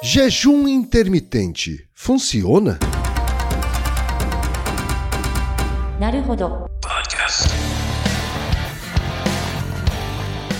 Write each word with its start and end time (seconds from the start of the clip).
Jejum 0.00 0.68
intermitente 0.68 1.84
funciona? 1.92 2.78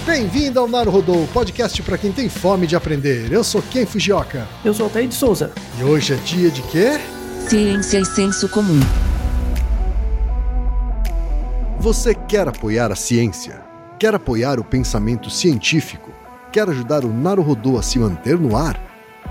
Bem-vindo 0.04 0.59
ao 0.59 0.66
Naruhodô, 0.66 1.24
podcast 1.32 1.80
para 1.85 1.96
quem 1.96 2.11
tem 2.11 2.29
fome 2.29 2.66
de 2.66 2.74
aprender. 2.74 3.30
Eu 3.30 3.45
sou 3.45 3.62
Ken 3.62 3.87
Fujioka. 3.87 4.45
Eu 4.64 4.74
sou 4.74 4.86
Altair 4.86 5.06
de 5.06 5.14
Souza. 5.14 5.52
E 5.79 5.84
hoje 5.84 6.14
é 6.14 6.16
dia 6.16 6.50
de 6.50 6.62
quê? 6.62 6.98
Ciência 7.48 8.00
e 8.00 8.05
senso 8.05 8.48
comum. 8.48 8.80
Você 11.79 12.12
quer 12.12 12.48
apoiar 12.48 12.91
a 12.91 12.96
ciência? 12.96 13.62
Quer 14.00 14.16
apoiar 14.16 14.59
o 14.59 14.64
pensamento 14.64 15.30
científico? 15.30 16.11
Quer 16.50 16.68
ajudar 16.68 17.05
o 17.05 17.12
Naruhodô 17.12 17.79
a 17.79 17.82
se 17.84 18.00
manter 18.00 18.36
no 18.36 18.57
ar? 18.57 18.88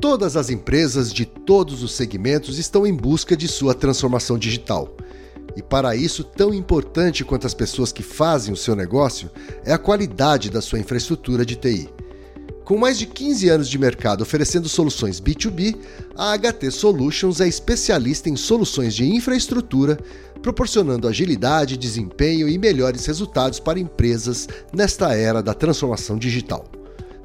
Todas 0.00 0.34
as 0.34 0.48
empresas 0.48 1.12
de 1.12 1.26
todos 1.26 1.82
os 1.82 1.92
segmentos 1.92 2.58
estão 2.58 2.86
em 2.86 2.94
busca 2.94 3.36
de 3.36 3.46
sua 3.46 3.74
transformação 3.74 4.38
digital. 4.38 4.96
E 5.54 5.62
para 5.62 5.94
isso, 5.94 6.24
tão 6.24 6.54
importante 6.54 7.22
quanto 7.22 7.46
as 7.46 7.52
pessoas 7.52 7.92
que 7.92 8.02
fazem 8.02 8.50
o 8.50 8.56
seu 8.56 8.74
negócio 8.74 9.30
é 9.62 9.74
a 9.74 9.78
qualidade 9.78 10.48
da 10.48 10.62
sua 10.62 10.78
infraestrutura 10.78 11.44
de 11.44 11.54
TI. 11.54 11.90
Com 12.64 12.78
mais 12.78 12.98
de 12.98 13.04
15 13.04 13.48
anos 13.50 13.68
de 13.68 13.76
mercado 13.76 14.22
oferecendo 14.22 14.70
soluções 14.70 15.20
B2B, 15.20 15.76
a 16.16 16.34
HT 16.38 16.70
Solutions 16.70 17.42
é 17.42 17.48
especialista 17.48 18.30
em 18.30 18.36
soluções 18.36 18.94
de 18.94 19.04
infraestrutura, 19.04 19.98
proporcionando 20.40 21.08
agilidade, 21.08 21.76
desempenho 21.76 22.48
e 22.48 22.56
melhores 22.56 23.04
resultados 23.04 23.60
para 23.60 23.78
empresas 23.78 24.48
nesta 24.72 25.14
era 25.14 25.42
da 25.42 25.52
transformação 25.52 26.16
digital. 26.16 26.64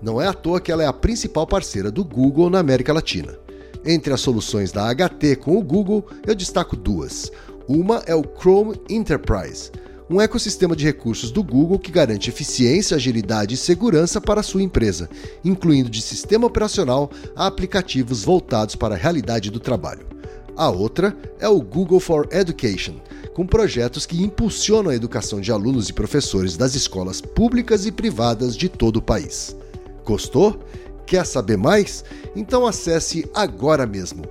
Não 0.02 0.22
é 0.22 0.28
à 0.28 0.34
toa 0.34 0.60
que 0.60 0.72
ela 0.72 0.84
é 0.84 0.88
a 0.88 0.94
principal 0.94 1.48
parceira 1.48 1.92
do 1.92 2.04
Google 2.04 2.50
na 2.50 2.60
América 2.60 2.94
Latina. 2.94 3.38
Entre 3.86 4.14
as 4.14 4.22
soluções 4.22 4.72
da 4.72 4.94
HT 4.94 5.38
com 5.38 5.58
o 5.58 5.64
Google, 5.64 6.06
eu 6.26 6.34
destaco 6.34 6.76
duas. 6.76 7.32
Uma 7.68 8.04
é 8.06 8.16
o 8.16 8.24
Chrome 8.24 8.80
Enterprise, 8.90 9.72
um 10.10 10.22
ecossistema 10.22 10.76
de 10.76 10.86
recursos 10.86 11.32
do 11.32 11.44
Google 11.44 11.80
que 11.80 11.92
garante 11.92 12.30
eficiência, 12.30 12.96
agilidade 12.96 13.56
e 13.56 13.58
segurança 13.58 14.22
para 14.22 14.42
a 14.42 14.44
sua 14.44 14.62
empresa, 14.62 15.10
incluindo 15.44 15.90
de 15.90 16.02
sistema 16.02 16.46
operacional 16.46 17.10
a 17.36 17.48
aplicativos 17.48 18.24
voltados 18.24 18.76
para 18.76 18.96
a 18.96 18.98
realidade 18.98 19.50
do 19.50 19.60
trabalho. 19.60 20.06
A 20.56 20.70
outra 20.70 21.16
é 21.40 21.50
o 21.50 21.62
Google 21.62 22.00
for 22.00 22.28
Education, 22.32 22.96
com 23.34 23.46
projetos 23.46 24.06
que 24.06 24.24
impulsionam 24.24 24.92
a 24.92 24.96
educação 24.96 25.42
de 25.42 25.52
alunos 25.52 25.90
e 25.90 25.94
professores 25.94 26.56
das 26.56 26.76
escolas 26.76 27.20
públicas 27.20 27.86
e 27.86 27.92
privadas 27.92 28.56
de 28.56 28.70
todo 28.70 28.98
o 28.98 29.02
país. 29.02 29.56
Gostou? 30.06 30.58
Quer 31.06 31.26
saber 31.26 31.58
mais? 31.58 32.06
Então 32.36 32.66
acesse 32.66 33.30
agora 33.34 33.86
mesmo 33.86 34.24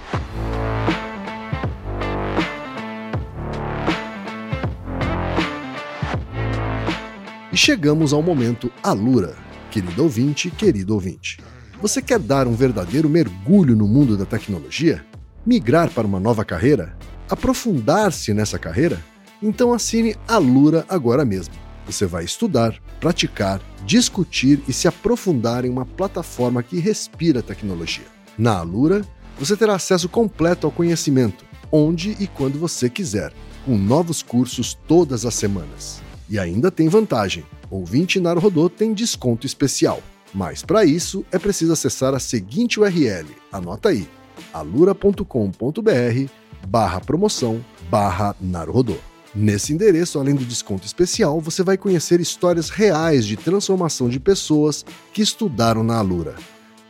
E 7.52 7.58
chegamos 7.58 8.14
ao 8.14 8.24
momento 8.24 8.72
Alura. 8.82 9.36
Querido 9.70 10.04
ouvinte, 10.04 10.50
querido 10.50 10.94
ouvinte. 10.94 11.40
Você 11.82 12.02
quer 12.02 12.18
dar 12.18 12.48
um 12.48 12.54
verdadeiro 12.54 13.10
mergulho 13.10 13.76
no 13.76 13.88
mundo 13.88 14.18
da 14.18 14.26
tecnologia? 14.26 15.06
Migrar 15.46 15.92
para 15.92 16.08
uma 16.08 16.20
nova 16.20 16.44
carreira? 16.44 16.98
Aprofundar-se 17.30 18.34
nessa 18.34 18.58
carreira? 18.58 19.00
Então 19.44 19.74
assine 19.74 20.16
Alura 20.28 20.84
agora 20.90 21.24
mesmo. 21.24 21.54
Você 21.86 22.08
vai 22.08 22.24
estudar, 22.24 22.74
praticar, 23.00 23.62
discutir 23.86 24.60
e 24.68 24.74
se 24.74 24.88
aprofundar 24.88 25.64
em 25.64 25.70
uma 25.70 25.86
plataforma 25.86 26.64
que 26.64 26.80
respira 26.80 27.44
tecnologia. 27.44 28.06
Na 28.36 28.58
Alura, 28.58 29.06
você 29.38 29.56
terá 29.56 29.76
acesso 29.76 30.10
completo 30.10 30.66
ao 30.66 30.72
conhecimento, 30.72 31.46
onde 31.72 32.18
e 32.20 32.26
quando 32.26 32.58
você 32.58 32.90
quiser, 32.90 33.32
com 33.68 33.78
novos 33.78 34.24
cursos 34.24 34.76
todas 34.88 35.28
as 35.28 35.36
semanas. 35.36 36.02
E 36.28 36.40
ainda 36.40 36.72
tem 36.72 36.90
vantagem: 36.90 37.46
ouvinte 37.70 38.20
Naruhodô 38.20 38.68
tem 38.68 38.96
desconto 38.96 39.46
especial. 39.46 40.02
Mas 40.34 40.64
para 40.64 40.84
isso 40.84 41.24
é 41.32 41.38
preciso 41.38 41.72
acessar 41.72 42.16
a 42.16 42.20
seguinte 42.20 42.80
URL, 42.80 43.28
anota 43.52 43.90
aí, 43.90 44.08
alura.com.br 44.56 46.30
barra 46.68 47.02
promoção 47.02 47.64
barra 47.90 48.36
Naruhodô. 48.40 48.96
Nesse 49.36 49.74
endereço, 49.74 50.18
além 50.18 50.34
do 50.34 50.46
desconto 50.46 50.86
especial, 50.86 51.42
você 51.42 51.62
vai 51.62 51.78
conhecer 51.78 52.22
histórias 52.22 52.70
reais 52.70 53.26
de 53.26 53.36
transformação 53.36 54.08
de 54.08 54.18
pessoas 54.18 54.86
que 55.14 55.22
estudaram 55.22 55.84
na 55.84 55.98
Alura. 55.98 56.36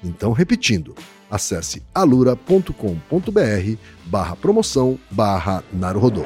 Então, 0.03 0.31
repetindo, 0.31 0.93
acesse 1.29 1.81
alura.com.br 1.93 2.71
barra 4.05 4.35
promoção 4.35 4.99
barra 5.09 5.63
Naruhodô. 5.73 6.25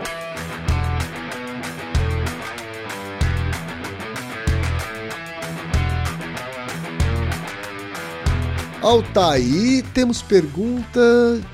Altaí, 8.82 9.84
temos 9.94 10.22
pergunta 10.22 11.02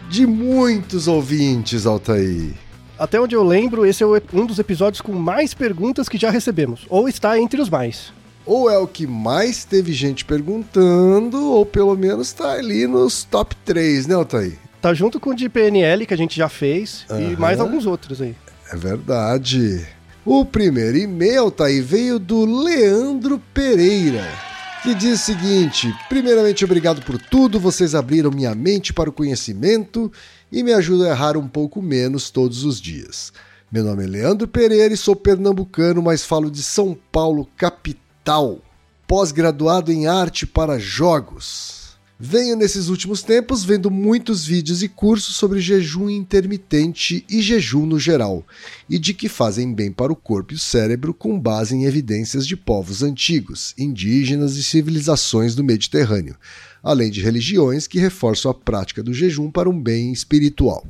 de 0.07 0.27
muitos 0.27 1.07
ouvintes, 1.07 1.87
Altaí. 1.87 2.53
Até 2.99 3.19
onde 3.19 3.35
eu 3.35 3.43
lembro, 3.43 3.83
esse 3.83 4.03
é 4.03 4.07
um 4.31 4.45
dos 4.45 4.59
episódios 4.59 5.01
com 5.01 5.11
mais 5.11 5.51
perguntas 5.51 6.07
que 6.07 6.19
já 6.19 6.29
recebemos, 6.29 6.85
ou 6.87 7.09
está 7.09 7.39
entre 7.39 7.59
os 7.59 7.67
mais. 7.67 8.13
Ou 8.45 8.69
é 8.69 8.77
o 8.77 8.85
que 8.85 9.07
mais 9.07 9.65
teve 9.65 9.91
gente 9.91 10.23
perguntando, 10.23 11.51
ou 11.51 11.65
pelo 11.65 11.95
menos 11.97 12.27
está 12.27 12.51
ali 12.53 12.85
nos 12.85 13.23
top 13.23 13.55
3, 13.65 14.05
né, 14.05 14.13
Altair? 14.13 14.59
Tá 14.79 14.93
junto 14.93 15.19
com 15.19 15.31
o 15.31 15.35
de 15.35 15.49
PNL 15.49 16.05
que 16.05 16.13
a 16.13 16.17
gente 16.17 16.37
já 16.37 16.47
fez 16.47 17.07
uhum. 17.09 17.31
e 17.31 17.37
mais 17.37 17.59
alguns 17.59 17.87
outros 17.87 18.21
aí. 18.21 18.35
É 18.71 18.77
verdade. 18.77 19.83
O 20.23 20.45
primeiro 20.45 20.95
e-mail, 20.95 21.45
Altair, 21.45 21.83
veio 21.83 22.19
do 22.19 22.45
Leandro 22.45 23.41
Pereira 23.51 24.54
que 24.85 24.93
diz 24.93 25.19
o 25.19 25.25
seguinte: 25.25 25.91
primeiramente, 26.07 26.63
obrigado 26.63 27.01
por 27.01 27.17
tudo, 27.17 27.59
vocês 27.59 27.95
abriram 27.95 28.29
minha 28.29 28.53
mente 28.53 28.93
para 28.93 29.09
o 29.09 29.13
conhecimento 29.13 30.11
e 30.51 30.61
me 30.61 30.71
ajudam 30.73 31.07
a 31.07 31.09
errar 31.09 31.35
um 31.35 31.47
pouco 31.47 31.81
menos 31.81 32.29
todos 32.29 32.63
os 32.63 32.79
dias. 32.79 33.33
Meu 33.71 33.83
nome 33.83 34.03
é 34.03 34.07
Leandro 34.07 34.47
Pereira 34.47 34.93
e 34.93 34.97
sou 34.97 35.15
pernambucano, 35.15 36.03
mas 36.03 36.23
falo 36.23 36.51
de 36.51 36.61
São 36.61 36.95
Paulo, 37.11 37.49
capital. 37.57 38.59
Pós-graduado 39.07 39.91
em 39.91 40.05
arte 40.05 40.45
para 40.45 40.77
jogos. 40.77 41.84
Venho 42.17 42.55
nesses 42.55 42.87
últimos 42.87 43.21
tempos 43.21 43.65
vendo 43.65 43.91
muitos 43.91 44.45
vídeos 44.45 44.81
e 44.81 44.87
cursos 44.87 45.35
sobre 45.35 45.59
jejum 45.59 46.09
intermitente 46.09 47.25
e 47.29 47.41
jejum 47.41 47.85
no 47.85 47.99
geral, 47.99 48.41
e 48.89 48.97
de 48.97 49.13
que 49.13 49.27
fazem 49.27 49.73
bem 49.73 49.91
para 49.91 50.13
o 50.13 50.15
corpo 50.15 50.53
e 50.53 50.55
o 50.55 50.59
cérebro 50.59 51.13
com 51.13 51.37
base 51.37 51.75
em 51.75 51.83
evidências 51.83 52.47
de 52.47 52.55
povos 52.55 53.03
antigos, 53.03 53.73
indígenas 53.77 54.55
e 54.55 54.63
civilizações 54.63 55.55
do 55.55 55.63
Mediterrâneo, 55.63 56.37
além 56.81 57.11
de 57.11 57.21
religiões 57.21 57.85
que 57.85 57.99
reforçam 57.99 58.49
a 58.49 58.53
prática 58.53 59.03
do 59.03 59.13
jejum 59.13 59.51
para 59.51 59.69
um 59.69 59.77
bem 59.77 60.13
espiritual. 60.13 60.87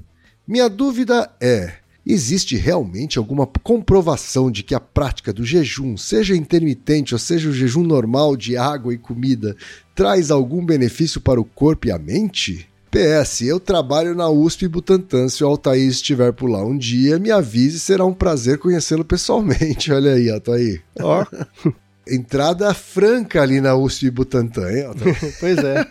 Minha 0.48 0.69
dúvida 0.69 1.31
é: 1.42 1.78
Existe 2.07 2.56
realmente 2.56 3.18
alguma 3.18 3.48
comprovação 3.48 4.51
de 4.51 4.62
que 4.62 4.75
a 4.75 4.80
prática 4.80 5.33
do 5.33 5.44
jejum, 5.44 5.98
seja 5.98 6.36
intermitente 6.36 7.16
ou 7.16 7.19
seja 7.19 7.50
o 7.50 7.54
jejum 7.54 7.81
normal 7.81 8.38
de 8.38 8.56
água 8.56 8.94
e 8.94 8.98
comida, 8.98 9.57
traz 9.95 10.30
algum 10.30 10.63
benefício 10.63 11.21
para 11.21 11.39
o 11.39 11.45
corpo 11.45 11.88
e 11.88 11.92
a 11.92 11.97
mente? 11.97 12.68
PS, 12.92 13.42
eu 13.42 13.59
trabalho 13.59 14.13
na 14.13 14.30
USP 14.30 14.68
Butantan. 14.68 15.27
Se 15.27 15.44
o 15.44 15.47
Altair 15.47 15.88
estiver 15.88 16.31
por 16.31 16.50
lá 16.50 16.63
um 16.63 16.77
dia, 16.77 17.18
me 17.18 17.31
avise, 17.31 17.80
será 17.80 18.06
um 18.06 18.13
prazer 18.13 18.57
conhecê-lo 18.57 19.03
pessoalmente. 19.03 19.92
Olha 19.94 20.13
aí, 20.13 20.30
Altair. 20.30 20.83
Ó. 21.01 21.25
Entrada 22.07 22.74
franca 22.74 23.42
ali 23.42 23.59
na 23.59 23.75
USP 23.75 24.12
Butantan, 24.12 24.71
hein, 24.71 24.86
Altair? 24.86 25.18
pois 25.39 25.57
é. 25.57 25.86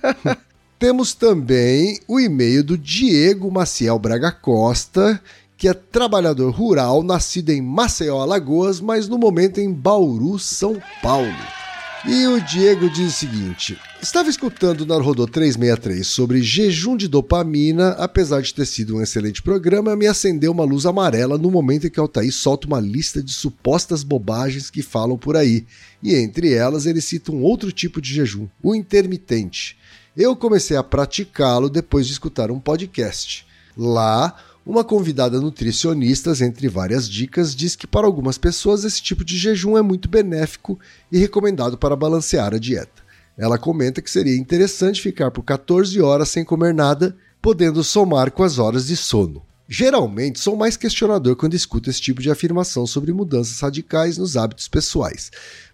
Temos 0.78 1.14
também 1.14 1.98
o 2.06 2.20
e-mail 2.20 2.62
do 2.62 2.78
Diego 2.78 3.50
Maciel 3.50 3.98
Braga 3.98 4.30
Costa, 4.30 5.20
que 5.56 5.68
é 5.68 5.74
trabalhador 5.74 6.50
rural, 6.52 7.02
nascido 7.02 7.50
em 7.50 7.60
Maceió, 7.60 8.20
Alagoas, 8.20 8.80
mas 8.80 9.08
no 9.08 9.18
momento 9.18 9.60
em 9.60 9.72
Bauru, 9.72 10.38
São 10.38 10.80
Paulo. 11.02 11.63
E 12.06 12.26
o 12.26 12.38
Diego 12.38 12.90
diz 12.90 13.14
o 13.14 13.16
seguinte: 13.16 13.78
Estava 14.02 14.28
escutando 14.28 14.82
o 14.82 14.86
Narodô 14.86 15.26
363 15.26 16.06
sobre 16.06 16.42
jejum 16.42 16.98
de 16.98 17.08
dopamina, 17.08 17.92
apesar 17.92 18.42
de 18.42 18.52
ter 18.52 18.66
sido 18.66 18.96
um 18.96 19.00
excelente 19.00 19.42
programa, 19.42 19.96
me 19.96 20.06
acendeu 20.06 20.52
uma 20.52 20.64
luz 20.64 20.84
amarela 20.84 21.38
no 21.38 21.50
momento 21.50 21.86
em 21.86 21.90
que 21.90 21.98
Altair 21.98 22.30
solta 22.30 22.66
uma 22.66 22.78
lista 22.78 23.22
de 23.22 23.32
supostas 23.32 24.04
bobagens 24.04 24.68
que 24.68 24.82
falam 24.82 25.16
por 25.16 25.34
aí. 25.34 25.64
E 26.02 26.14
entre 26.14 26.52
elas 26.52 26.84
ele 26.84 27.00
cita 27.00 27.32
um 27.32 27.42
outro 27.42 27.72
tipo 27.72 28.02
de 28.02 28.12
jejum, 28.12 28.48
o 28.62 28.74
intermitente. 28.74 29.78
Eu 30.14 30.36
comecei 30.36 30.76
a 30.76 30.82
praticá-lo 30.82 31.70
depois 31.70 32.06
de 32.06 32.12
escutar 32.12 32.50
um 32.50 32.60
podcast. 32.60 33.46
Lá, 33.74 34.36
uma 34.66 34.82
convidada 34.82 35.40
nutricionista, 35.40 36.32
entre 36.42 36.68
várias 36.68 37.08
dicas, 37.08 37.54
diz 37.54 37.76
que 37.76 37.86
para 37.86 38.06
algumas 38.06 38.38
pessoas 38.38 38.84
esse 38.84 39.02
tipo 39.02 39.24
de 39.24 39.36
jejum 39.36 39.76
é 39.76 39.82
muito 39.82 40.08
benéfico 40.08 40.78
e 41.12 41.18
recomendado 41.18 41.76
para 41.76 41.94
balancear 41.94 42.54
a 42.54 42.58
dieta. 42.58 43.02
Ela 43.36 43.58
comenta 43.58 44.00
que 44.00 44.10
seria 44.10 44.36
interessante 44.36 45.02
ficar 45.02 45.30
por 45.30 45.42
14 45.42 46.00
horas 46.00 46.30
sem 46.30 46.44
comer 46.44 46.72
nada, 46.72 47.14
podendo 47.42 47.84
somar 47.84 48.30
com 48.30 48.42
as 48.42 48.58
horas 48.58 48.86
de 48.86 48.96
sono. 48.96 49.42
Geralmente 49.68 50.40
sou 50.40 50.56
mais 50.56 50.76
questionador 50.76 51.36
quando 51.36 51.54
escuto 51.54 51.90
esse 51.90 52.00
tipo 52.00 52.22
de 52.22 52.30
afirmação 52.30 52.86
sobre 52.86 53.12
mudanças 53.12 53.60
radicais 53.60 54.16
nos 54.16 54.36
hábitos 54.36 54.68
pessoais, 54.68 55.30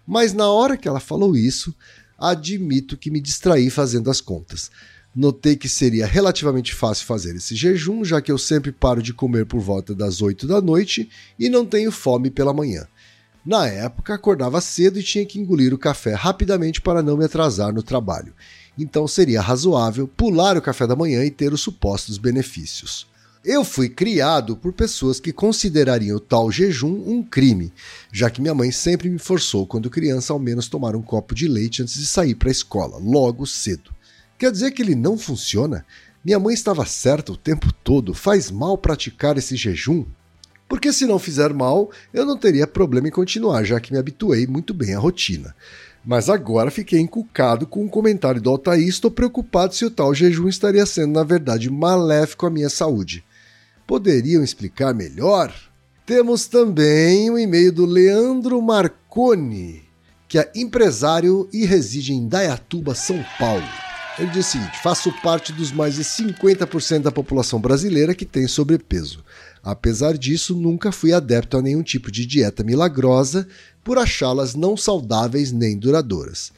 mas 0.07 0.33
na 0.33 0.49
hora 0.49 0.77
que 0.77 0.87
ela 0.87 0.99
falou 0.99 1.35
isso, 1.35 1.75
admito 2.17 2.97
que 2.97 3.11
me 3.11 3.19
distraí 3.19 3.69
fazendo 3.69 4.09
as 4.09 4.21
contas. 4.21 4.71
Notei 5.13 5.57
que 5.57 5.67
seria 5.67 6.05
relativamente 6.05 6.73
fácil 6.73 7.05
fazer 7.05 7.35
esse 7.35 7.53
jejum, 7.53 8.05
já 8.05 8.21
que 8.21 8.31
eu 8.31 8.37
sempre 8.37 8.71
paro 8.71 9.03
de 9.03 9.13
comer 9.13 9.45
por 9.45 9.59
volta 9.59 9.93
das 9.93 10.21
8 10.21 10.47
da 10.47 10.61
noite 10.61 11.09
e 11.37 11.49
não 11.49 11.65
tenho 11.65 11.91
fome 11.91 12.29
pela 12.29 12.53
manhã. 12.53 12.87
Na 13.45 13.67
época, 13.67 14.13
acordava 14.13 14.61
cedo 14.61 14.99
e 14.99 15.03
tinha 15.03 15.25
que 15.25 15.37
engolir 15.37 15.73
o 15.73 15.77
café 15.77 16.13
rapidamente 16.13 16.79
para 16.79 17.03
não 17.03 17.17
me 17.17 17.25
atrasar 17.25 17.73
no 17.73 17.83
trabalho. 17.83 18.33
Então 18.77 19.05
seria 19.05 19.41
razoável 19.41 20.07
pular 20.07 20.55
o 20.55 20.61
café 20.61 20.87
da 20.87 20.95
manhã 20.95 21.25
e 21.25 21.31
ter 21.31 21.51
os 21.51 21.59
supostos 21.59 22.17
benefícios. 22.17 23.05
Eu 23.43 23.65
fui 23.65 23.89
criado 23.89 24.55
por 24.55 24.71
pessoas 24.71 25.19
que 25.19 25.33
considerariam 25.33 26.19
tal 26.19 26.51
jejum 26.51 27.03
um 27.05 27.23
crime, 27.23 27.73
já 28.13 28.29
que 28.29 28.39
minha 28.39 28.53
mãe 28.53 28.71
sempre 28.71 29.09
me 29.09 29.17
forçou, 29.17 29.65
quando 29.65 29.89
criança, 29.89 30.31
ao 30.31 30.39
menos 30.39 30.69
tomar 30.69 30.95
um 30.95 31.01
copo 31.01 31.33
de 31.33 31.47
leite 31.47 31.81
antes 31.81 31.95
de 31.95 32.05
sair 32.05 32.35
para 32.35 32.49
a 32.49 32.51
escola, 32.51 32.97
logo 32.97 33.45
cedo. 33.47 33.91
Quer 34.41 34.51
dizer 34.51 34.71
que 34.71 34.81
ele 34.81 34.95
não 34.95 35.19
funciona? 35.19 35.85
Minha 36.25 36.39
mãe 36.39 36.55
estava 36.55 36.83
certa 36.83 37.31
o 37.31 37.37
tempo 37.37 37.71
todo. 37.83 38.11
Faz 38.11 38.49
mal 38.49 38.75
praticar 38.75 39.37
esse 39.37 39.55
jejum? 39.55 40.03
Porque 40.67 40.91
se 40.91 41.05
não 41.05 41.19
fizer 41.19 41.53
mal, 41.53 41.91
eu 42.11 42.25
não 42.25 42.35
teria 42.35 42.65
problema 42.65 43.07
em 43.07 43.11
continuar, 43.11 43.63
já 43.63 43.79
que 43.79 43.93
me 43.93 43.99
habituei 43.99 44.47
muito 44.47 44.73
bem 44.73 44.95
à 44.95 44.97
rotina. 44.97 45.55
Mas 46.03 46.27
agora 46.27 46.71
fiquei 46.71 46.99
encucado 46.99 47.67
com 47.67 47.81
o 47.81 47.83
um 47.83 47.87
comentário 47.87 48.41
do 48.41 48.49
Altair 48.49 48.81
e 48.81 48.89
estou 48.89 49.11
preocupado 49.11 49.75
se 49.75 49.85
o 49.85 49.91
tal 49.91 50.11
jejum 50.11 50.47
estaria 50.47 50.87
sendo, 50.87 51.13
na 51.13 51.23
verdade, 51.23 51.69
maléfico 51.69 52.47
à 52.47 52.49
minha 52.49 52.71
saúde. 52.71 53.23
Poderiam 53.85 54.43
explicar 54.43 54.91
melhor? 54.91 55.53
Temos 56.03 56.47
também 56.47 57.29
o 57.29 57.33
um 57.33 57.37
e-mail 57.37 57.71
do 57.71 57.85
Leandro 57.85 58.59
Marconi, 58.59 59.83
que 60.27 60.39
é 60.39 60.51
empresário 60.55 61.47
e 61.53 61.63
reside 61.63 62.11
em 62.11 62.27
Dayatuba, 62.27 62.95
São 62.95 63.23
Paulo. 63.37 63.90
Ele 64.21 64.29
diz 64.29 64.49
o 64.49 64.51
seguinte: 64.51 64.77
faço 64.83 65.11
parte 65.23 65.51
dos 65.51 65.71
mais 65.71 65.95
de 65.95 66.03
50% 66.03 67.01
da 67.01 67.11
população 67.11 67.59
brasileira 67.59 68.13
que 68.13 68.23
tem 68.23 68.47
sobrepeso. 68.47 69.25
Apesar 69.63 70.15
disso, 70.15 70.53
nunca 70.55 70.91
fui 70.91 71.11
adepto 71.11 71.57
a 71.57 71.61
nenhum 71.61 71.81
tipo 71.81 72.11
de 72.11 72.23
dieta 72.27 72.63
milagrosa 72.63 73.47
por 73.83 73.97
achá-las 73.97 74.53
não 74.53 74.77
saudáveis 74.77 75.51
nem 75.51 75.75
duradouras. 75.75 76.51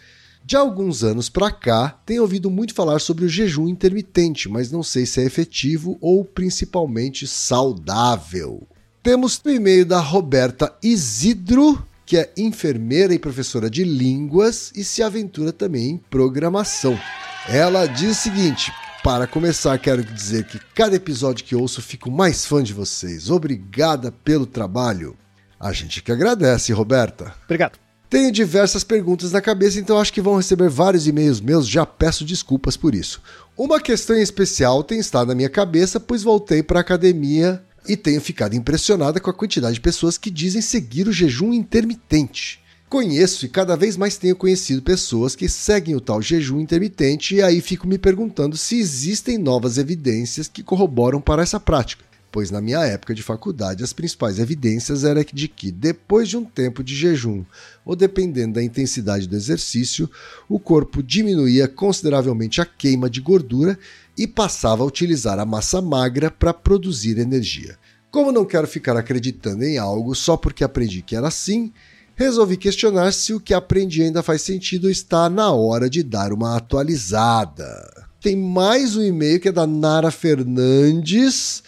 De 0.43 0.57
alguns 0.57 1.05
anos 1.05 1.29
para 1.29 1.49
cá, 1.51 1.97
tenho 2.05 2.23
ouvido 2.23 2.51
muito 2.51 2.73
falar 2.73 2.99
sobre 2.99 3.23
o 3.23 3.29
jejum 3.29 3.69
intermitente, 3.69 4.49
mas 4.49 4.69
não 4.69 4.83
sei 4.83 5.05
se 5.05 5.21
é 5.21 5.23
efetivo 5.23 5.97
ou 6.01 6.25
principalmente 6.25 7.25
saudável. 7.25 8.67
Temos 9.01 9.39
o 9.41 9.49
e-mail 9.49 9.85
da 9.85 10.01
Roberta 10.01 10.75
Isidro, 10.83 11.81
que 12.05 12.17
é 12.17 12.31
enfermeira 12.37 13.13
e 13.13 13.19
professora 13.19 13.69
de 13.69 13.83
línguas 13.83 14.71
e 14.75 14.83
se 14.83 15.01
aventura 15.01 15.51
também 15.51 15.91
em 15.91 15.97
programação. 15.97 16.99
Ela 17.47 17.85
diz 17.85 18.17
o 18.17 18.21
seguinte: 18.21 18.71
para 19.03 19.27
começar, 19.27 19.77
quero 19.77 20.03
dizer 20.03 20.45
que 20.45 20.59
cada 20.73 20.95
episódio 20.95 21.43
que 21.43 21.55
ouço 21.55 21.81
fico 21.81 22.09
mais 22.09 22.45
fã 22.45 22.63
de 22.63 22.73
vocês. 22.73 23.29
Obrigada 23.29 24.11
pelo 24.11 24.45
trabalho. 24.45 25.17
A 25.59 25.71
gente 25.73 26.01
que 26.01 26.11
agradece, 26.11 26.71
Roberta. 26.73 27.33
Obrigado. 27.45 27.79
Tenho 28.09 28.31
diversas 28.31 28.83
perguntas 28.83 29.31
na 29.31 29.41
cabeça, 29.41 29.79
então 29.79 29.99
acho 29.99 30.13
que 30.13 30.21
vão 30.21 30.37
receber 30.37 30.69
vários 30.69 31.07
e-mails 31.07 31.41
meus, 31.41 31.67
já 31.67 31.85
peço 31.85 32.23
desculpas 32.23 32.77
por 32.77 32.93
isso. 32.93 33.21
Uma 33.57 33.79
questão 33.79 34.15
em 34.15 34.21
especial 34.21 34.83
tem 34.83 34.99
estado 34.99 35.29
na 35.29 35.35
minha 35.35 35.49
cabeça, 35.49 35.99
pois 35.99 36.21
voltei 36.21 36.61
para 36.61 36.79
a 36.79 36.81
academia 36.81 37.63
e 37.87 37.97
tenho 37.97 38.21
ficado 38.21 38.55
impressionada 38.55 39.19
com 39.19 39.29
a 39.29 39.33
quantidade 39.33 39.75
de 39.75 39.81
pessoas 39.81 40.17
que 40.17 40.29
dizem 40.29 40.61
seguir 40.61 41.07
o 41.07 41.13
jejum 41.13 41.53
intermitente. 41.53 42.61
Conheço 42.89 43.45
e 43.45 43.49
cada 43.49 43.75
vez 43.75 43.97
mais 43.97 44.17
tenho 44.17 44.35
conhecido 44.35 44.81
pessoas 44.81 45.35
que 45.35 45.49
seguem 45.49 45.95
o 45.95 46.01
tal 46.01 46.21
jejum 46.21 46.59
intermitente 46.59 47.35
e 47.35 47.41
aí 47.41 47.59
fico 47.59 47.87
me 47.87 47.97
perguntando 47.97 48.55
se 48.55 48.77
existem 48.77 49.37
novas 49.37 49.79
evidências 49.79 50.47
que 50.47 50.61
corroboram 50.61 51.19
para 51.19 51.41
essa 51.41 51.59
prática. 51.59 52.05
Pois 52.33 52.49
na 52.49 52.61
minha 52.61 52.79
época 52.79 53.13
de 53.13 53.21
faculdade 53.21 53.83
as 53.83 53.93
principais 53.93 54.39
evidências 54.39 55.03
eram 55.03 55.23
de 55.31 55.47
que 55.47 55.71
depois 55.71 56.27
de 56.27 56.35
um 56.35 56.43
tempo 56.43 56.83
de 56.83 56.95
jejum, 56.95 57.45
ou 57.85 57.95
dependendo 57.95 58.53
da 58.53 58.63
intensidade 58.63 59.27
do 59.27 59.35
exercício, 59.35 60.09
o 60.49 60.59
corpo 60.59 61.03
diminuía 61.03 61.67
consideravelmente 61.67 62.59
a 62.59 62.65
queima 62.65 63.07
de 63.07 63.21
gordura 63.21 63.77
e 64.17 64.27
passava 64.27 64.83
a 64.83 64.85
utilizar 64.85 65.39
a 65.39 65.45
massa 65.45 65.81
magra 65.81 66.29
para 66.29 66.53
produzir 66.53 67.17
energia. 67.17 67.77
Como 68.11 68.31
não 68.31 68.45
quero 68.45 68.67
ficar 68.67 68.95
acreditando 68.95 69.63
em 69.63 69.77
algo 69.77 70.13
só 70.13 70.37
porque 70.37 70.63
aprendi 70.63 71.01
que 71.01 71.15
era 71.15 71.27
assim, 71.27 71.73
resolvi 72.15 72.57
questionar 72.57 73.11
se 73.11 73.33
o 73.33 73.39
que 73.39 73.53
aprendi 73.53 74.03
ainda 74.03 74.21
faz 74.21 74.41
sentido 74.41 74.85
ou 74.85 74.91
está 74.91 75.29
na 75.29 75.51
hora 75.51 75.89
de 75.89 76.03
dar 76.03 76.31
uma 76.31 76.55
atualizada. 76.55 78.05
Tem 78.21 78.35
mais 78.35 78.95
um 78.95 79.01
e-mail 79.01 79.39
que 79.39 79.49
é 79.49 79.51
da 79.51 79.65
Nara 79.67 80.11
Fernandes, 80.11 81.63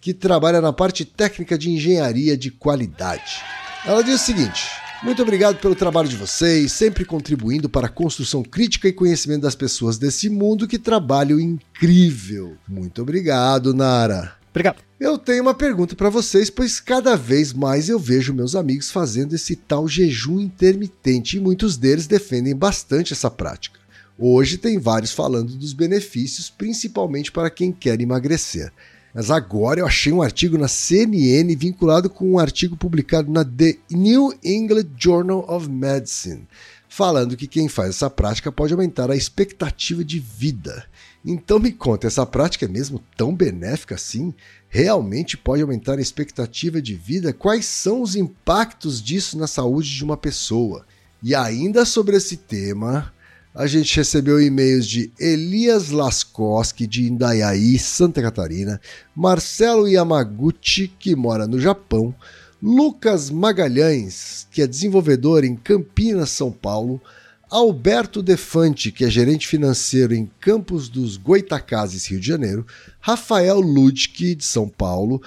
que 0.00 0.14
trabalha 0.14 0.60
na 0.60 0.72
parte 0.72 1.04
técnica 1.04 1.58
de 1.58 1.70
engenharia 1.70 2.36
de 2.36 2.50
qualidade. 2.50 3.42
Ela 3.84 4.02
diz 4.02 4.22
o 4.22 4.24
seguinte: 4.24 4.68
muito 5.02 5.22
obrigado 5.22 5.58
pelo 5.60 5.74
trabalho 5.74 6.08
de 6.08 6.16
vocês, 6.16 6.72
sempre 6.72 7.04
contribuindo 7.04 7.68
para 7.68 7.86
a 7.86 7.90
construção 7.90 8.42
crítica 8.42 8.88
e 8.88 8.92
conhecimento 8.92 9.42
das 9.42 9.54
pessoas 9.54 9.98
desse 9.98 10.28
mundo 10.28 10.66
que 10.66 10.78
trabalham 10.78 11.38
incrível. 11.38 12.56
Muito 12.66 13.02
obrigado, 13.02 13.72
Nara. 13.72 14.36
Obrigado. 14.50 14.82
Eu 14.98 15.16
tenho 15.16 15.42
uma 15.42 15.54
pergunta 15.54 15.94
para 15.94 16.10
vocês, 16.10 16.50
pois 16.50 16.80
cada 16.80 17.16
vez 17.16 17.52
mais 17.52 17.88
eu 17.88 17.98
vejo 17.98 18.34
meus 18.34 18.56
amigos 18.56 18.90
fazendo 18.90 19.34
esse 19.34 19.54
tal 19.54 19.86
jejum 19.86 20.40
intermitente 20.40 21.36
e 21.36 21.40
muitos 21.40 21.76
deles 21.76 22.08
defendem 22.08 22.56
bastante 22.56 23.12
essa 23.12 23.30
prática. 23.30 23.78
Hoje 24.18 24.58
tem 24.58 24.78
vários 24.78 25.12
falando 25.12 25.56
dos 25.56 25.72
benefícios, 25.72 26.50
principalmente 26.50 27.30
para 27.30 27.50
quem 27.50 27.70
quer 27.70 28.00
emagrecer. 28.00 28.72
Mas 29.14 29.30
agora 29.30 29.80
eu 29.80 29.86
achei 29.86 30.12
um 30.12 30.22
artigo 30.22 30.58
na 30.58 30.68
CNN 30.68 31.54
vinculado 31.56 32.10
com 32.10 32.32
um 32.32 32.38
artigo 32.38 32.76
publicado 32.76 33.30
na 33.30 33.44
The 33.44 33.76
New 33.90 34.32
England 34.44 34.88
Journal 34.96 35.44
of 35.48 35.68
Medicine, 35.68 36.46
falando 36.88 37.36
que 37.36 37.46
quem 37.46 37.68
faz 37.68 37.90
essa 37.90 38.10
prática 38.10 38.52
pode 38.52 38.72
aumentar 38.72 39.10
a 39.10 39.16
expectativa 39.16 40.04
de 40.04 40.18
vida. 40.18 40.84
Então 41.24 41.58
me 41.58 41.72
conta, 41.72 42.06
essa 42.06 42.24
prática 42.24 42.66
é 42.66 42.68
mesmo 42.68 43.02
tão 43.16 43.34
benéfica 43.34 43.94
assim? 43.94 44.32
Realmente 44.68 45.36
pode 45.36 45.62
aumentar 45.62 45.98
a 45.98 46.02
expectativa 46.02 46.80
de 46.80 46.94
vida? 46.94 47.32
Quais 47.32 47.66
são 47.66 48.02
os 48.02 48.14
impactos 48.14 49.02
disso 49.02 49.38
na 49.38 49.46
saúde 49.46 49.90
de 49.90 50.04
uma 50.04 50.16
pessoa? 50.16 50.86
E 51.22 51.34
ainda 51.34 51.84
sobre 51.84 52.16
esse 52.16 52.36
tema, 52.36 53.12
a 53.58 53.66
gente 53.66 53.96
recebeu 53.96 54.40
e-mails 54.40 54.86
de 54.86 55.10
Elias 55.18 55.90
Laskoski, 55.90 56.86
de 56.86 57.08
Indaiaí, 57.08 57.76
Santa 57.76 58.22
Catarina, 58.22 58.80
Marcelo 59.16 59.88
Yamaguchi, 59.88 60.86
que 60.86 61.16
mora 61.16 61.44
no 61.44 61.58
Japão, 61.58 62.14
Lucas 62.62 63.30
Magalhães, 63.30 64.46
que 64.52 64.62
é 64.62 64.66
desenvolvedor 64.68 65.42
em 65.42 65.56
Campinas, 65.56 66.30
São 66.30 66.52
Paulo, 66.52 67.02
Alberto 67.50 68.22
Defante, 68.22 68.92
que 68.92 69.04
é 69.04 69.10
gerente 69.10 69.48
financeiro 69.48 70.14
em 70.14 70.30
Campos 70.38 70.88
dos 70.88 71.16
Goitacazes, 71.16 72.06
Rio 72.06 72.20
de 72.20 72.28
Janeiro, 72.28 72.64
Rafael 73.00 73.58
Ludke, 73.58 74.36
de 74.36 74.44
São 74.44 74.68
Paulo, 74.68 75.20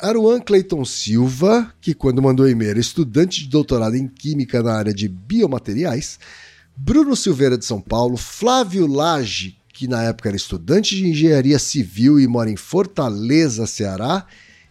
Aruan 0.00 0.40
Cleiton 0.40 0.84
Silva, 0.84 1.72
que 1.80 1.94
quando 1.94 2.20
mandou 2.20 2.48
e-mail 2.48 2.70
era 2.72 2.80
estudante 2.80 3.44
de 3.44 3.48
doutorado 3.48 3.94
em 3.94 4.08
Química 4.08 4.60
na 4.60 4.74
área 4.74 4.92
de 4.92 5.08
biomateriais, 5.08 6.18
Bruno 6.76 7.16
Silveira 7.16 7.56
de 7.56 7.64
São 7.64 7.80
Paulo, 7.80 8.18
Flávio 8.18 8.86
Lage, 8.86 9.56
que 9.72 9.88
na 9.88 10.02
época 10.02 10.28
era 10.28 10.36
estudante 10.36 10.94
de 10.94 11.08
engenharia 11.08 11.58
civil 11.58 12.20
e 12.20 12.26
mora 12.26 12.50
em 12.50 12.56
Fortaleza, 12.56 13.66
Ceará, 13.66 14.26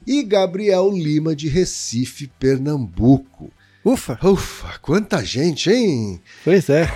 e 0.05 0.21
Gabriel 0.21 0.91
Lima 0.91 1.35
de 1.35 1.47
Recife, 1.47 2.27
Pernambuco. 2.39 3.51
Ufa! 3.83 4.19
Ufa, 4.23 4.77
quanta 4.79 5.25
gente, 5.25 5.71
hein? 5.71 6.21
Pois 6.43 6.69
é. 6.69 6.87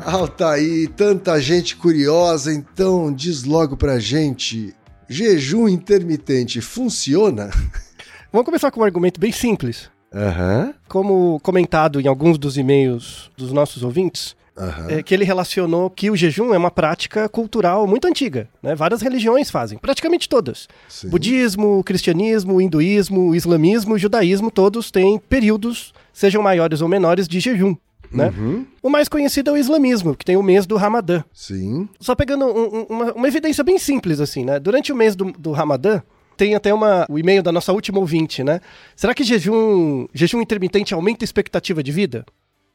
Altaí, 0.00 0.88
tanta 0.88 1.38
gente 1.38 1.76
curiosa, 1.76 2.50
então 2.50 3.12
diz 3.12 3.44
logo 3.44 3.76
pra 3.76 3.98
gente: 3.98 4.74
jejum 5.08 5.68
intermitente 5.68 6.62
funciona? 6.62 7.50
Vamos 8.32 8.46
começar 8.46 8.70
com 8.70 8.80
um 8.80 8.84
argumento 8.84 9.20
bem 9.20 9.32
simples. 9.32 9.90
Aham. 10.14 10.74
Como 10.88 11.38
comentado 11.42 12.00
em 12.00 12.06
alguns 12.06 12.38
dos 12.38 12.56
e-mails 12.56 13.30
dos 13.36 13.52
nossos 13.52 13.82
ouvintes, 13.82 14.34
Aham. 14.56 14.86
é 14.88 15.02
que 15.02 15.14
ele 15.14 15.24
relacionou 15.24 15.88
que 15.90 16.10
o 16.10 16.16
jejum 16.16 16.52
é 16.54 16.58
uma 16.58 16.70
prática 16.70 17.28
cultural 17.28 17.86
muito 17.86 18.08
antiga. 18.08 18.48
Né? 18.62 18.74
Várias 18.74 19.02
religiões 19.02 19.50
fazem, 19.50 19.78
praticamente 19.78 20.28
todas. 20.28 20.66
Sim. 20.88 21.08
Budismo, 21.10 21.82
cristianismo, 21.84 22.60
hinduísmo, 22.60 23.34
islamismo, 23.34 23.98
judaísmo, 23.98 24.50
todos 24.50 24.90
têm 24.90 25.18
períodos, 25.18 25.92
sejam 26.12 26.42
maiores 26.42 26.80
ou 26.80 26.88
menores, 26.88 27.28
de 27.28 27.38
jejum. 27.38 27.76
Né? 28.10 28.32
Uhum. 28.38 28.64
O 28.82 28.88
mais 28.88 29.06
conhecido 29.06 29.50
é 29.50 29.52
o 29.52 29.56
islamismo, 29.58 30.16
que 30.16 30.24
tem 30.24 30.34
o 30.38 30.42
mês 30.42 30.66
do 30.66 30.76
Ramadã. 30.76 31.22
Sim. 31.34 31.86
Só 32.00 32.14
pegando 32.14 32.46
um- 32.46 32.78
um- 32.78 32.86
uma, 32.88 33.12
uma 33.12 33.28
evidência 33.28 33.62
bem 33.62 33.78
simples, 33.78 34.18
assim, 34.18 34.46
né? 34.46 34.58
Durante 34.58 34.90
o 34.90 34.96
mês 34.96 35.14
do, 35.14 35.26
do 35.32 35.52
Ramadã, 35.52 36.00
tem 36.38 36.54
até 36.54 36.72
uma, 36.72 37.04
o 37.10 37.18
e-mail 37.18 37.42
da 37.42 37.50
nossa 37.50 37.72
última 37.72 37.98
ouvinte, 37.98 38.44
né? 38.44 38.60
Será 38.94 39.12
que 39.12 39.24
jejum, 39.24 40.06
jejum 40.14 40.40
intermitente 40.40 40.94
aumenta 40.94 41.24
a 41.24 41.26
expectativa 41.26 41.82
de 41.82 41.90
vida? 41.90 42.24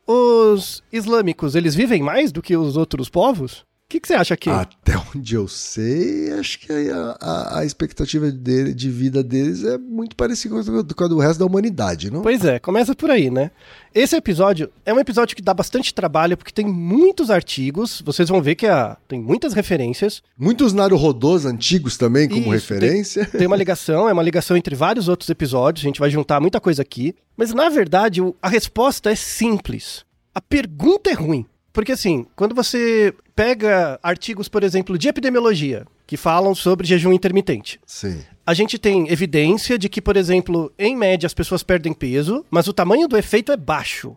Os 0.05 0.83
islâmicos, 0.91 1.55
eles 1.55 1.73
vivem 1.73 2.03
mais 2.03 2.29
do 2.31 2.41
que 2.41 2.57
os 2.57 2.75
outros 2.75 3.09
povos? 3.09 3.65
O 3.93 3.95
que, 3.95 3.99
que 3.99 4.07
você 4.07 4.15
acha 4.15 4.33
aqui? 4.33 4.49
Até 4.49 4.93
onde 5.15 5.35
eu 5.35 5.47
sei, 5.47 6.31
acho 6.33 6.57
que 6.61 6.71
a, 6.89 7.15
a- 7.21 7.59
a 7.59 7.65
expectativa 7.65 8.31
dele- 8.31 8.73
de 8.73 8.89
vida 8.89 9.23
deles 9.23 9.63
é 9.63 9.77
muito 9.77 10.15
parecida 10.15 10.55
com 10.95 11.03
a 11.03 11.07
do, 11.07 11.19
resto 11.19 11.37
da 11.39 11.45
humanidade, 11.45 12.09
não? 12.09 12.23
Pois 12.23 12.43
é, 12.43 12.57
começa 12.57 12.95
por 12.95 13.11
aí, 13.11 13.29
né? 13.29 13.51
Esse 13.93 14.15
episódio 14.15 14.71
é 14.83 14.91
um 14.91 14.99
episódio 14.99 15.35
que 15.35 15.43
dá 15.43 15.53
bastante 15.53 15.93
trabalho, 15.93 16.35
porque 16.35 16.51
tem 16.51 16.65
muitos 16.65 17.29
artigos, 17.29 18.01
vocês 18.03 18.27
vão 18.29 18.41
ver 18.41 18.55
que 18.55 18.65
a- 18.65 18.97
tem 19.07 19.21
muitas 19.21 19.53
referências, 19.53 20.23
Muitos 20.35 20.73
Naruhodôs 20.73 21.45
antigos 21.45 21.95
também 21.95 22.27
como 22.27 22.41
Isso, 22.41 22.49
referência. 22.73 23.25
Tem 23.27 23.45
uma 23.45 23.55
ligação, 23.55 24.09
é 24.09 24.13
uma 24.13 24.23
ligação 24.23 24.57
entre 24.57 24.73
vários 24.75 25.07
outros 25.07 25.29
episódios, 25.29 25.85
a 25.85 25.87
gente 25.87 25.99
vai 25.99 26.09
juntar 26.09 26.39
muita 26.41 26.59
coisa 26.59 26.81
aqui. 26.81 27.13
Mas 27.37 27.53
na 27.53 27.69
verdade, 27.69 28.21
a 28.41 28.49
resposta 28.49 29.11
é 29.11 29.15
simples. 29.15 30.03
A 30.33 30.41
pergunta 30.41 31.11
é 31.11 31.13
ruim. 31.13 31.45
Porque 31.73 31.91
assim, 31.91 32.25
quando 32.35 32.53
você 32.53 33.13
pega 33.35 33.99
artigos, 34.01 34.47
por 34.47 34.63
exemplo, 34.63 34.97
de 34.97 35.07
epidemiologia, 35.07 35.85
que 36.05 36.15
falam 36.15 36.53
sobre 36.53 36.85
jejum 36.85 37.11
intermitente, 37.11 37.79
Sim. 37.85 38.23
a 38.45 38.53
gente 38.53 38.77
tem 38.77 39.11
evidência 39.11 39.77
de 39.77 39.89
que, 39.89 40.01
por 40.01 40.15
exemplo, 40.15 40.71
em 40.77 40.95
média 40.95 41.25
as 41.25 41.33
pessoas 41.33 41.63
perdem 41.63 41.91
peso, 41.91 42.45
mas 42.51 42.67
o 42.67 42.73
tamanho 42.73 43.07
do 43.07 43.17
efeito 43.17 43.51
é 43.51 43.57
baixo. 43.57 44.15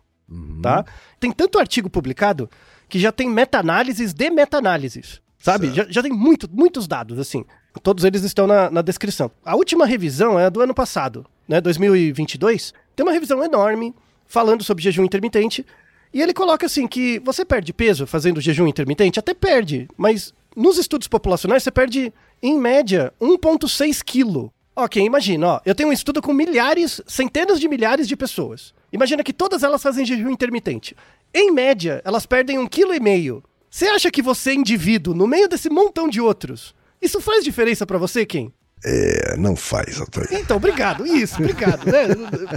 Tá? 0.61 0.85
Tem 1.21 1.31
tanto 1.31 1.59
artigo 1.59 1.89
publicado 1.89 2.51
que 2.89 2.99
já 2.99 3.13
tem 3.13 3.31
meta-análises 3.31 4.13
de 4.13 4.29
meta-análises. 4.29 5.21
Sabe? 5.39 5.73
Já, 5.73 5.87
já 5.89 6.03
tem 6.03 6.13
muito, 6.13 6.49
muitos 6.53 6.89
dados, 6.89 7.19
assim. 7.19 7.45
Todos 7.83 8.05
eles 8.05 8.25
estão 8.25 8.47
na, 8.47 8.69
na 8.69 8.83
descrição. 8.83 9.31
A 9.45 9.55
última 9.55 9.87
revisão 9.87 10.39
é 10.39 10.47
a 10.47 10.49
do 10.49 10.61
ano 10.61 10.75
passado, 10.75 11.25
né? 11.47 11.61
2022. 11.61 12.75
Tem 12.97 13.07
uma 13.07 13.13
revisão 13.13 13.45
enorme 13.45 13.95
falando 14.27 14.65
sobre 14.65 14.83
jejum 14.83 15.05
intermitente. 15.05 15.65
E 16.13 16.23
ele 16.23 16.33
coloca 16.33 16.67
assim 16.67 16.87
que 16.87 17.19
você 17.21 17.45
perde 17.45 17.73
peso 17.73 18.07
fazendo 18.07 18.41
jejum 18.41 18.67
intermitente? 18.67 19.19
Até 19.19 19.35
perde, 19.35 19.89
mas 19.97 20.33
nos 20.55 20.79
estudos 20.79 21.09
populacionais 21.09 21.63
você 21.63 21.71
perde, 21.71 22.13
em 22.43 22.59
média, 22.59 23.13
1,6 23.21 24.03
quilo. 24.03 24.53
Ok, 24.75 25.03
imagina, 25.03 25.47
ó, 25.47 25.61
eu 25.65 25.75
tenho 25.75 25.89
um 25.89 25.93
estudo 25.93 26.21
com 26.21 26.33
milhares, 26.33 27.01
centenas 27.07 27.59
de 27.59 27.69
milhares 27.69 28.07
de 28.07 28.15
pessoas. 28.15 28.75
Imagina 28.93 29.25
que 29.25 29.33
todas 29.33 29.63
elas 29.63 29.83
fazem 29.83 30.05
jejum 30.05 30.31
intermitente. 30.31 30.95
Em 31.33 31.51
média, 31.51 32.03
elas 32.05 32.27
perdem 32.27 32.59
um 32.59 32.67
quilo 32.67 32.95
e 32.95 33.01
meio. 33.01 33.43
Você 33.71 33.87
acha 33.89 34.11
que 34.11 34.23
você, 34.23 34.55
indivíduo, 34.55 35.15
no 35.15 35.27
meio 35.27 35.49
desse 35.49 35.69
montão 35.69 36.09
de 36.09 36.21
outros, 36.21 36.75
isso 37.01 37.21
faz 37.21 37.45
diferença 37.45 37.87
pra 37.87 37.99
você, 37.99 38.25
quem? 38.25 38.53
É, 38.85 39.37
não 39.37 39.57
faz, 39.57 40.01
Altair. 40.01 40.29
Então, 40.33 40.57
obrigado. 40.57 41.07
Isso, 41.07 41.37
obrigado. 41.41 41.85
Né? 41.87 42.09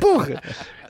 Porra. 0.02 0.42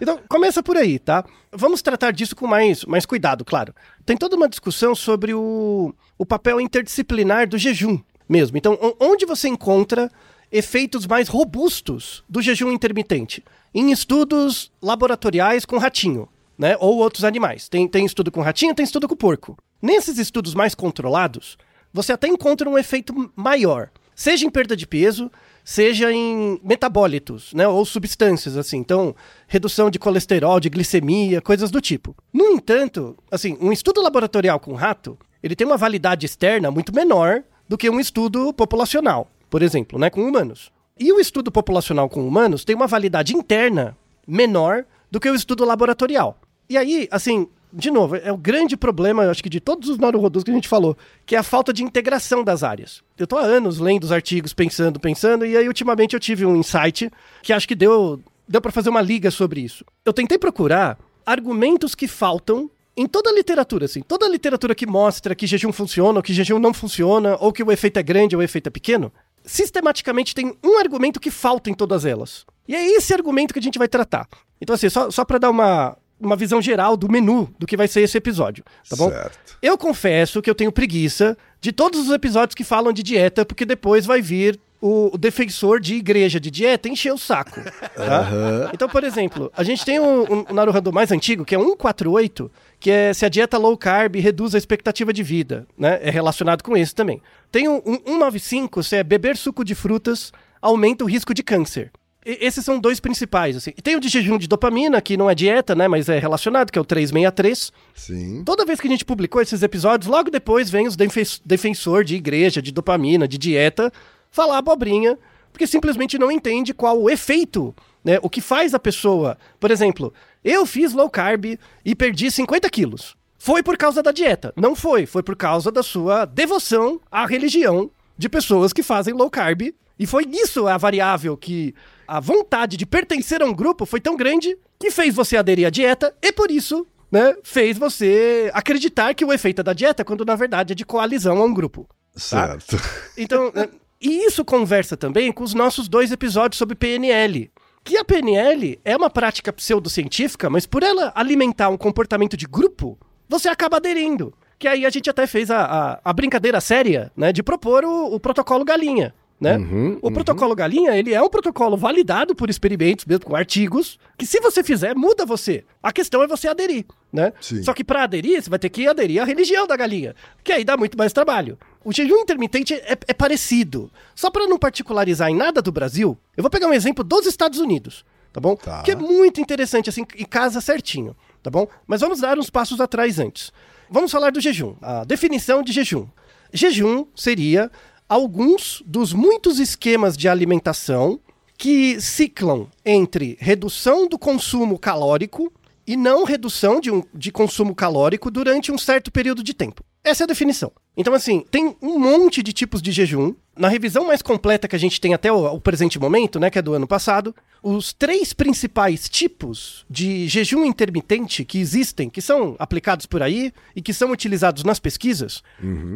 Então, 0.01 0.19
começa 0.27 0.63
por 0.63 0.75
aí, 0.75 0.98
tá? 0.98 1.24
Vamos 1.51 1.81
tratar 1.81 2.12
disso 2.12 2.36
com 2.36 2.48
mais, 2.48 2.83
mais 2.86 3.05
cuidado, 3.05 3.45
claro. 3.45 3.74
Tem 4.05 4.17
toda 4.17 4.36
uma 4.36 4.50
discussão 4.50 4.95
sobre 4.95 5.33
o, 5.33 5.93
o 6.17 6.25
papel 6.25 6.59
interdisciplinar 6.59 7.48
do 7.48 7.57
jejum 7.57 8.00
mesmo. 8.27 8.57
Então, 8.57 8.77
onde 9.00 9.25
você 9.25 9.48
encontra 9.48 10.12
efeitos 10.51 11.05
mais 11.05 11.27
robustos 11.27 12.24
do 12.27 12.41
jejum 12.41 12.71
intermitente? 12.71 13.43
Em 13.74 13.91
estudos 13.91 14.71
laboratoriais 14.81 15.63
com 15.63 15.77
ratinho, 15.77 16.27
né? 16.57 16.75
Ou 16.79 16.98
outros 16.98 17.24
animais. 17.24 17.69
Tem, 17.69 17.88
tem 17.88 18.05
estudo 18.05 18.31
com 18.31 18.41
ratinho, 18.41 18.74
tem 18.74 18.83
estudo 18.83 19.07
com 19.07 19.15
porco. 19.15 19.57
Nesses 19.81 20.17
estudos 20.17 20.53
mais 20.53 20.74
controlados, 20.74 21.57
você 21.93 22.13
até 22.13 22.27
encontra 22.27 22.69
um 22.69 22.77
efeito 22.77 23.31
maior. 23.36 23.89
Seja 24.19 24.45
em 24.45 24.49
perda 24.49 24.75
de 24.75 24.85
peso, 24.85 25.31
seja 25.63 26.11
em 26.11 26.59
metabólitos, 26.61 27.53
né, 27.53 27.65
ou 27.69 27.85
substâncias 27.85 28.57
assim. 28.57 28.75
Então, 28.75 29.15
redução 29.47 29.89
de 29.89 29.97
colesterol, 29.97 30.59
de 30.59 30.67
glicemia, 30.67 31.39
coisas 31.39 31.71
do 31.71 31.79
tipo. 31.79 32.13
No 32.33 32.47
entanto, 32.47 33.15
assim, 33.31 33.57
um 33.61 33.71
estudo 33.71 34.01
laboratorial 34.01 34.59
com 34.59 34.73
rato, 34.73 35.17
ele 35.41 35.55
tem 35.55 35.65
uma 35.65 35.77
validade 35.77 36.25
externa 36.25 36.69
muito 36.69 36.93
menor 36.93 37.45
do 37.69 37.77
que 37.77 37.89
um 37.89 37.97
estudo 37.97 38.51
populacional, 38.51 39.31
por 39.49 39.61
exemplo, 39.61 39.97
né, 39.97 40.09
com 40.09 40.27
humanos. 40.27 40.69
E 40.99 41.13
o 41.13 41.19
estudo 41.21 41.49
populacional 41.49 42.09
com 42.09 42.27
humanos 42.27 42.65
tem 42.65 42.75
uma 42.75 42.88
validade 42.88 43.33
interna 43.33 43.95
menor 44.27 44.83
do 45.09 45.17
que 45.17 45.29
o 45.29 45.35
estudo 45.35 45.63
laboratorial. 45.63 46.38
E 46.69 46.77
aí, 46.77 47.07
assim, 47.09 47.47
de 47.71 47.91
novo, 47.91 48.15
é 48.15 48.31
o 48.31 48.38
grande 48.38 48.75
problema, 48.75 49.23
eu 49.23 49.31
acho 49.31 49.43
que 49.43 49.49
de 49.49 49.59
todos 49.59 49.89
os 49.89 49.97
naruhodus 49.97 50.43
que 50.43 50.51
a 50.51 50.53
gente 50.53 50.67
falou, 50.67 50.97
que 51.25 51.35
é 51.35 51.39
a 51.39 51.43
falta 51.43 51.71
de 51.71 51.83
integração 51.83 52.43
das 52.43 52.63
áreas. 52.63 53.01
Eu 53.17 53.27
tô 53.27 53.38
há 53.38 53.41
anos 53.41 53.79
lendo 53.79 54.03
os 54.03 54.11
artigos, 54.11 54.53
pensando, 54.53 54.99
pensando, 54.99 55.45
e 55.45 55.55
aí 55.55 55.67
ultimamente 55.67 56.13
eu 56.13 56.19
tive 56.19 56.45
um 56.45 56.55
insight 56.55 57.11
que 57.43 57.53
acho 57.53 57.67
que 57.67 57.75
deu, 57.75 58.19
deu 58.47 58.61
para 58.61 58.71
fazer 58.71 58.89
uma 58.89 59.01
liga 59.01 59.29
sobre 59.29 59.61
isso. 59.61 59.85
Eu 60.03 60.13
tentei 60.13 60.38
procurar 60.38 60.97
argumentos 61.25 61.93
que 61.93 62.07
faltam 62.07 62.69
em 62.97 63.05
toda 63.07 63.29
a 63.29 63.33
literatura, 63.33 63.85
assim, 63.85 64.01
toda 64.01 64.25
a 64.25 64.29
literatura 64.29 64.75
que 64.75 64.85
mostra 64.85 65.35
que 65.35 65.47
jejum 65.47 65.71
funciona, 65.71 66.19
ou 66.19 66.23
que 66.23 66.33
jejum 66.33 66.59
não 66.59 66.73
funciona, 66.73 67.38
ou 67.39 67.53
que 67.53 67.63
o 67.63 67.71
efeito 67.71 67.97
é 67.97 68.03
grande 68.03 68.35
ou 68.35 68.41
o 68.41 68.43
efeito 68.43 68.67
é 68.67 68.69
pequeno, 68.69 69.11
sistematicamente 69.45 70.35
tem 70.35 70.57
um 70.63 70.77
argumento 70.77 71.19
que 71.19 71.31
falta 71.31 71.69
em 71.69 71.73
todas 71.73 72.03
elas. 72.03 72.45
E 72.67 72.75
é 72.75 72.85
esse 72.97 73.13
argumento 73.13 73.53
que 73.53 73.59
a 73.59 73.61
gente 73.61 73.79
vai 73.79 73.88
tratar. 73.88 74.27
Então, 74.59 74.73
assim, 74.73 74.89
só, 74.89 75.09
só 75.09 75.23
para 75.23 75.38
dar 75.38 75.49
uma, 75.49 75.97
uma 76.19 76.35
visão 76.35 76.61
geral 76.61 76.97
do 76.97 77.09
menu 77.09 77.49
do 77.57 77.65
que 77.65 77.77
vai 77.77 77.88
ser 77.88 78.01
esse 78.01 78.17
episódio, 78.17 78.63
tá 78.89 78.95
bom? 78.95 79.09
Certo. 79.09 79.57
Eu 79.61 79.77
confesso 79.77 80.41
que 80.41 80.49
eu 80.49 80.55
tenho 80.55 80.71
preguiça 80.71 81.38
de 81.61 81.71
todos 81.71 82.07
os 82.07 82.13
episódios 82.13 82.55
que 82.55 82.63
falam 82.63 82.93
de 82.93 83.03
dieta, 83.03 83.45
porque 83.45 83.65
depois 83.65 84.05
vai 84.05 84.21
vir 84.21 84.59
o, 84.81 85.13
o 85.13 85.17
defensor 85.17 85.79
de 85.79 85.95
igreja 85.95 86.39
de 86.39 86.49
dieta 86.49 86.88
encher 86.88 87.13
o 87.13 87.17
saco. 87.17 87.61
tá? 87.95 88.71
Então, 88.73 88.88
por 88.88 89.03
exemplo, 89.03 89.51
a 89.55 89.63
gente 89.63 89.83
tem 89.83 89.99
um, 89.99 90.21
um, 90.21 90.45
um 90.49 90.53
Naruhodo 90.53 90.93
mais 90.93 91.11
antigo, 91.11 91.43
que 91.43 91.55
é 91.55 91.59
148, 91.59 92.51
que 92.79 92.89
é 92.89 93.13
se 93.13 93.25
a 93.25 93.29
dieta 93.29 93.57
low 93.57 93.77
carb 93.77 94.15
reduz 94.15 94.55
a 94.55 94.57
expectativa 94.57 95.11
de 95.11 95.23
vida, 95.23 95.67
né? 95.77 95.99
É 96.01 96.09
relacionado 96.09 96.63
com 96.63 96.77
esse 96.77 96.95
também. 96.95 97.21
Tem 97.51 97.67
um, 97.67 97.81
um 97.85 97.97
195, 98.05 98.83
se 98.83 98.95
é 98.95 99.03
beber 99.03 99.35
suco 99.35 99.65
de 99.65 99.75
frutas 99.75 100.31
aumenta 100.61 101.03
o 101.03 101.07
risco 101.07 101.33
de 101.33 101.43
câncer. 101.43 101.91
Esses 102.25 102.65
são 102.65 102.79
dois 102.79 102.99
principais, 102.99 103.55
assim. 103.55 103.71
E 103.77 103.81
tem 103.81 103.95
o 103.95 103.99
de 103.99 104.09
jejum 104.09 104.38
de 104.38 104.47
dopamina, 104.47 105.01
que 105.01 105.15
não 105.15 105.29
é 105.29 105.35
dieta, 105.35 105.73
né? 105.73 105.88
Mas 105.88 106.09
é 106.09 106.19
relacionado, 106.19 106.69
que 106.71 106.77
é 106.77 106.81
o 106.81 106.85
363. 106.85 107.71
Sim. 107.95 108.43
Toda 108.43 108.65
vez 108.65 108.79
que 108.81 108.88
a 108.88 108.91
gente 108.91 109.05
publicou 109.05 109.41
esses 109.41 109.63
episódios, 109.63 110.09
logo 110.11 110.29
depois 110.29 110.69
vem 110.69 110.85
os 110.88 110.95
defen- 110.97 111.39
defensor 111.45 112.03
de 112.03 112.15
igreja, 112.15 112.61
de 112.61 112.71
dopamina, 112.71 113.27
de 113.27 113.38
dieta, 113.38 113.91
falar 114.29 114.57
abobrinha, 114.57 115.17
porque 115.53 115.65
simplesmente 115.65 116.17
não 116.19 116.29
entende 116.31 116.73
qual 116.73 117.01
o 117.01 117.09
efeito, 117.09 117.73
né? 118.03 118.19
O 118.21 118.29
que 118.29 118.41
faz 118.41 118.73
a 118.73 118.79
pessoa. 118.79 119.38
Por 119.59 119.71
exemplo, 119.71 120.13
eu 120.43 120.65
fiz 120.65 120.93
low 120.93 121.09
carb 121.09 121.57
e 121.85 121.95
perdi 121.95 122.29
50 122.29 122.69
quilos. 122.69 123.15
Foi 123.38 123.63
por 123.63 123.77
causa 123.77 124.03
da 124.03 124.11
dieta. 124.11 124.53
Não 124.57 124.75
foi. 124.75 125.05
Foi 125.05 125.23
por 125.23 125.35
causa 125.38 125.71
da 125.71 125.81
sua 125.81 126.25
devoção 126.25 126.99
à 127.09 127.25
religião 127.25 127.89
de 128.17 128.27
pessoas 128.27 128.73
que 128.73 128.83
fazem 128.83 129.13
low 129.13 129.29
carb 129.29 129.73
E 130.00 130.08
foi 130.08 130.25
isso 130.32 130.65
a 130.65 130.77
variável 130.77 131.36
que 131.36 131.75
a 132.08 132.22
vontade 132.22 132.77
de 132.77 132.86
pertencer 132.86 133.41
a 133.41 133.46
um 133.46 133.53
grupo 133.53 133.86
foi 133.86 134.00
tão 134.00 134.15
grande 134.15 134.58
que 134.79 134.89
fez 134.89 135.13
você 135.13 135.36
aderir 135.36 135.68
à 135.68 135.70
dieta 135.70 136.15
e 136.22 136.32
por 136.32 136.50
isso, 136.50 136.88
né, 137.12 137.36
fez 137.44 137.77
você 137.77 138.50
acreditar 138.53 139.13
que 139.13 139.25
o 139.25 139.34
efeito 139.34 139.60
é 139.60 139.63
da 139.63 139.74
dieta, 139.74 140.06
quando 140.06 140.24
na 140.24 140.36
verdade 140.36 140.72
é 140.72 140.75
de 140.75 140.86
coalizão 140.86 141.38
a 141.41 141.44
um 141.44 141.53
grupo. 141.53 141.86
Certo. 142.15 142.77
Então, 143.18 143.51
né, 143.53 143.68
e 144.01 144.25
isso 144.25 144.46
conversa 144.46 144.96
também 144.96 145.32
com 145.32 145.44
os 145.44 145.53
nossos 145.53 145.89
dois 145.89 146.12
episódios 146.12 146.58
sobre 146.58 146.75
PNL. 146.75 147.51
Que 147.84 147.98
a 147.98 148.06
PNL 148.06 148.79
é 148.86 148.96
uma 148.96 149.10
prática 149.10 149.51
pseudocientífica, 149.51 150.50
mas 150.50 150.65
por 150.65 150.84
ela 150.84 151.12
alimentar 151.13 151.70
um 151.70 151.77
comportamento 151.77 152.38
de 152.38 152.46
grupo, 152.46 152.98
você 153.27 153.50
acaba 153.50 153.77
aderindo. 153.77 154.34
Que 154.58 154.68
aí 154.68 154.86
a 154.86 154.89
gente 154.89 155.10
até 155.10 155.27
fez 155.27 155.51
a, 155.51 155.62
a, 155.63 156.00
a 156.03 156.13
brincadeira 156.13 156.62
séria, 156.62 157.12
né, 157.15 157.34
de 157.34 157.44
propor 157.44 157.84
o, 157.84 158.15
o 158.15 158.20
protocolo 158.20 158.63
galinha. 158.63 159.13
Né? 159.39 159.58
Uhum, 159.58 159.98
o 160.01 160.12
protocolo 160.12 160.53
galinha, 160.53 160.98
ele 160.98 161.13
é 161.13 161.22
um 161.22 161.29
protocolo 161.29 161.77
validado 161.77 162.36
por 162.36 162.50
experimentos, 162.50 163.05
mesmo 163.05 163.24
com 163.24 163.36
artigos, 163.38 163.98
que 164.17 164.25
se 164.25 164.41
você 164.41 164.62
fizer, 164.62 164.93
muda 164.96 165.25
você. 165.25 165.63
A 165.81 165.93
questão 165.93 166.22
é 166.22 166.27
você 166.27 166.50
aderir, 166.50 166.86
né? 167.12 167.31
Sim. 167.39 167.63
Só 167.63 167.74
que 167.74 167.81
para 167.81 168.03
aderir, 168.03 168.41
você 168.41 168.50
vai 168.50 168.60
ter 168.60 168.67
que 168.67 168.86
aderir 168.86 169.22
à 169.22 169.24
religião 169.24 169.65
da 169.65 169.77
galinha, 169.77 170.13
que 170.43 170.51
aí 170.51 170.65
dá 170.65 170.75
muito 170.75 170.98
mais 170.98 171.13
trabalho. 171.13 171.58
O 171.86 171.93
jejum 171.93 172.17
intermitente 172.17 172.74
é, 172.74 172.98
é 173.08 173.13
parecido. 173.13 173.89
Só 174.13 174.29
para 174.29 174.46
não 174.46 174.60
particularizar 174.60 175.29
em 175.29 175.36
nada 175.36 175.62
do 175.62 175.72
Brasil, 175.72 176.17
eu 176.36 176.43
vou 176.43 176.50
pegar 176.50 176.67
um 176.67 176.74
exemplo 176.74 177.01
dos 177.01 177.25
Estados 177.25 177.60
Unidos, 177.60 178.03
tá 178.34 178.41
bom? 178.41 178.58
Tá. 178.58 178.84
Que 178.84 178.91
é 178.91 178.96
muito 178.96 179.39
interessante, 179.39 179.89
assim, 179.89 180.05
e 180.17 180.25
casa 180.25 180.60
certinho, 180.60 181.15
tá 181.41 181.50
bom? 181.50 181.65
Mas 181.88 182.01
vamos 182.01 182.19
dar 182.19 182.38
uns 182.38 182.50
passos 182.50 182.81
atrás 182.81 183.17
antes. 183.19 183.53
Vamos 183.89 184.12
falar 184.12 184.34
do 184.34 184.41
jejum, 184.41 184.75
a 184.81 185.05
definição 185.05 185.63
de 185.63 185.72
jejum. 185.72 186.08
Jejum 186.51 187.05
seria 187.15 187.72
alguns 188.09 188.81
dos 188.85 189.13
muitos 189.13 189.59
esquemas 189.59 190.17
de 190.17 190.27
alimentação 190.27 191.19
que 191.57 192.01
ciclam 192.01 192.67
entre 192.83 193.37
redução 193.39 194.07
do 194.07 194.17
consumo 194.17 194.79
calórico 194.79 195.53
e 195.85 195.95
não 195.95 196.23
redução 196.23 196.79
de, 196.79 196.89
um, 196.89 197.03
de 197.13 197.31
consumo 197.31 197.75
calórico 197.75 198.31
durante 198.31 198.71
um 198.71 198.77
certo 198.77 199.11
período 199.11 199.43
de 199.43 199.53
tempo. 199.53 199.83
Essa 200.03 200.23
é 200.23 200.25
a 200.25 200.27
definição. 200.27 200.71
Então, 200.95 201.13
assim, 201.13 201.43
tem 201.51 201.75
um 201.81 201.99
monte 201.99 202.41
de 202.41 202.53
tipos 202.53 202.81
de 202.81 202.91
jejum. 202.91 203.33
Na 203.57 203.67
revisão 203.67 204.07
mais 204.07 204.21
completa 204.21 204.67
que 204.67 204.75
a 204.75 204.79
gente 204.79 205.01
tem 205.01 205.13
até 205.13 205.31
o, 205.31 205.45
o 205.45 205.59
presente 205.59 205.99
momento, 205.99 206.39
né, 206.39 206.49
que 206.49 206.57
é 206.57 206.61
do 206.61 206.73
ano 206.73 206.87
passado, 206.87 207.35
os 207.61 207.91
três 207.91 208.31
principais 208.33 209.09
tipos 209.09 209.85
de 209.89 210.27
jejum 210.27 210.63
intermitente 210.63 211.43
que 211.43 211.59
existem, 211.59 212.09
que 212.09 212.21
são 212.21 212.55
aplicados 212.57 213.05
por 213.05 213.21
aí 213.21 213.51
e 213.75 213.81
que 213.81 213.93
são 213.93 214.11
utilizados 214.11 214.63
nas 214.63 214.79
pesquisas, 214.79 215.43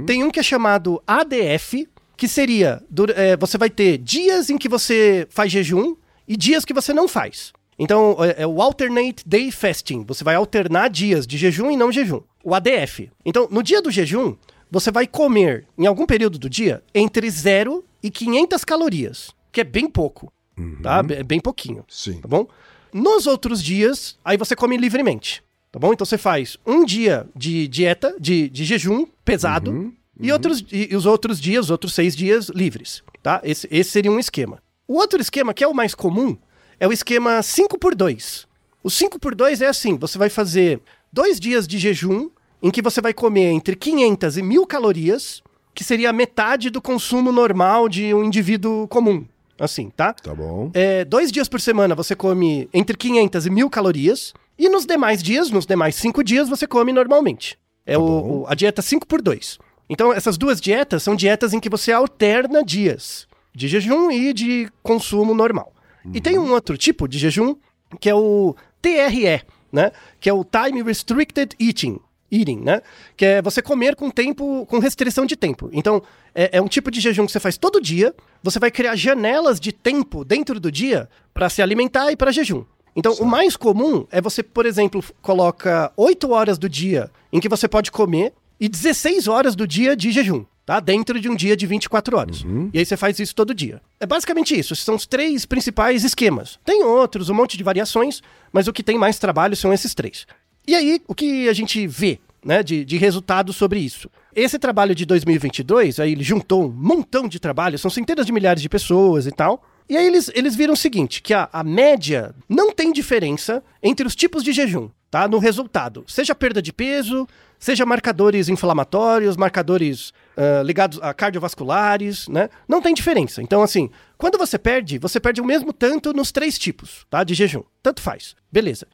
tem 0.05 0.23
um 0.23 0.31
que 0.31 0.39
é 0.39 0.43
chamado 0.43 1.01
ADF, 1.07 1.87
que 2.15 2.27
seria, 2.27 2.81
é, 3.15 3.35
você 3.37 3.57
vai 3.57 3.69
ter 3.69 3.97
dias 3.97 4.49
em 4.49 4.57
que 4.57 4.69
você 4.69 5.27
faz 5.29 5.51
jejum 5.51 5.95
e 6.27 6.37
dias 6.37 6.63
que 6.63 6.73
você 6.73 6.93
não 6.93 7.07
faz. 7.07 7.51
Então, 7.77 8.15
é, 8.19 8.43
é 8.43 8.47
o 8.47 8.61
Alternate 8.61 9.23
Day 9.25 9.51
Fasting. 9.51 10.03
Você 10.05 10.23
vai 10.23 10.35
alternar 10.35 10.89
dias 10.89 11.25
de 11.25 11.37
jejum 11.37 11.71
e 11.71 11.77
não 11.77 11.91
jejum. 11.91 12.21
O 12.43 12.53
ADF. 12.53 13.09
Então, 13.25 13.47
no 13.49 13.63
dia 13.63 13.81
do 13.81 13.89
jejum, 13.89 14.35
você 14.69 14.91
vai 14.91 15.05
comer, 15.05 15.67
em 15.77 15.85
algum 15.85 16.05
período 16.05 16.39
do 16.39 16.49
dia, 16.49 16.83
entre 16.95 17.29
0 17.29 17.83
e 18.01 18.09
500 18.09 18.63
calorias, 18.65 19.31
que 19.51 19.61
é 19.61 19.63
bem 19.63 19.87
pouco, 19.87 20.33
tá? 20.81 21.03
É 21.11 21.23
bem 21.23 21.39
pouquinho 21.39 21.85
Sim. 21.87 22.19
tá 22.19 22.27
bom? 22.27 22.47
Nos 22.91 23.27
outros 23.27 23.63
dias, 23.63 24.17
aí 24.25 24.35
você 24.35 24.55
come 24.55 24.75
livremente, 24.75 25.43
tá 25.71 25.79
bom? 25.79 25.93
Então 25.93 26.05
você 26.05 26.17
faz 26.17 26.57
um 26.65 26.83
dia 26.83 27.27
de 27.35 27.67
dieta, 27.67 28.15
de, 28.19 28.49
de 28.49 28.65
jejum 28.65 29.05
pesado, 29.23 29.93
E, 30.19 30.31
outros, 30.31 30.63
e, 30.71 30.95
os 30.95 31.05
outros 31.05 31.39
dias, 31.39 31.65
os 31.65 31.71
outros 31.71 31.93
seis 31.93 32.15
dias 32.15 32.49
livres, 32.49 33.03
tá? 33.21 33.41
Esse, 33.43 33.67
esse 33.71 33.89
seria 33.89 34.11
um 34.11 34.19
esquema. 34.19 34.61
O 34.87 34.95
outro 34.97 35.19
esquema, 35.21 35.53
que 35.53 35.63
é 35.63 35.67
o 35.67 35.73
mais 35.73 35.95
comum, 35.95 36.37
é 36.79 36.87
o 36.87 36.93
esquema 36.93 37.41
5 37.41 37.77
por 37.79 37.95
2 37.95 38.45
O 38.83 38.89
5 38.89 39.17
por 39.19 39.33
2 39.33 39.61
é 39.61 39.67
assim, 39.67 39.97
você 39.97 40.17
vai 40.17 40.29
fazer 40.29 40.81
dois 41.11 41.39
dias 41.39 41.67
de 41.67 41.77
jejum, 41.79 42.29
em 42.61 42.69
que 42.69 42.81
você 42.81 43.01
vai 43.01 43.13
comer 43.13 43.45
entre 43.51 43.75
500 43.75 44.37
e 44.37 44.41
1000 44.43 44.67
calorias, 44.67 45.41
que 45.73 45.83
seria 45.83 46.09
a 46.11 46.13
metade 46.13 46.69
do 46.69 46.81
consumo 46.81 47.31
normal 47.31 47.89
de 47.89 48.13
um 48.13 48.23
indivíduo 48.23 48.87
comum, 48.87 49.25
assim, 49.59 49.89
tá? 49.89 50.13
Tá 50.13 50.35
bom. 50.35 50.69
É, 50.73 51.03
dois 51.05 51.31
dias 51.31 51.47
por 51.49 51.59
semana 51.59 51.95
você 51.95 52.15
come 52.15 52.69
entre 52.73 52.95
500 52.95 53.45
e 53.45 53.49
1000 53.49 53.69
calorias. 53.69 54.33
E 54.59 54.69
nos 54.69 54.85
demais 54.85 55.23
dias, 55.23 55.49
nos 55.49 55.65
demais 55.65 55.95
cinco 55.95 56.23
dias, 56.23 56.47
você 56.47 56.67
come 56.67 56.93
normalmente. 56.93 57.57
É 57.85 57.97
o, 57.97 58.01
bom. 58.01 58.41
o- 58.41 58.45
a 58.47 58.53
dieta 58.53 58.81
5 58.83 59.07
por 59.07 59.21
2 59.21 59.57
Então, 59.89 60.13
essas 60.13 60.37
duas 60.37 60.61
dietas 60.61 61.03
são 61.03 61.15
dietas 61.15 61.53
em 61.53 61.59
que 61.59 61.69
você 61.69 61.91
alterna 61.91 62.63
dias 62.63 63.27
de 63.53 63.67
jejum 63.67 64.09
e 64.09 64.33
de 64.33 64.69
consumo 64.81 65.33
normal. 65.33 65.73
E 66.13 66.19
tem 66.19 66.37
um 66.37 66.51
outro 66.51 66.77
tipo 66.77 67.07
de 67.07 67.17
jejum, 67.17 67.55
que 67.99 68.09
é 68.09 68.15
o 68.15 68.55
TRE, 68.81 69.41
né? 69.71 69.91
Que 70.19 70.29
é 70.29 70.33
o 70.33 70.43
Time 70.43 70.83
Restricted 70.83 71.55
Eating. 71.59 71.99
Eating, 72.31 72.59
né? 72.59 72.81
Que 73.15 73.25
é 73.25 73.41
você 73.41 73.61
comer 73.61 73.95
com 73.95 74.09
tempo, 74.09 74.65
com 74.65 74.79
restrição 74.79 75.25
de 75.25 75.35
tempo. 75.35 75.69
Então, 75.71 76.01
é, 76.33 76.57
é 76.57 76.61
um 76.61 76.67
tipo 76.67 76.91
de 76.91 76.99
jejum 76.99 77.25
que 77.25 77.31
você 77.31 77.39
faz 77.39 77.57
todo 77.57 77.79
dia. 77.79 78.13
Você 78.41 78.59
vai 78.59 78.71
criar 78.71 78.95
janelas 78.95 79.59
de 79.59 79.71
tempo 79.71 80.25
dentro 80.25 80.59
do 80.59 80.71
dia 80.71 81.07
para 81.33 81.49
se 81.49 81.61
alimentar 81.61 82.11
e 82.11 82.17
para 82.17 82.31
jejum. 82.31 82.65
Então, 82.95 83.13
o 83.13 83.25
mais 83.25 83.55
comum 83.55 84.05
é 84.11 84.21
você, 84.21 84.43
por 84.43 84.65
exemplo, 84.65 85.03
coloca 85.21 85.91
8 85.95 86.29
horas 86.31 86.57
do 86.57 86.67
dia 86.67 87.09
em 87.31 87.39
que 87.39 87.49
você 87.49 87.67
pode 87.67 87.91
comer 87.91 88.33
e 88.59 88.69
16 88.69 89.27
horas 89.27 89.55
do 89.55 89.67
dia 89.67 89.95
de 89.95 90.11
jejum, 90.11 90.45
tá? 90.65 90.79
Dentro 90.79 91.19
de 91.19 91.29
um 91.29 91.35
dia 91.35 91.55
de 91.55 91.65
24 91.65 92.17
horas. 92.17 92.45
E 92.73 92.79
aí 92.79 92.85
você 92.85 92.95
faz 92.95 93.19
isso 93.19 93.35
todo 93.35 93.53
dia. 93.53 93.81
É 93.99 94.05
basicamente 94.05 94.57
isso. 94.57 94.75
São 94.75 94.95
os 94.95 95.05
três 95.05 95.45
principais 95.45 96.03
esquemas. 96.03 96.59
Tem 96.63 96.83
outros, 96.83 97.29
um 97.29 97.33
monte 97.33 97.57
de 97.57 97.63
variações, 97.63 98.21
mas 98.51 98.67
o 98.67 98.73
que 98.73 98.83
tem 98.83 98.97
mais 98.97 99.19
trabalho 99.19 99.55
são 99.55 99.73
esses 99.73 99.93
três. 99.93 100.25
E 100.67 100.75
aí, 100.75 101.01
o 101.07 101.13
que 101.13 101.49
a 101.49 101.53
gente 101.53 101.85
vê, 101.87 102.19
né, 102.43 102.63
de, 102.63 102.85
de 102.85 102.97
resultado 102.97 103.51
sobre 103.51 103.79
isso? 103.79 104.09
Esse 104.35 104.57
trabalho 104.57 104.95
de 104.95 105.05
2022, 105.05 105.99
aí 105.99 106.11
ele 106.13 106.23
juntou 106.23 106.65
um 106.65 106.69
montão 106.69 107.27
de 107.27 107.39
trabalhos, 107.39 107.81
são 107.81 107.91
centenas 107.91 108.25
de 108.25 108.31
milhares 108.31 108.61
de 108.61 108.69
pessoas 108.69 109.27
e 109.27 109.31
tal. 109.31 109.63
E 109.89 109.97
aí 109.97 110.07
eles, 110.07 110.31
eles 110.33 110.55
viram 110.55 110.73
o 110.73 110.77
seguinte, 110.77 111.21
que 111.21 111.33
a, 111.33 111.49
a 111.51 111.63
média 111.63 112.33
não 112.47 112.71
tem 112.71 112.93
diferença 112.93 113.61
entre 113.81 114.07
os 114.07 114.15
tipos 114.15 114.43
de 114.43 114.53
jejum, 114.53 114.89
tá? 115.11 115.27
No 115.27 115.37
resultado. 115.37 116.05
Seja 116.07 116.33
perda 116.33 116.61
de 116.61 116.71
peso, 116.71 117.27
seja 117.63 117.85
marcadores 117.85 118.49
inflamatórios, 118.49 119.37
marcadores 119.37 120.11
ah, 120.35 120.61
ligados 120.63 120.99
a 121.01 121.13
cardiovasculares, 121.13 122.27
né? 122.27 122.49
Não 122.67 122.81
tem 122.81 122.93
diferença. 122.93 123.41
Então, 123.41 123.61
assim, 123.63 123.89
quando 124.17 124.37
você 124.37 124.57
perde, 124.59 124.97
você 124.97 125.17
perde 125.19 125.39
o 125.39 125.45
mesmo 125.45 125.71
tanto 125.71 126.11
nos 126.13 126.29
três 126.31 126.59
tipos, 126.59 127.05
tá? 127.09 127.23
De 127.23 127.33
jejum. 127.33 127.63
Tanto 127.81 128.01
faz. 128.01 128.35
Beleza. 128.51 128.85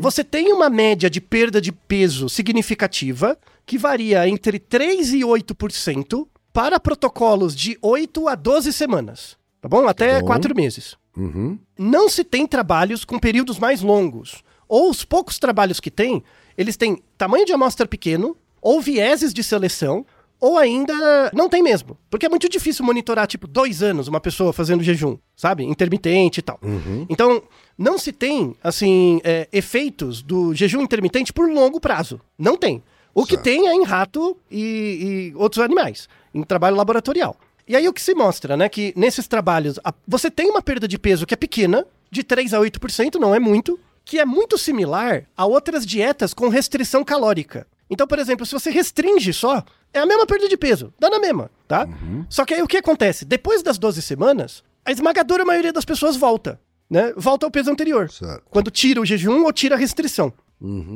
Você 0.00 0.24
tem 0.24 0.52
uma 0.52 0.68
média 0.68 1.08
de 1.08 1.20
perda 1.20 1.60
de 1.60 1.70
peso 1.70 2.28
significativa 2.28 3.38
que 3.64 3.78
varia 3.78 4.28
entre 4.28 4.58
3 4.58 5.14
e 5.14 5.20
8% 5.20 6.26
para 6.52 6.80
protocolos 6.80 7.54
de 7.54 7.78
8 7.80 8.28
a 8.28 8.34
12 8.34 8.72
semanas. 8.72 9.36
Tá 9.60 9.68
bom? 9.68 9.86
Até 9.86 10.20
bom. 10.20 10.26
4 10.26 10.54
meses 10.54 10.96
Uhum. 11.16 11.58
não 11.78 12.10
se 12.10 12.22
tem 12.22 12.46
trabalhos 12.46 13.04
com 13.04 13.18
períodos 13.18 13.58
mais 13.58 13.80
longos. 13.82 14.42
Ou 14.68 14.90
os 14.90 15.04
poucos 15.04 15.38
trabalhos 15.38 15.78
que 15.80 15.90
tem, 15.90 16.22
eles 16.56 16.76
têm 16.76 17.02
tamanho 17.18 17.44
de 17.44 17.52
amostra 17.52 17.86
pequeno, 17.86 18.36
ou 18.60 18.80
vieses 18.80 19.32
de 19.32 19.42
seleção, 19.44 20.04
ou 20.40 20.58
ainda 20.58 20.92
não 21.32 21.48
tem 21.48 21.62
mesmo. 21.62 21.96
Porque 22.10 22.26
é 22.26 22.28
muito 22.28 22.48
difícil 22.48 22.84
monitorar, 22.84 23.26
tipo, 23.26 23.46
dois 23.46 23.82
anos 23.82 24.06
uma 24.08 24.20
pessoa 24.20 24.52
fazendo 24.52 24.82
jejum, 24.82 25.16
sabe? 25.34 25.64
Intermitente 25.64 26.40
e 26.40 26.42
tal. 26.42 26.58
Então, 27.08 27.42
não 27.78 27.96
se 27.98 28.12
tem, 28.12 28.54
assim, 28.62 29.20
é, 29.24 29.48
efeitos 29.52 30.20
do 30.22 30.54
jejum 30.54 30.82
intermitente 30.82 31.32
por 31.32 31.48
longo 31.50 31.80
prazo. 31.80 32.20
Não 32.38 32.56
tem. 32.56 32.82
O 33.14 33.24
que 33.24 33.30
Certo. 33.34 33.44
tem 33.44 33.66
é 33.68 33.72
em 33.74 33.82
rato 33.84 34.36
e, 34.50 35.32
e 35.32 35.36
outros 35.36 35.64
animais, 35.64 36.06
em 36.34 36.42
trabalho 36.42 36.76
laboratorial. 36.76 37.34
E 37.66 37.74
aí 37.74 37.88
o 37.88 37.92
que 37.92 38.02
se 38.02 38.14
mostra, 38.14 38.56
né, 38.58 38.68
que 38.68 38.92
nesses 38.94 39.26
trabalhos 39.26 39.80
a- 39.82 39.94
você 40.06 40.30
tem 40.30 40.50
uma 40.50 40.60
perda 40.60 40.86
de 40.86 40.98
peso 40.98 41.24
que 41.26 41.32
é 41.32 41.36
pequena, 41.36 41.86
de 42.10 42.22
3 42.22 42.52
a 42.52 42.60
8%, 42.60 43.14
não 43.18 43.34
é 43.34 43.40
muito, 43.40 43.80
que 44.06 44.20
é 44.20 44.24
muito 44.24 44.56
similar 44.56 45.24
a 45.36 45.44
outras 45.44 45.84
dietas 45.84 46.32
com 46.32 46.48
restrição 46.48 47.04
calórica. 47.04 47.66
Então, 47.90 48.06
por 48.06 48.20
exemplo, 48.20 48.46
se 48.46 48.52
você 48.52 48.70
restringe 48.70 49.32
só, 49.32 49.64
é 49.92 49.98
a 49.98 50.06
mesma 50.06 50.24
perda 50.24 50.48
de 50.48 50.56
peso, 50.56 50.94
dá 50.98 51.10
na 51.10 51.18
mesma, 51.18 51.50
tá? 51.66 51.88
Só 52.28 52.44
que 52.44 52.54
aí 52.54 52.62
o 52.62 52.68
que 52.68 52.76
acontece? 52.76 53.24
Depois 53.24 53.64
das 53.64 53.78
12 53.78 54.00
semanas, 54.00 54.62
a 54.84 54.92
esmagadora 54.92 55.44
maioria 55.44 55.72
das 55.72 55.84
pessoas 55.84 56.16
volta, 56.16 56.60
né? 56.88 57.12
Volta 57.16 57.46
ao 57.46 57.50
peso 57.50 57.68
anterior. 57.68 58.08
Certo. 58.08 58.44
Quando 58.48 58.70
tira 58.70 59.00
o 59.00 59.04
jejum 59.04 59.44
ou 59.44 59.52
tira 59.52 59.74
a 59.74 59.78
restrição. 59.78 60.32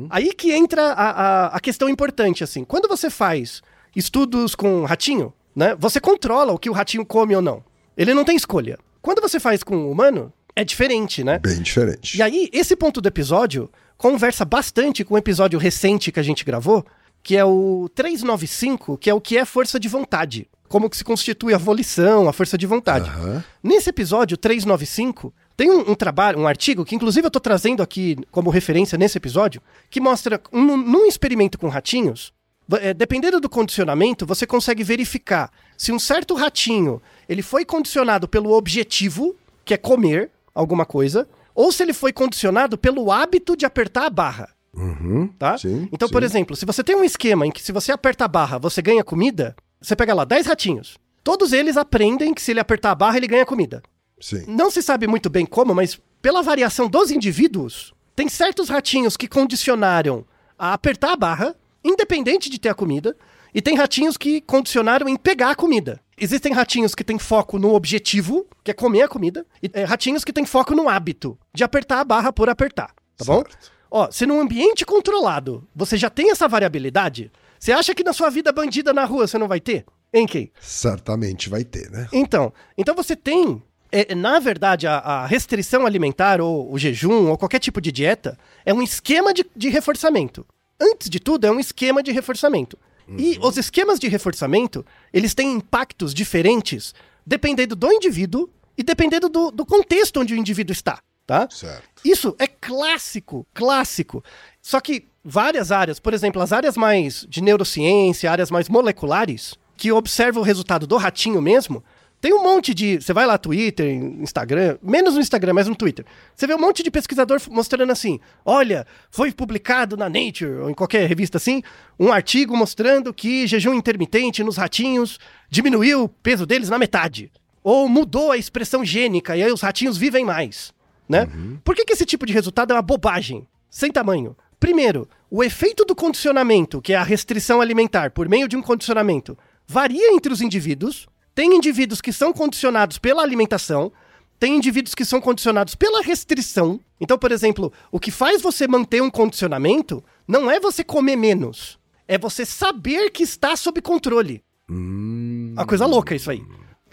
Aí 0.09 0.33
que 0.33 0.53
entra 0.53 0.93
a, 0.93 1.09
a, 1.09 1.45
a 1.47 1.59
questão 1.59 1.89
importante, 1.89 2.43
assim. 2.43 2.63
Quando 2.63 2.87
você 2.87 3.09
faz 3.09 3.61
estudos 3.93 4.55
com 4.55 4.85
ratinho, 4.85 5.33
né? 5.53 5.75
Você 5.77 5.99
controla 5.99 6.53
o 6.53 6.57
que 6.57 6.69
o 6.69 6.73
ratinho 6.73 7.05
come 7.05 7.35
ou 7.35 7.41
não. 7.41 7.61
Ele 7.97 8.13
não 8.13 8.23
tem 8.23 8.37
escolha. 8.37 8.79
Quando 9.01 9.21
você 9.21 9.39
faz 9.39 9.63
com 9.63 9.75
o 9.75 9.91
humano, 9.91 10.31
é 10.55 10.63
diferente, 10.63 11.23
né? 11.23 11.39
Bem 11.39 11.61
diferente. 11.61 12.17
E 12.17 12.21
aí, 12.21 12.49
esse 12.51 12.75
ponto 12.75 13.01
do 13.01 13.07
episódio 13.07 13.69
conversa 13.97 14.43
bastante 14.43 15.03
com 15.03 15.13
um 15.13 15.17
episódio 15.17 15.59
recente 15.59 16.11
que 16.11 16.19
a 16.19 16.23
gente 16.23 16.43
gravou, 16.43 16.85
que 17.21 17.37
é 17.37 17.45
o 17.45 17.89
395, 17.93 18.97
que 18.97 19.09
é 19.09 19.13
o 19.13 19.21
que 19.21 19.37
é 19.37 19.45
força 19.45 19.79
de 19.79 19.87
vontade. 19.87 20.47
como 20.67 20.89
que 20.89 20.95
se 20.95 21.03
constitui 21.03 21.53
a 21.53 21.57
volição, 21.57 22.29
a 22.29 22.33
força 22.33 22.57
de 22.57 22.65
vontade. 22.65 23.09
Aham. 23.09 23.43
Nesse 23.61 23.89
episódio 23.89 24.37
395, 24.37 25.33
tem 25.57 25.69
um, 25.69 25.91
um 25.91 25.95
trabalho, 25.95 26.39
um 26.39 26.47
artigo, 26.47 26.85
que 26.85 26.95
inclusive 26.95 27.25
eu 27.25 27.27
estou 27.27 27.41
trazendo 27.41 27.83
aqui 27.83 28.17
como 28.31 28.49
referência 28.49 28.97
nesse 28.97 29.17
episódio, 29.17 29.61
que 29.89 29.99
mostra, 29.99 30.41
um, 30.51 30.77
num 30.77 31.05
experimento 31.05 31.59
com 31.59 31.67
ratinhos, 31.67 32.33
é, 32.79 32.93
dependendo 32.93 33.41
do 33.41 33.49
condicionamento, 33.49 34.25
você 34.25 34.47
consegue 34.47 34.83
verificar 34.83 35.51
se 35.77 35.91
um 35.91 35.99
certo 35.99 36.35
ratinho 36.35 37.01
ele 37.27 37.41
foi 37.41 37.65
condicionado 37.65 38.27
pelo 38.27 38.53
objetivo, 38.53 39.35
que 39.65 39.73
é 39.73 39.77
comer 39.77 40.31
alguma 40.53 40.85
coisa, 40.85 41.27
ou 41.53 41.71
se 41.71 41.83
ele 41.83 41.93
foi 41.93 42.13
condicionado 42.13 42.77
pelo 42.77 43.11
hábito 43.11 43.55
de 43.55 43.65
apertar 43.65 44.05
a 44.05 44.09
barra. 44.09 44.49
Uhum. 44.73 45.27
Tá? 45.39 45.57
Sim, 45.57 45.89
então, 45.91 46.07
sim. 46.07 46.11
por 46.13 46.23
exemplo, 46.23 46.55
se 46.55 46.65
você 46.65 46.83
tem 46.83 46.95
um 46.95 47.03
esquema 47.03 47.45
em 47.45 47.51
que 47.51 47.61
se 47.61 47.71
você 47.71 47.91
aperta 47.91 48.25
a 48.25 48.27
barra, 48.27 48.57
você 48.57 48.81
ganha 48.81 49.03
comida, 49.03 49.55
você 49.81 49.95
pega 49.95 50.13
lá 50.13 50.23
10 50.23 50.47
ratinhos. 50.47 50.97
Todos 51.23 51.53
eles 51.53 51.77
aprendem 51.77 52.33
que 52.33 52.41
se 52.41 52.51
ele 52.51 52.59
apertar 52.59 52.91
a 52.91 52.95
barra, 52.95 53.17
ele 53.17 53.27
ganha 53.27 53.45
comida. 53.45 53.83
Sim. 54.19 54.43
Não 54.47 54.71
se 54.71 54.81
sabe 54.81 55.07
muito 55.07 55.29
bem 55.29 55.45
como, 55.45 55.75
mas 55.75 55.99
pela 56.21 56.41
variação 56.41 56.87
dos 56.87 57.11
indivíduos, 57.11 57.93
tem 58.15 58.29
certos 58.29 58.69
ratinhos 58.69 59.17
que 59.17 59.27
condicionaram 59.27 60.25
a 60.57 60.73
apertar 60.73 61.13
a 61.13 61.15
barra, 61.15 61.55
independente 61.83 62.49
de 62.49 62.59
ter 62.59 62.69
a 62.69 62.75
comida, 62.75 63.15
e 63.53 63.61
tem 63.61 63.75
ratinhos 63.75 64.17
que 64.17 64.41
condicionaram 64.41 65.09
em 65.09 65.17
pegar 65.17 65.51
a 65.51 65.55
comida. 65.55 66.00
Existem 66.23 66.53
ratinhos 66.53 66.93
que 66.93 67.03
têm 67.03 67.17
foco 67.17 67.57
no 67.57 67.73
objetivo, 67.73 68.45
que 68.63 68.69
é 68.69 68.75
comer 68.75 69.01
a 69.01 69.07
comida, 69.07 69.43
e 69.61 69.71
é, 69.73 69.83
ratinhos 69.83 70.23
que 70.23 70.31
têm 70.31 70.45
foco 70.45 70.75
no 70.75 70.87
hábito, 70.87 71.35
de 71.51 71.63
apertar 71.63 71.99
a 71.99 72.03
barra 72.03 72.31
por 72.31 72.47
apertar, 72.47 72.93
tá 73.17 73.25
bom? 73.25 73.37
Certo. 73.37 73.71
Ó, 73.89 74.09
se 74.11 74.27
num 74.27 74.39
ambiente 74.39 74.85
controlado 74.85 75.67
você 75.75 75.97
já 75.97 76.11
tem 76.11 76.29
essa 76.29 76.47
variabilidade, 76.47 77.31
você 77.59 77.71
acha 77.71 77.95
que 77.95 78.03
na 78.03 78.13
sua 78.13 78.29
vida 78.29 78.51
bandida 78.51 78.93
na 78.93 79.03
rua 79.03 79.27
você 79.27 79.39
não 79.39 79.47
vai 79.47 79.59
ter? 79.59 79.83
Hein, 80.13 80.27
Kay? 80.27 80.51
Certamente 80.61 81.49
vai 81.49 81.63
ter, 81.63 81.89
né? 81.89 82.07
Então, 82.13 82.53
então 82.77 82.93
você 82.93 83.15
tem, 83.15 83.59
é, 83.91 84.13
na 84.13 84.39
verdade, 84.39 84.85
a, 84.85 84.97
a 84.99 85.25
restrição 85.25 85.87
alimentar 85.87 86.39
ou 86.39 86.71
o 86.71 86.77
jejum 86.77 87.29
ou 87.29 87.37
qualquer 87.37 87.59
tipo 87.59 87.81
de 87.81 87.91
dieta 87.91 88.37
é 88.63 88.71
um 88.71 88.83
esquema 88.83 89.33
de, 89.33 89.43
de 89.55 89.69
reforçamento. 89.69 90.45
Antes 90.79 91.09
de 91.09 91.19
tudo, 91.19 91.47
é 91.47 91.51
um 91.51 91.59
esquema 91.59 92.03
de 92.03 92.11
reforçamento. 92.11 92.77
E 93.17 93.37
os 93.41 93.57
esquemas 93.57 93.99
de 93.99 94.07
reforçamento, 94.07 94.85
eles 95.11 95.33
têm 95.33 95.53
impactos 95.53 96.13
diferentes 96.13 96.93
dependendo 97.25 97.75
do 97.75 97.91
indivíduo 97.91 98.49
e 98.77 98.83
dependendo 98.83 99.29
do, 99.29 99.51
do 99.51 99.65
contexto 99.65 100.19
onde 100.19 100.33
o 100.33 100.37
indivíduo 100.37 100.71
está, 100.71 100.99
tá? 101.25 101.47
Certo. 101.49 102.01
Isso 102.03 102.35
é 102.39 102.47
clássico, 102.47 103.45
clássico. 103.53 104.23
Só 104.61 104.79
que 104.79 105.07
várias 105.23 105.71
áreas, 105.71 105.99
por 105.99 106.13
exemplo, 106.13 106.41
as 106.41 106.51
áreas 106.51 106.75
mais 106.75 107.25
de 107.29 107.41
neurociência, 107.41 108.31
áreas 108.31 108.49
mais 108.49 108.69
moleculares, 108.69 109.55
que 109.77 109.91
observam 109.91 110.41
o 110.41 110.45
resultado 110.45 110.85
do 110.85 110.97
ratinho 110.97 111.41
mesmo, 111.41 111.83
tem 112.21 112.33
um 112.33 112.43
monte 112.43 112.73
de. 112.73 113.01
Você 113.01 113.11
vai 113.11 113.25
lá, 113.25 113.37
Twitter, 113.37 113.89
Instagram, 113.89 114.77
menos 114.81 115.15
no 115.15 115.19
Instagram, 115.19 115.53
mas 115.53 115.67
no 115.67 115.75
Twitter. 115.75 116.05
Você 116.35 116.47
vê 116.47 116.53
um 116.53 116.59
monte 116.59 116.83
de 116.83 116.91
pesquisador 116.91 117.41
mostrando 117.49 117.91
assim: 117.91 118.19
olha, 118.45 118.87
foi 119.09 119.31
publicado 119.33 119.97
na 119.97 120.07
Nature, 120.07 120.59
ou 120.61 120.69
em 120.69 120.73
qualquer 120.73 121.07
revista 121.09 121.37
assim, 121.37 121.61
um 121.99 122.11
artigo 122.11 122.55
mostrando 122.55 123.13
que 123.13 123.47
jejum 123.47 123.73
intermitente 123.73 124.43
nos 124.43 124.55
ratinhos 124.55 125.19
diminuiu 125.49 126.03
o 126.03 126.09
peso 126.09 126.45
deles 126.45 126.69
na 126.69 126.77
metade. 126.77 127.31
Ou 127.63 127.89
mudou 127.89 128.31
a 128.31 128.37
expressão 128.37 128.85
gênica, 128.85 129.35
e 129.35 129.43
aí 129.43 129.51
os 129.51 129.61
ratinhos 129.61 129.97
vivem 129.97 130.23
mais 130.23 130.73
né? 131.11 131.27
Por 131.63 131.75
que, 131.75 131.83
que 131.83 131.93
esse 131.93 132.05
tipo 132.05 132.25
de 132.25 132.31
resultado 132.31 132.71
é 132.71 132.75
uma 132.75 132.81
bobagem? 132.81 133.45
Sem 133.69 133.91
tamanho. 133.91 134.35
Primeiro, 134.59 135.07
o 135.29 135.43
efeito 135.43 135.83
do 135.83 135.93
condicionamento, 135.93 136.81
que 136.81 136.93
é 136.93 136.95
a 136.95 137.03
restrição 137.03 137.59
alimentar 137.59 138.11
por 138.11 138.29
meio 138.29 138.47
de 138.47 138.55
um 138.55 138.61
condicionamento, 138.61 139.37
varia 139.67 140.13
entre 140.13 140.31
os 140.31 140.41
indivíduos. 140.41 141.07
Tem 141.33 141.55
indivíduos 141.55 142.01
que 142.01 142.11
são 142.11 142.33
condicionados 142.33 142.97
pela 142.97 143.21
alimentação, 143.23 143.91
tem 144.39 144.55
indivíduos 144.55 144.95
que 144.95 145.05
são 145.05 145.21
condicionados 145.21 145.75
pela 145.75 146.01
restrição. 146.01 146.79
Então, 146.99 147.17
por 147.17 147.31
exemplo, 147.31 147.71
o 147.91 147.99
que 147.99 148.11
faz 148.11 148.41
você 148.41 148.67
manter 148.67 149.01
um 149.01 149.09
condicionamento 149.09 150.03
não 150.27 150.49
é 150.49 150.59
você 150.59 150.83
comer 150.83 151.15
menos, 151.15 151.77
é 152.07 152.17
você 152.17 152.45
saber 152.45 153.11
que 153.11 153.23
está 153.23 153.55
sob 153.55 153.81
controle. 153.81 154.43
Uma 154.67 155.65
coisa 155.65 155.85
louca 155.85 156.15
isso 156.15 156.31
aí. 156.31 156.43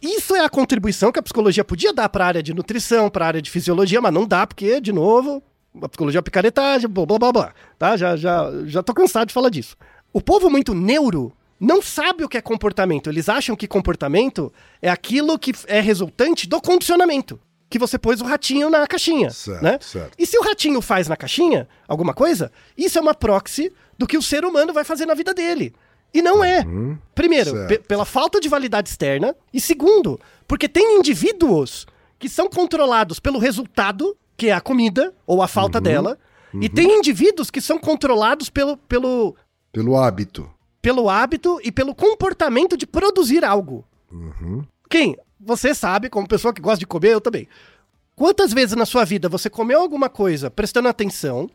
Isso 0.00 0.34
é 0.36 0.44
a 0.44 0.48
contribuição 0.48 1.10
que 1.10 1.18
a 1.18 1.22
psicologia 1.22 1.64
podia 1.64 1.92
dar 1.92 2.08
para 2.08 2.24
a 2.24 2.28
área 2.28 2.42
de 2.42 2.54
nutrição, 2.54 3.10
para 3.10 3.24
a 3.24 3.28
área 3.28 3.42
de 3.42 3.50
fisiologia, 3.50 4.00
mas 4.00 4.12
não 4.12 4.26
dá 4.26 4.46
porque, 4.46 4.80
de 4.80 4.92
novo, 4.92 5.42
a 5.82 5.88
psicologia 5.88 6.18
é 6.18 6.22
picaretagem, 6.22 6.88
blá 6.88 7.06
blá 7.06 7.18
blá 7.18 7.32
blá. 7.32 7.54
Tá? 7.78 7.96
Já, 7.96 8.16
já, 8.16 8.50
já 8.66 8.82
tô 8.82 8.94
cansado 8.94 9.28
de 9.28 9.34
falar 9.34 9.48
disso. 9.48 9.76
O 10.12 10.20
povo 10.20 10.48
muito 10.48 10.74
neuro 10.74 11.32
não 11.60 11.80
sabe 11.82 12.24
o 12.24 12.28
que 12.28 12.36
é 12.36 12.40
comportamento. 12.40 13.10
Eles 13.10 13.28
acham 13.28 13.56
que 13.56 13.66
comportamento 13.66 14.52
é 14.80 14.88
aquilo 14.90 15.38
que 15.38 15.52
é 15.66 15.80
resultante 15.80 16.48
do 16.48 16.60
condicionamento. 16.60 17.38
Que 17.70 17.78
você 17.78 17.98
pôs 17.98 18.20
o 18.20 18.24
ratinho 18.24 18.70
na 18.70 18.86
caixinha. 18.86 19.28
Certo, 19.30 19.62
né? 19.62 19.78
certo. 19.80 20.14
E 20.18 20.26
se 20.26 20.38
o 20.38 20.42
ratinho 20.42 20.80
faz 20.80 21.06
na 21.08 21.16
caixinha 21.16 21.68
alguma 21.86 22.14
coisa, 22.14 22.50
isso 22.76 22.98
é 22.98 23.02
uma 23.02 23.14
proxy 23.14 23.70
do 23.98 24.06
que 24.06 24.16
o 24.16 24.22
ser 24.22 24.44
humano 24.44 24.72
vai 24.72 24.84
fazer 24.84 25.04
na 25.04 25.14
vida 25.14 25.34
dele. 25.34 25.74
E 26.14 26.22
não 26.22 26.42
é. 26.42 26.64
Primeiro, 27.14 27.50
certo. 27.50 27.68
pe- 27.68 27.78
pela 27.80 28.06
falta 28.06 28.40
de 28.40 28.48
validade 28.48 28.88
externa. 28.88 29.36
E 29.52 29.60
segundo, 29.60 30.18
porque 30.46 30.66
tem 30.66 30.98
indivíduos 30.98 31.86
que 32.18 32.28
são 32.28 32.48
controlados 32.48 33.20
pelo 33.20 33.38
resultado, 33.38 34.16
que 34.34 34.46
é 34.48 34.52
a 34.52 34.60
comida, 34.60 35.12
ou 35.26 35.42
a 35.42 35.48
falta 35.48 35.78
dela. 35.80 36.18
E 36.58 36.68
tem 36.70 36.96
indivíduos 36.96 37.50
que 37.50 37.60
são 37.60 37.78
controlados 37.78 38.48
pelo, 38.48 38.78
pelo, 38.78 39.36
Pelo 39.70 39.96
hábito. 39.98 40.50
Pelo 40.80 41.08
hábito 41.08 41.60
e 41.62 41.72
pelo 41.72 41.94
comportamento 41.94 42.76
de 42.76 42.86
produzir 42.86 43.44
algo. 43.44 43.84
Quem? 44.88 45.16
Você 45.40 45.74
sabe, 45.74 46.08
como 46.08 46.26
pessoa 46.28 46.52
que 46.52 46.60
gosta 46.60 46.80
de 46.80 46.86
comer, 46.86 47.12
eu 47.12 47.20
também. 47.20 47.48
Quantas 48.16 48.52
vezes 48.52 48.74
na 48.74 48.84
sua 48.84 49.04
vida 49.04 49.28
você 49.28 49.48
comeu 49.48 49.80
alguma 49.80 50.08
coisa 50.08 50.50
prestando 50.50 50.88
atenção 50.88 51.48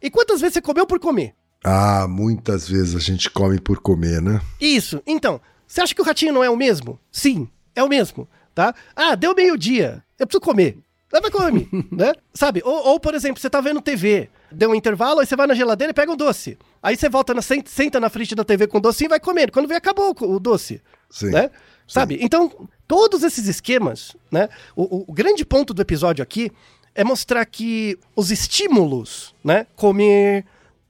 e 0.00 0.10
quantas 0.10 0.40
vezes 0.40 0.54
você 0.54 0.62
comeu 0.62 0.86
por 0.86 0.98
comer? 0.98 1.34
Ah, 1.62 2.06
muitas 2.08 2.68
vezes 2.68 2.94
a 2.94 3.00
gente 3.00 3.28
come 3.30 3.60
por 3.60 3.80
comer, 3.80 4.22
né? 4.22 4.40
Isso. 4.60 5.02
Então, 5.06 5.40
você 5.66 5.80
acha 5.82 5.94
que 5.94 6.00
o 6.00 6.04
ratinho 6.04 6.32
não 6.32 6.42
é 6.42 6.48
o 6.48 6.56
mesmo? 6.56 6.98
Sim, 7.10 7.48
é 7.74 7.82
o 7.82 7.88
mesmo, 7.88 8.28
tá? 8.54 8.74
Ah, 8.94 9.14
deu 9.14 9.34
meio-dia, 9.34 10.02
eu 10.18 10.26
preciso 10.26 10.40
comer. 10.40 10.78
Leva 11.12 11.30
come, 11.30 11.68
né? 11.90 12.12
Sabe? 12.32 12.62
Ou, 12.64 12.86
ou, 12.88 13.00
por 13.00 13.14
exemplo, 13.14 13.40
você 13.40 13.50
tá 13.50 13.60
vendo 13.60 13.80
TV, 13.82 14.30
deu 14.52 14.70
um 14.70 14.74
intervalo, 14.74 15.20
aí 15.20 15.26
você 15.26 15.36
vai 15.36 15.46
na 15.46 15.54
geladeira 15.54 15.90
e 15.90 15.94
pega 15.94 16.10
um 16.12 16.16
doce. 16.16 16.58
Aí 16.82 16.96
você 16.96 17.08
volta, 17.08 17.34
na, 17.34 17.42
senta, 17.42 17.98
na 18.00 18.08
frente 18.08 18.34
da 18.34 18.44
TV 18.44 18.66
com 18.66 18.78
o 18.78 18.80
docinho 18.80 19.08
e 19.08 19.10
vai 19.10 19.20
comendo. 19.20 19.52
Quando 19.52 19.68
vê, 19.68 19.74
acabou 19.74 20.14
o, 20.20 20.38
doce. 20.40 20.80
Sim. 21.10 21.30
Né? 21.30 21.50
Sabe? 21.86 22.18
Então, 22.20 22.68
todos 22.86 23.22
esses 23.22 23.46
esquemas, 23.48 24.14
né? 24.30 24.48
O, 24.76 24.82
o- 24.98 25.04
o 25.08 25.12
grande 25.12 25.44
ponto 25.44 25.72
do 25.72 25.80
episódio 25.82 26.22
aqui 26.22 26.50
é 26.94 27.02
mostrar 27.02 27.44
que 27.46 27.98
os 28.14 28.30
estímulos, 28.30 29.34
né? 29.42 29.66
Comer, 29.76 30.44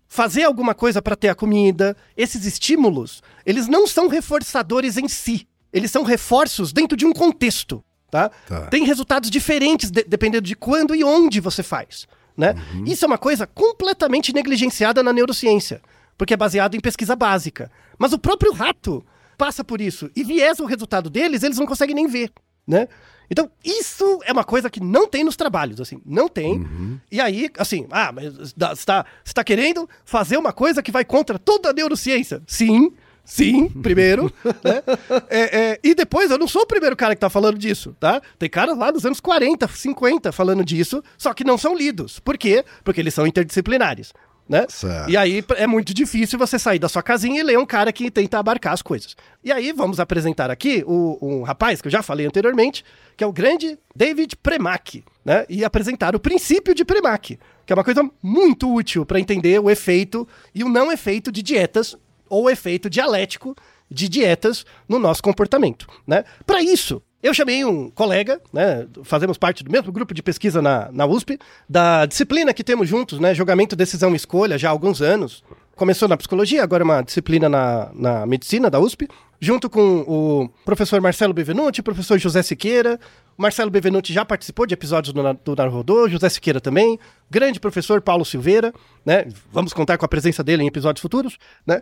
fazer 0.09 0.43
alguma 0.45 0.75
coisa 0.75 1.01
para 1.03 1.15
ter 1.15 1.29
a 1.29 1.35
comida, 1.35 1.97
esses 2.17 2.45
estímulos, 2.45 3.23
eles 3.47 3.69
não 3.69 3.87
são 3.87 4.09
reforçadores 4.09 4.97
em 4.97 5.07
si. 5.07 5.47
Eles 5.73 5.91
são 5.91 6.03
reforços 6.03 6.73
dentro 6.73 6.97
de 6.97 7.05
um 7.07 7.13
contexto, 7.13 7.85
tá? 8.11 8.31
Tá. 8.47 8.67
Tem 8.67 8.85
resultados 8.85 9.31
diferentes 9.31 9.91
de- 9.91 10.03
dependendo 10.05 10.47
de 10.47 10.57
quando 10.57 10.95
e 10.95 11.05
onde 11.05 11.41
você 11.41 11.63
faz, 11.63 12.09
né? 12.39 12.55
Isso 12.87 13.05
é 13.05 13.09
uma 13.09 13.19
coisa 13.19 13.49
completamente 13.49 14.33
negligenciada 14.33 15.03
na 15.03 15.13
neurociência, 15.13 15.83
porque 16.17 16.35
é 16.35 16.37
baseado 16.37 16.77
em 16.77 16.81
pesquisa 16.81 17.17
básica. 17.17 17.69
Mas 17.99 18.13
o 18.13 18.19
próprio 18.19 18.53
rato 18.53 19.05
passa 19.37 19.65
por 19.65 19.81
isso 19.81 20.09
e 20.15 20.23
viesa 20.23 20.63
o 20.63 20.67
resultado 20.67 21.11
deles, 21.11 21.43
eles 21.43 21.59
não 21.59 21.67
conseguem 21.67 21.97
nem 21.97 22.07
ver, 22.07 22.31
né? 22.65 22.87
Então, 23.31 23.51
isso 23.63 24.21
é 24.25 24.33
uma 24.33 24.45
coisa 24.45 24.71
que 24.71 24.81
não 24.81 25.07
tem 25.07 25.23
nos 25.23 25.37
trabalhos, 25.37 25.81
assim, 25.81 26.01
não 26.07 26.29
tem. 26.29 26.67
E 27.13 27.21
aí, 27.21 27.51
assim, 27.59 27.87
ah, 27.91 28.11
mas 28.11 28.35
você 28.35 28.55
está 28.73 29.05
tá 29.35 29.45
querendo 29.45 29.89
fazer 30.05 30.39
uma 30.39 30.53
coisa 30.53 30.83
que 30.83 30.91
vai 30.91 31.05
contra 31.05 31.39
toda 31.39 31.69
a 31.69 31.73
neurociência? 31.75 32.43
Sim, 32.47 32.93
sim, 33.29 33.69
primeiro. 33.69 34.33
né? 34.65 34.83
É, 35.29 35.59
é, 35.59 35.81
e 35.83 35.95
depois, 35.95 36.31
eu 36.31 36.39
não 36.39 36.49
sou 36.49 36.63
o 36.63 36.67
primeiro 36.67 36.97
cara 36.97 37.15
que 37.15 37.21
tá 37.21 37.31
falando 37.31 37.59
disso, 37.59 37.95
tá? 38.01 38.21
Tem 38.39 38.49
caras 38.49 38.77
lá 38.77 38.91
dos 38.91 39.05
anos 39.05 39.21
40, 39.21 39.69
50 39.69 40.33
falando 40.33 40.65
disso, 40.65 41.03
só 41.17 41.35
que 41.35 41.45
não 41.45 41.59
são 41.59 41.77
lidos. 41.77 42.19
Por 42.19 42.39
quê? 42.39 42.65
Porque 42.83 43.01
eles 43.01 43.15
são 43.15 43.27
interdisciplinares. 43.27 44.13
Né? 44.49 44.67
E 45.07 45.15
aí 45.15 45.45
é 45.57 45.67
muito 45.67 45.93
difícil 45.93 46.39
você 46.39 46.59
sair 46.59 46.79
da 46.79 46.89
sua 46.89 47.03
casinha 47.03 47.39
e 47.39 47.43
ler 47.43 47.59
um 47.59 47.67
cara 47.67 47.93
que 47.93 48.11
tenta 48.11 48.39
abarcar 48.39 48.73
as 48.73 48.81
coisas. 48.81 49.15
E 49.45 49.53
aí 49.53 49.73
vamos 49.73 50.01
apresentar 50.01 50.51
aqui 50.51 50.83
o, 50.87 51.19
um 51.21 51.43
rapaz 51.43 51.83
que 51.83 51.89
eu 51.89 51.93
já 51.93 52.03
falei 52.03 52.27
anteriormente, 52.27 52.83
que 53.15 53.23
é 53.23 53.27
o 53.27 53.33
grande 53.33 53.79
David 53.95 54.37
Premack, 54.39 55.05
né? 55.23 55.45
E 55.51 55.67
apresentar 55.67 56.17
o 56.17 56.19
princípio 56.19 56.75
de 56.75 56.83
Premack, 56.83 57.39
que 57.67 57.73
é 57.73 57.77
uma 57.77 57.85
coisa 57.85 58.09
muito 58.23 58.73
útil 58.73 59.05
para 59.05 59.21
entender 59.21 59.61
o 59.61 59.69
efeito 59.69 60.27
e 60.55 60.65
o 60.65 60.69
não 60.71 60.91
efeito 60.91 61.31
de 61.31 61.43
dietas 61.43 61.95
ou 62.29 62.51
efeito 62.51 62.91
dialético 62.91 63.57
de 63.91 64.09
dietas 64.09 64.67
no 64.89 64.99
nosso 64.99 65.23
comportamento, 65.23 65.87
né? 66.07 66.25
Para 66.47 66.63
isso, 66.63 67.03
eu 67.23 67.35
chamei 67.35 67.65
um 67.65 67.91
colega, 67.91 68.41
né? 68.53 68.87
Fazemos 69.03 69.37
parte 69.37 69.65
do 69.65 69.71
mesmo 69.71 69.91
grupo 69.91 70.15
de 70.15 70.23
pesquisa 70.23 70.63
na, 70.63 70.89
na 70.93 71.07
USP, 71.07 71.39
da 71.69 72.07
disciplina 72.07 72.55
que 72.55 72.63
temos 72.63 72.89
juntos, 72.89 73.19
né? 73.19 73.35
Jogamento, 73.35 73.75
decisão 73.75 74.13
e 74.13 74.17
escolha, 74.17 74.59
já 74.59 74.69
há 74.69 74.71
alguns 74.71 75.03
anos. 75.03 75.43
começou 75.75 76.09
na 76.09 76.17
psicologia, 76.17 76.63
agora 76.63 76.83
é 76.83 76.85
uma 76.85 77.03
disciplina 77.03 77.49
na, 77.49 77.91
na 77.93 78.27
medicina 78.27 78.71
da 78.71 78.79
USP, 78.79 79.09
junto 79.41 79.69
com 79.69 80.01
o 80.07 80.49
professor 80.65 81.01
Marcelo 81.01 81.35
Bevenuti, 81.35 81.83
professor 81.83 82.19
José 82.19 82.43
Siqueira. 82.43 83.01
Marcelo 83.39 83.71
Bevenuti 83.71 84.13
já 84.13 84.25
participou 84.25 84.67
de 84.67 84.75
episódios 84.75 85.15
do, 85.15 85.23
do 85.45 85.55
Narodô, 85.55 86.09
José 86.09 86.29
Siqueira 86.29 86.61
também, 86.61 86.99
grande 87.31 87.61
professor 87.61 88.03
Paulo 88.03 88.25
Silveira, 88.25 88.75
né? 89.07 89.27
Vamos 89.53 89.73
contar 89.73 89.97
com 89.97 90.05
a 90.05 90.09
presença 90.09 90.43
dele 90.43 90.65
em 90.65 90.67
episódios 90.67 91.01
futuros, 91.01 91.39
né? 91.65 91.81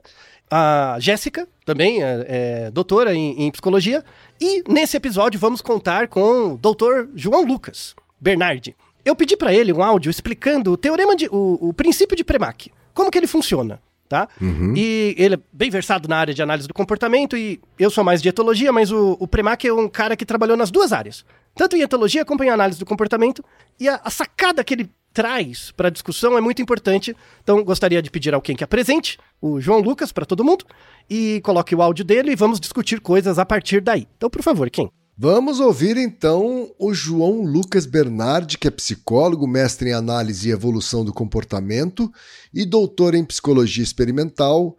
A 0.50 0.98
Jéssica, 1.00 1.48
também 1.64 2.02
é, 2.02 2.26
é 2.28 2.70
doutora 2.70 3.14
em, 3.14 3.42
em, 3.42 3.50
psicologia. 3.50 4.04
E 4.38 4.62
nesse 4.68 4.98
episódio 4.98 5.40
vamos 5.40 5.62
contar 5.62 6.08
com 6.08 6.52
o 6.52 6.58
doutor 6.58 7.08
João 7.14 7.46
Lucas 7.46 7.96
Bernardi. 8.20 8.76
Eu 9.02 9.16
pedi 9.16 9.34
para 9.34 9.54
ele 9.54 9.72
um 9.72 9.82
áudio 9.82 10.10
explicando 10.10 10.72
o 10.72 10.76
teorema 10.76 11.16
de. 11.16 11.26
o, 11.32 11.68
o 11.68 11.72
princípio 11.72 12.14
de 12.14 12.22
Premack. 12.22 12.70
Como 12.92 13.10
que 13.10 13.16
ele 13.16 13.26
funciona? 13.26 13.80
Tá? 14.08 14.28
Uhum. 14.40 14.74
E 14.76 15.16
ele 15.18 15.34
é 15.34 15.38
bem 15.52 15.68
versado 15.68 16.06
na 16.06 16.16
área 16.18 16.32
de 16.32 16.40
análise 16.40 16.68
do 16.68 16.74
comportamento 16.74 17.36
e 17.36 17.60
eu 17.76 17.90
sou 17.90 18.04
mais 18.04 18.22
de 18.22 18.28
etologia, 18.28 18.72
mas 18.72 18.92
o, 18.92 19.16
o 19.18 19.26
Premack 19.26 19.66
é 19.66 19.72
um 19.72 19.88
cara 19.88 20.16
que 20.16 20.24
trabalhou 20.24 20.56
nas 20.56 20.70
duas 20.70 20.92
áreas. 20.92 21.24
Tanto 21.56 21.76
em 21.76 21.80
etologia 21.80 22.24
como 22.24 22.44
em 22.44 22.50
análise 22.50 22.78
do 22.78 22.86
comportamento. 22.86 23.42
E 23.80 23.88
a, 23.88 24.00
a 24.04 24.10
sacada 24.10 24.62
que 24.62 24.74
ele 24.74 24.90
traz 25.12 25.70
para 25.70 25.88
a 25.88 25.90
discussão 25.90 26.36
é 26.36 26.40
muito 26.42 26.60
importante. 26.60 27.16
Então, 27.42 27.64
gostaria 27.64 28.02
de 28.02 28.10
pedir 28.10 28.34
a 28.34 28.36
alguém 28.36 28.54
que 28.54 28.62
apresente 28.62 29.18
o 29.40 29.58
João 29.58 29.80
Lucas 29.80 30.12
para 30.12 30.26
todo 30.26 30.44
mundo 30.44 30.66
e 31.08 31.40
coloque 31.42 31.74
o 31.74 31.80
áudio 31.80 32.04
dele 32.04 32.32
e 32.32 32.36
vamos 32.36 32.60
discutir 32.60 33.00
coisas 33.00 33.38
a 33.38 33.46
partir 33.46 33.80
daí. 33.80 34.06
Então, 34.18 34.28
por 34.28 34.42
favor, 34.42 34.68
quem? 34.68 34.90
Vamos 35.18 35.60
ouvir 35.60 35.96
então 35.96 36.70
o 36.78 36.92
João 36.92 37.40
Lucas 37.40 37.86
Bernardi, 37.86 38.58
que 38.58 38.68
é 38.68 38.70
psicólogo, 38.70 39.46
mestre 39.46 39.88
em 39.88 39.94
análise 39.94 40.46
e 40.46 40.52
evolução 40.52 41.02
do 41.02 41.14
comportamento 41.14 42.12
e 42.52 42.66
doutor 42.66 43.14
em 43.14 43.24
psicologia 43.24 43.82
experimental. 43.82 44.76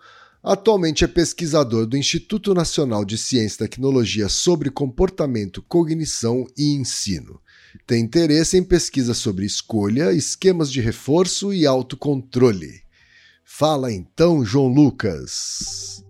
Atualmente 0.49 1.03
é 1.03 1.07
pesquisador 1.09 1.85
do 1.85 1.97
Instituto 1.97 2.53
Nacional 2.53 3.03
de 3.03 3.17
Ciência 3.17 3.65
e 3.65 3.67
Tecnologia 3.67 4.29
sobre 4.29 4.71
Comportamento, 4.71 5.61
Cognição 5.61 6.47
e 6.57 6.73
Ensino. 6.73 7.41
Tem 7.85 8.01
interesse 8.01 8.57
em 8.57 8.63
pesquisa 8.63 9.13
sobre 9.13 9.45
escolha, 9.45 10.13
esquemas 10.13 10.71
de 10.71 10.79
reforço 10.79 11.53
e 11.53 11.67
autocontrole. 11.67 12.81
Fala 13.43 13.91
então, 13.91 14.45
João 14.45 14.69
Lucas. 14.69 16.01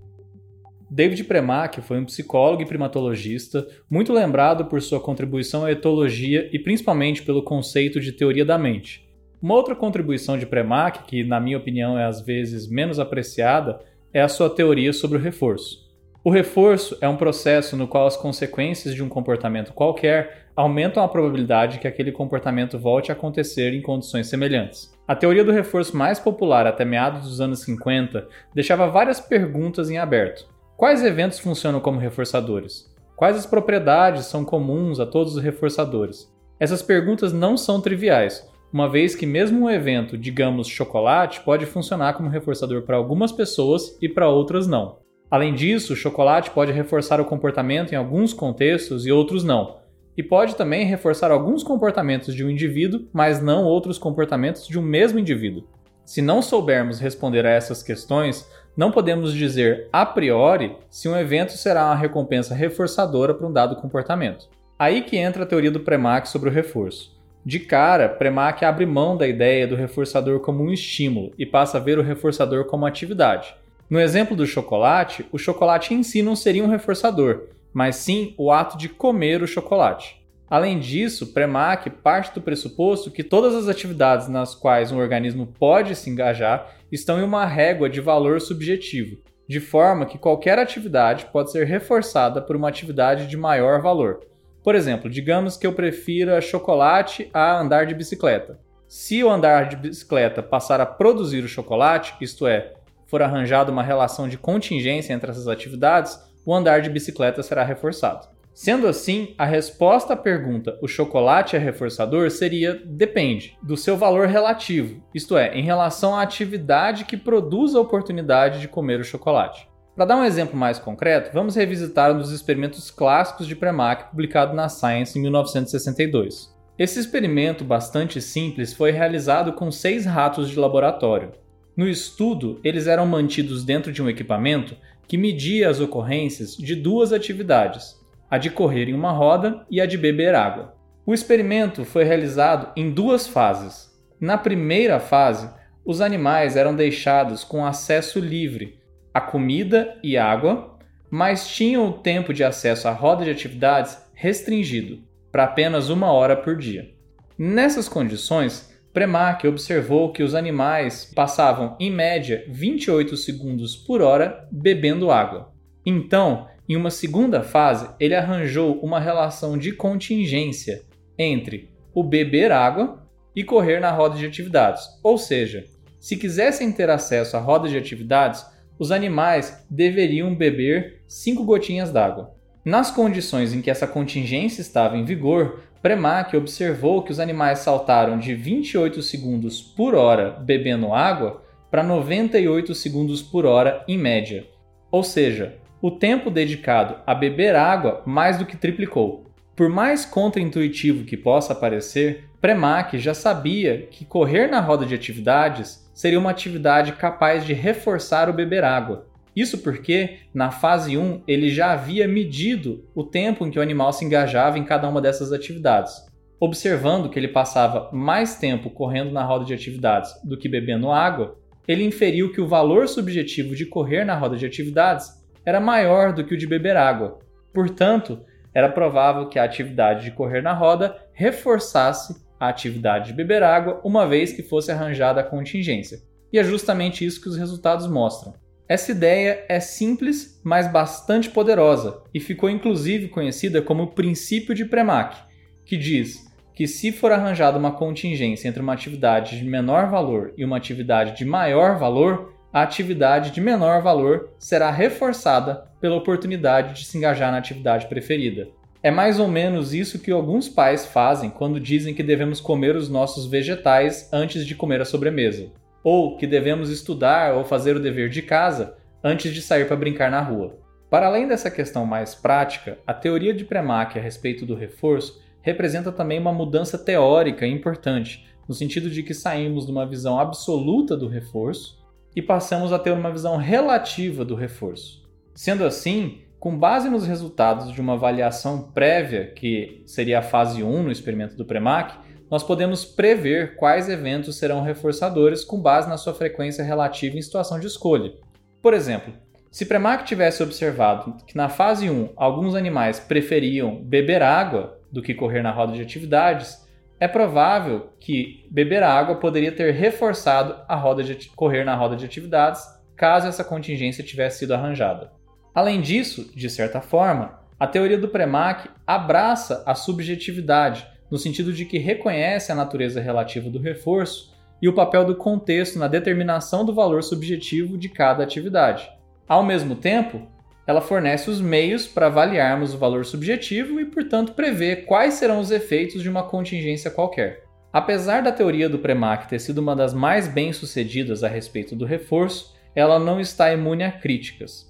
David 0.87 1.23
Premack 1.23 1.81
foi 1.81 1.99
um 1.99 2.05
psicólogo 2.05 2.61
e 2.61 2.67
primatologista 2.67 3.67
muito 3.89 4.13
lembrado 4.13 4.65
por 4.65 4.83
sua 4.83 4.99
contribuição 4.99 5.65
à 5.65 5.71
etologia 5.71 6.47
e 6.53 6.59
principalmente 6.59 7.23
pelo 7.23 7.41
conceito 7.41 7.99
de 7.99 8.11
teoria 8.11 8.45
da 8.45 8.59
mente. 8.59 9.03
Uma 9.41 9.55
outra 9.55 9.75
contribuição 9.75 10.37
de 10.37 10.45
Premack, 10.45 11.07
que 11.07 11.23
na 11.23 11.39
minha 11.39 11.57
opinião 11.57 11.97
é 11.97 12.05
às 12.05 12.21
vezes 12.21 12.67
menos 12.67 12.99
apreciada, 12.99 13.79
é 14.17 14.21
a 14.21 14.27
sua 14.27 14.49
teoria 14.49 14.91
sobre 14.93 15.15
o 15.15 15.21
reforço. 15.21 15.87
O 16.23 16.31
reforço 16.31 16.97
é 16.99 17.07
um 17.07 17.15
processo 17.15 17.77
no 17.77 17.87
qual 17.87 18.07
as 18.07 18.17
consequências 18.17 18.95
de 18.95 19.03
um 19.03 19.07
comportamento 19.07 19.73
qualquer 19.73 20.47
aumentam 20.55 21.03
a 21.03 21.07
probabilidade 21.07 21.77
que 21.77 21.87
aquele 21.87 22.11
comportamento 22.11 22.79
volte 22.79 23.11
a 23.11 23.13
acontecer 23.13 23.75
em 23.75 23.81
condições 23.81 24.25
semelhantes. 24.25 24.91
A 25.07 25.15
teoria 25.15 25.43
do 25.43 25.51
reforço 25.51 25.95
mais 25.95 26.17
popular 26.17 26.65
até 26.65 26.83
meados 26.83 27.29
dos 27.29 27.39
anos 27.39 27.59
50 27.59 28.27
deixava 28.55 28.87
várias 28.87 29.19
perguntas 29.19 29.87
em 29.91 29.99
aberto. 29.99 30.47
Quais 30.75 31.03
eventos 31.03 31.37
funcionam 31.37 31.79
como 31.79 31.99
reforçadores? 31.99 32.91
Quais 33.15 33.37
as 33.37 33.45
propriedades 33.45 34.25
são 34.25 34.43
comuns 34.43 34.99
a 34.99 35.05
todos 35.05 35.35
os 35.35 35.43
reforçadores? 35.43 36.27
Essas 36.59 36.81
perguntas 36.81 37.31
não 37.31 37.55
são 37.55 37.79
triviais, 37.79 38.49
uma 38.71 38.89
vez 38.89 39.15
que 39.15 39.25
mesmo 39.25 39.65
um 39.65 39.69
evento, 39.69 40.17
digamos 40.17 40.67
chocolate, 40.67 41.41
pode 41.41 41.65
funcionar 41.65 42.13
como 42.13 42.29
reforçador 42.29 42.81
para 42.81 42.97
algumas 42.97 43.31
pessoas 43.31 43.97
e 44.01 44.09
para 44.09 44.29
outras 44.29 44.67
não. 44.67 44.97
Além 45.29 45.53
disso, 45.53 45.93
o 45.93 45.95
chocolate 45.95 46.51
pode 46.51 46.71
reforçar 46.71 47.19
o 47.19 47.25
comportamento 47.25 47.93
em 47.93 47.95
alguns 47.95 48.33
contextos 48.33 49.05
e 49.05 49.11
outros 49.11 49.43
não. 49.43 49.77
E 50.17 50.23
pode 50.23 50.55
também 50.55 50.85
reforçar 50.85 51.31
alguns 51.31 51.63
comportamentos 51.63 52.33
de 52.33 52.43
um 52.43 52.49
indivíduo, 52.49 53.07
mas 53.13 53.41
não 53.41 53.63
outros 53.63 53.97
comportamentos 53.97 54.67
de 54.67 54.79
um 54.79 54.81
mesmo 54.81 55.19
indivíduo. 55.19 55.67
Se 56.05 56.21
não 56.21 56.41
soubermos 56.41 56.99
responder 56.99 57.45
a 57.45 57.49
essas 57.49 57.83
questões, 57.83 58.49
não 58.75 58.91
podemos 58.91 59.33
dizer 59.33 59.89
a 59.91 60.05
priori 60.05 60.77
se 60.89 61.09
um 61.09 61.17
evento 61.17 61.51
será 61.53 61.85
uma 61.85 61.95
recompensa 61.95 62.55
reforçadora 62.55 63.33
para 63.33 63.47
um 63.47 63.51
dado 63.51 63.75
comportamento. 63.75 64.47
Aí 64.79 65.01
que 65.01 65.17
entra 65.17 65.43
a 65.43 65.47
teoria 65.47 65.71
do 65.71 65.79
Premack 65.79 66.29
sobre 66.29 66.49
o 66.49 66.53
reforço. 66.53 67.16
De 67.47 67.61
cara, 67.61 68.09
Premack 68.09 68.65
abre 68.65 68.85
mão 68.85 69.15
da 69.15 69.25
ideia 69.25 69.65
do 69.65 69.73
reforçador 69.73 70.41
como 70.41 70.61
um 70.61 70.69
estímulo 70.69 71.31
e 71.37 71.45
passa 71.45 71.77
a 71.77 71.79
ver 71.79 71.97
o 71.97 72.03
reforçador 72.03 72.65
como 72.65 72.85
atividade. 72.85 73.55
No 73.89 74.01
exemplo 74.01 74.35
do 74.35 74.45
chocolate, 74.45 75.25
o 75.31 75.37
chocolate 75.37 75.93
em 75.93 76.03
si 76.03 76.21
não 76.21 76.35
seria 76.35 76.61
um 76.61 76.67
reforçador, 76.69 77.43
mas 77.71 77.95
sim 77.95 78.35
o 78.37 78.51
ato 78.51 78.77
de 78.77 78.89
comer 78.89 79.41
o 79.41 79.47
chocolate. 79.47 80.21
Além 80.49 80.77
disso, 80.77 81.27
Premack 81.27 81.89
parte 81.89 82.35
do 82.35 82.41
pressuposto 82.41 83.09
que 83.09 83.23
todas 83.23 83.55
as 83.55 83.69
atividades 83.69 84.27
nas 84.27 84.53
quais 84.53 84.91
um 84.91 84.99
organismo 84.99 85.47
pode 85.57 85.95
se 85.95 86.09
engajar 86.09 86.75
estão 86.91 87.17
em 87.17 87.23
uma 87.23 87.45
régua 87.45 87.89
de 87.89 88.01
valor 88.01 88.41
subjetivo, 88.41 89.19
de 89.47 89.61
forma 89.61 90.05
que 90.05 90.17
qualquer 90.17 90.59
atividade 90.59 91.27
pode 91.31 91.49
ser 91.53 91.65
reforçada 91.65 92.41
por 92.41 92.57
uma 92.57 92.67
atividade 92.67 93.25
de 93.25 93.37
maior 93.37 93.81
valor. 93.81 94.19
Por 94.67 94.75
exemplo, 94.75 95.09
digamos 95.09 95.55
que 95.55 95.65
eu 95.65 95.71
prefira 95.71 96.41
chocolate 96.41 97.29
a 97.33 97.57
andar 97.57 97.85
de 97.85 97.95
bicicleta. 97.95 98.59
Se 98.85 99.23
o 99.23 99.29
andar 99.29 99.69
de 99.69 99.77
bicicleta 99.77 100.43
passar 100.43 100.81
a 100.81 100.85
produzir 100.85 101.41
o 101.41 101.47
chocolate, 101.47 102.13
isto 102.19 102.45
é, 102.45 102.73
for 103.05 103.21
arranjada 103.21 103.71
uma 103.71 103.81
relação 103.81 104.27
de 104.27 104.37
contingência 104.37 105.13
entre 105.13 105.31
essas 105.31 105.47
atividades, 105.47 106.19
o 106.45 106.53
andar 106.53 106.81
de 106.81 106.89
bicicleta 106.89 107.41
será 107.41 107.63
reforçado. 107.63 108.27
Sendo 108.53 108.89
assim, 108.89 109.33
a 109.37 109.45
resposta 109.45 110.15
à 110.15 110.17
pergunta 110.17 110.77
o 110.81 110.87
chocolate 110.89 111.55
é 111.55 111.59
reforçador 111.59 112.29
seria 112.29 112.73
depende 112.73 113.57
do 113.63 113.77
seu 113.77 113.95
valor 113.95 114.27
relativo, 114.27 115.01
isto 115.15 115.37
é, 115.37 115.57
em 115.57 115.63
relação 115.63 116.13
à 116.13 116.21
atividade 116.21 117.05
que 117.05 117.15
produz 117.15 117.73
a 117.73 117.79
oportunidade 117.79 118.59
de 118.59 118.67
comer 118.67 118.99
o 118.99 119.05
chocolate. 119.05 119.65
Para 119.97 120.05
dar 120.05 120.17
um 120.17 120.23
exemplo 120.23 120.55
mais 120.55 120.77
concreto, 120.77 121.31
vamos 121.33 121.55
revisitar 121.55 122.13
um 122.13 122.19
dos 122.19 122.31
experimentos 122.31 122.91
clássicos 122.91 123.47
de 123.47 123.55
Premack 123.55 124.11
publicado 124.11 124.55
na 124.55 124.69
Science 124.69 125.17
em 125.17 125.23
1962. 125.23 126.55
Esse 126.77 126.99
experimento 126.99 127.63
bastante 127.63 128.21
simples 128.21 128.71
foi 128.73 128.91
realizado 128.91 129.53
com 129.53 129.71
seis 129.71 130.05
ratos 130.05 130.51
de 130.51 130.59
laboratório. 130.59 131.31
No 131.75 131.89
estudo, 131.89 132.59
eles 132.63 132.85
eram 132.85 133.07
mantidos 133.07 133.65
dentro 133.65 133.91
de 133.91 134.03
um 134.03 134.07
equipamento 134.07 134.77
que 135.07 135.17
media 135.17 135.67
as 135.67 135.79
ocorrências 135.79 136.55
de 136.55 136.75
duas 136.75 137.11
atividades, 137.11 137.99
a 138.29 138.37
de 138.37 138.51
correr 138.51 138.89
em 138.89 138.93
uma 138.93 139.11
roda 139.11 139.65
e 139.67 139.81
a 139.81 139.87
de 139.87 139.97
beber 139.97 140.35
água. 140.35 140.75
O 141.07 141.13
experimento 141.13 141.83
foi 141.83 142.03
realizado 142.03 142.71
em 142.75 142.91
duas 142.91 143.27
fases. 143.27 143.89
Na 144.21 144.37
primeira 144.37 144.99
fase, 144.99 145.49
os 145.83 146.01
animais 146.01 146.55
eram 146.55 146.75
deixados 146.75 147.43
com 147.43 147.65
acesso 147.65 148.19
livre 148.19 148.76
à 149.17 149.21
comida 149.21 149.97
e 150.03 150.15
água, 150.15 150.77
mas 151.09 151.47
tinham 151.47 151.87
o 151.87 151.93
tempo 151.93 152.31
de 152.31 152.43
acesso 152.43 152.87
à 152.87 152.91
roda 152.91 153.25
de 153.25 153.31
atividades 153.31 153.97
restringido 154.13 154.99
para 155.31 155.45
apenas 155.45 155.89
uma 155.89 156.11
hora 156.11 156.35
por 156.35 156.55
dia. 156.55 156.91
Nessas 157.35 157.89
condições, 157.89 158.71
Premack 158.93 159.47
observou 159.47 160.11
que 160.11 160.21
os 160.21 160.35
animais 160.35 161.11
passavam, 161.15 161.75
em 161.79 161.89
média, 161.89 162.45
28 162.47 163.17
segundos 163.17 163.75
por 163.75 164.03
hora 164.03 164.47
bebendo 164.51 165.09
água. 165.09 165.51
Então, 165.83 166.47
em 166.69 166.75
uma 166.75 166.91
segunda 166.91 167.41
fase, 167.41 167.89
ele 167.99 168.13
arranjou 168.13 168.79
uma 168.81 168.99
relação 168.99 169.57
de 169.57 169.71
contingência 169.71 170.83
entre 171.17 171.71
o 171.91 172.03
beber 172.03 172.51
água 172.51 173.03
e 173.35 173.43
correr 173.43 173.79
na 173.79 173.89
roda 173.89 174.15
de 174.15 174.27
atividades. 174.27 174.83
Ou 175.01 175.17
seja, 175.17 175.65
se 175.99 176.15
quisessem 176.15 176.71
ter 176.71 176.89
acesso 176.89 177.35
à 177.35 177.39
roda 177.39 177.67
de 177.67 177.77
atividades, 177.77 178.45
os 178.79 178.91
animais 178.91 179.65
deveriam 179.69 180.33
beber 180.35 181.01
5 181.07 181.43
gotinhas 181.43 181.91
d'água. 181.91 182.33
Nas 182.63 182.91
condições 182.91 183.53
em 183.53 183.61
que 183.61 183.71
essa 183.71 183.87
contingência 183.87 184.61
estava 184.61 184.97
em 184.97 185.05
vigor, 185.05 185.61
Premack 185.81 186.35
observou 186.35 187.01
que 187.01 187.11
os 187.11 187.19
animais 187.19 187.59
saltaram 187.59 188.17
de 188.19 188.35
28 188.35 189.01
segundos 189.01 189.61
por 189.61 189.95
hora 189.95 190.31
bebendo 190.31 190.93
água 190.93 191.41
para 191.71 191.83
98 191.83 192.75
segundos 192.75 193.21
por 193.21 193.45
hora 193.45 193.83
em 193.87 193.97
média. 193.97 194.45
Ou 194.91 195.03
seja, 195.03 195.57
o 195.81 195.91
tempo 195.91 196.29
dedicado 196.29 196.97
a 197.05 197.13
beber 197.13 197.55
água 197.55 198.01
mais 198.05 198.37
do 198.37 198.45
que 198.45 198.57
triplicou. 198.57 199.25
Por 199.55 199.69
mais 199.69 200.05
contraintuitivo 200.05 201.03
que 201.03 201.15
possa 201.15 201.55
parecer, 201.55 202.25
Premack 202.41 202.99
já 202.99 203.13
sabia 203.13 203.87
que 203.89 204.05
correr 204.05 204.47
na 204.47 204.59
roda 204.59 204.85
de 204.85 204.93
atividades 204.93 205.86
seria 205.97 206.19
uma 206.19 206.29
atividade 206.29 206.91
capaz 206.91 207.43
de 207.43 207.53
reforçar 207.53 208.29
o 208.29 208.33
beber 208.33 208.63
água, 208.63 209.07
isso 209.35 209.57
porque, 209.63 210.19
na 210.31 210.51
fase 210.51 210.95
1, 210.95 211.23
ele 211.27 211.49
já 211.49 211.71
havia 211.71 212.07
medido 212.07 212.85
o 212.93 213.03
tempo 213.03 213.43
em 213.43 213.49
que 213.49 213.57
o 213.57 213.61
animal 213.63 213.91
se 213.91 214.05
engajava 214.05 214.59
em 214.59 214.63
cada 214.63 214.87
uma 214.87 215.01
dessas 215.01 215.33
atividades. 215.33 216.05
Observando 216.39 217.09
que 217.09 217.17
ele 217.17 217.27
passava 217.27 217.89
mais 217.91 218.35
tempo 218.35 218.69
correndo 218.69 219.11
na 219.11 219.23
roda 219.23 219.43
de 219.43 219.55
atividades 219.55 220.11
do 220.23 220.37
que 220.37 220.47
bebendo 220.47 220.91
água, 220.91 221.35
ele 221.67 221.83
inferiu 221.83 222.31
que 222.31 222.39
o 222.39 222.47
valor 222.47 222.87
subjetivo 222.87 223.55
de 223.55 223.65
correr 223.65 224.05
na 224.05 224.15
roda 224.15 224.37
de 224.37 224.45
atividades 224.45 225.09
era 225.43 225.59
maior 225.59 226.13
do 226.13 226.23
que 226.23 226.35
o 226.35 226.37
de 226.37 226.45
beber 226.45 226.77
água. 226.77 227.17
Portanto, 227.51 228.23
era 228.53 228.69
provável 228.69 229.29
que 229.29 229.39
a 229.39 229.43
atividade 229.43 230.03
de 230.03 230.11
correr 230.11 230.43
na 230.43 230.53
roda 230.53 230.95
reforçasse 231.11 232.26
a 232.39 232.49
atividade 232.49 233.07
de 233.07 233.13
beber 233.13 233.43
água, 233.43 233.81
uma 233.83 234.07
vez 234.07 234.31
que 234.31 234.43
fosse 234.43 234.71
arranjada 234.71 235.21
a 235.21 235.23
contingência. 235.23 235.99
E 236.31 236.37
é 236.37 236.43
justamente 236.43 237.05
isso 237.05 237.21
que 237.21 237.29
os 237.29 237.37
resultados 237.37 237.87
mostram. 237.87 238.33
Essa 238.67 238.91
ideia 238.91 239.45
é 239.47 239.59
simples, 239.61 240.41
mas 240.43 240.69
bastante 240.69 241.29
poderosa 241.29 242.01
e 242.13 242.19
ficou 242.19 242.49
inclusive 242.49 243.07
conhecida 243.07 243.61
como 243.61 243.83
o 243.83 243.91
princípio 243.91 244.53
de 244.53 244.65
Premack, 244.65 245.17
que 245.65 245.77
diz 245.77 246.27
que 246.53 246.67
se 246.67 246.91
for 246.91 247.11
arranjada 247.11 247.57
uma 247.57 247.71
contingência 247.71 248.47
entre 248.47 248.61
uma 248.61 248.73
atividade 248.73 249.37
de 249.37 249.45
menor 249.45 249.89
valor 249.89 250.33
e 250.37 250.43
uma 250.43 250.57
atividade 250.57 251.15
de 251.15 251.23
maior 251.23 251.77
valor, 251.77 252.33
a 252.51 252.61
atividade 252.63 253.31
de 253.31 253.39
menor 253.39 253.81
valor 253.81 254.31
será 254.39 254.71
reforçada 254.71 255.67
pela 255.79 255.95
oportunidade 255.95 256.73
de 256.73 256.85
se 256.85 256.97
engajar 256.97 257.31
na 257.31 257.37
atividade 257.37 257.85
preferida. 257.87 258.49
É 258.87 258.91
mais 258.91 259.19
ou 259.19 259.27
menos 259.27 259.73
isso 259.73 259.99
que 259.99 260.11
alguns 260.11 260.47
pais 260.47 260.85
fazem 260.85 261.29
quando 261.29 261.59
dizem 261.59 261.93
que 261.93 262.01
devemos 262.01 262.39
comer 262.39 262.73
os 262.73 262.87
nossos 262.87 263.25
vegetais 263.25 264.07
antes 264.13 264.45
de 264.45 264.55
comer 264.55 264.79
a 264.79 264.85
sobremesa, 264.85 265.51
ou 265.83 266.15
que 266.15 266.25
devemos 266.25 266.69
estudar 266.69 267.35
ou 267.35 267.43
fazer 267.43 267.75
o 267.75 267.81
dever 267.81 268.07
de 268.07 268.21
casa 268.21 268.77
antes 269.03 269.33
de 269.33 269.41
sair 269.41 269.67
para 269.67 269.75
brincar 269.75 270.09
na 270.09 270.21
rua. 270.21 270.57
Para 270.89 271.07
além 271.07 271.27
dessa 271.27 271.51
questão 271.51 271.85
mais 271.85 272.15
prática, 272.15 272.77
a 272.87 272.93
teoria 272.93 273.33
de 273.33 273.43
Premack 273.43 273.99
a 273.99 274.01
respeito 274.01 274.45
do 274.45 274.55
reforço 274.55 275.21
representa 275.41 275.91
também 275.91 276.17
uma 276.17 276.31
mudança 276.31 276.77
teórica 276.77 277.45
importante, 277.45 278.25
no 278.47 278.55
sentido 278.55 278.89
de 278.89 279.03
que 279.03 279.13
saímos 279.13 279.65
de 279.65 279.71
uma 279.73 279.85
visão 279.85 280.17
absoluta 280.17 280.95
do 280.95 281.09
reforço 281.09 281.77
e 282.15 282.21
passamos 282.21 282.71
a 282.71 282.79
ter 282.79 282.93
uma 282.93 283.11
visão 283.11 283.35
relativa 283.35 284.23
do 284.23 284.33
reforço. 284.33 285.05
Sendo 285.35 285.65
assim, 285.65 286.21
com 286.39 286.57
base 286.57 286.89
nos 286.89 287.05
resultados 287.05 287.71
de 287.71 287.81
uma 287.81 287.93
avaliação 287.93 288.71
prévia, 288.71 289.31
que 289.35 289.83
seria 289.85 290.19
a 290.19 290.23
fase 290.23 290.63
1 290.63 290.83
no 290.83 290.91
experimento 290.91 291.35
do 291.35 291.45
Premack, 291.45 291.95
nós 292.29 292.43
podemos 292.43 292.85
prever 292.85 293.55
quais 293.55 293.89
eventos 293.89 294.37
serão 294.37 294.61
reforçadores 294.61 295.43
com 295.43 295.59
base 295.59 295.89
na 295.89 295.97
sua 295.97 296.13
frequência 296.13 296.63
relativa 296.63 297.17
em 297.17 297.21
situação 297.21 297.59
de 297.59 297.67
escolha. 297.67 298.13
Por 298.61 298.73
exemplo, 298.73 299.13
se 299.49 299.65
Premack 299.65 300.03
tivesse 300.03 300.43
observado 300.43 301.15
que 301.25 301.35
na 301.35 301.49
fase 301.49 301.89
1 301.89 302.09
alguns 302.15 302.53
animais 302.53 302.99
preferiam 302.99 303.81
beber 303.83 304.21
água 304.21 304.77
do 304.91 305.01
que 305.01 305.13
correr 305.13 305.41
na 305.41 305.51
roda 305.51 305.73
de 305.73 305.81
atividades, 305.81 306.67
é 306.99 307.07
provável 307.07 307.89
que 307.99 308.45
beber 308.51 308.83
água 308.83 309.15
poderia 309.15 309.51
ter 309.51 309.73
reforçado 309.73 310.55
a 310.67 310.75
roda 310.75 311.03
de 311.03 311.29
correr 311.29 311.63
na 311.63 311.75
roda 311.75 311.95
de 311.95 312.05
atividades 312.05 312.61
caso 312.95 313.27
essa 313.27 313.43
contingência 313.43 314.03
tivesse 314.03 314.39
sido 314.39 314.53
arranjada. 314.53 315.16
Além 315.57 315.81
disso, 315.81 316.29
de 316.35 316.51
certa 316.51 316.81
forma, 316.81 317.39
a 317.59 317.65
teoria 317.65 317.97
do 317.97 318.09
Premack 318.09 318.69
abraça 318.85 319.63
a 319.65 319.73
subjetividade, 319.73 320.85
no 321.09 321.17
sentido 321.17 321.51
de 321.51 321.65
que 321.65 321.79
reconhece 321.79 322.51
a 322.51 322.55
natureza 322.55 323.01
relativa 323.01 323.49
do 323.49 323.57
reforço 323.57 324.35
e 324.61 324.69
o 324.69 324.75
papel 324.75 325.03
do 325.03 325.15
contexto 325.15 325.79
na 325.79 325.87
determinação 325.87 326.63
do 326.63 326.75
valor 326.75 327.01
subjetivo 327.01 327.75
de 327.75 327.89
cada 327.89 328.23
atividade. 328.23 328.87
Ao 329.27 329.43
mesmo 329.43 329.75
tempo, 329.75 330.27
ela 330.67 330.79
fornece 330.79 331.27
os 331.27 331.41
meios 331.41 331.87
para 331.87 332.05
avaliarmos 332.05 332.75
o 332.75 332.77
valor 332.77 333.03
subjetivo 333.03 333.79
e, 333.79 333.85
portanto, 333.85 334.33
prever 334.33 334.85
quais 334.85 335.15
serão 335.15 335.39
os 335.39 335.49
efeitos 335.49 336.03
de 336.03 336.09
uma 336.09 336.21
contingência 336.21 336.91
qualquer. 336.91 337.45
Apesar 337.73 338.21
da 338.21 338.31
teoria 338.31 338.69
do 338.69 338.77
Premack 338.77 339.27
ter 339.27 339.39
sido 339.39 339.57
uma 339.57 339.75
das 339.75 339.91
mais 339.91 340.27
bem-sucedidas 340.27 341.23
a 341.23 341.27
respeito 341.27 341.75
do 341.75 341.83
reforço, 341.83 342.55
ela 342.75 342.99
não 342.99 343.19
está 343.19 343.51
imune 343.51 343.83
a 343.83 343.91
críticas. 343.91 344.66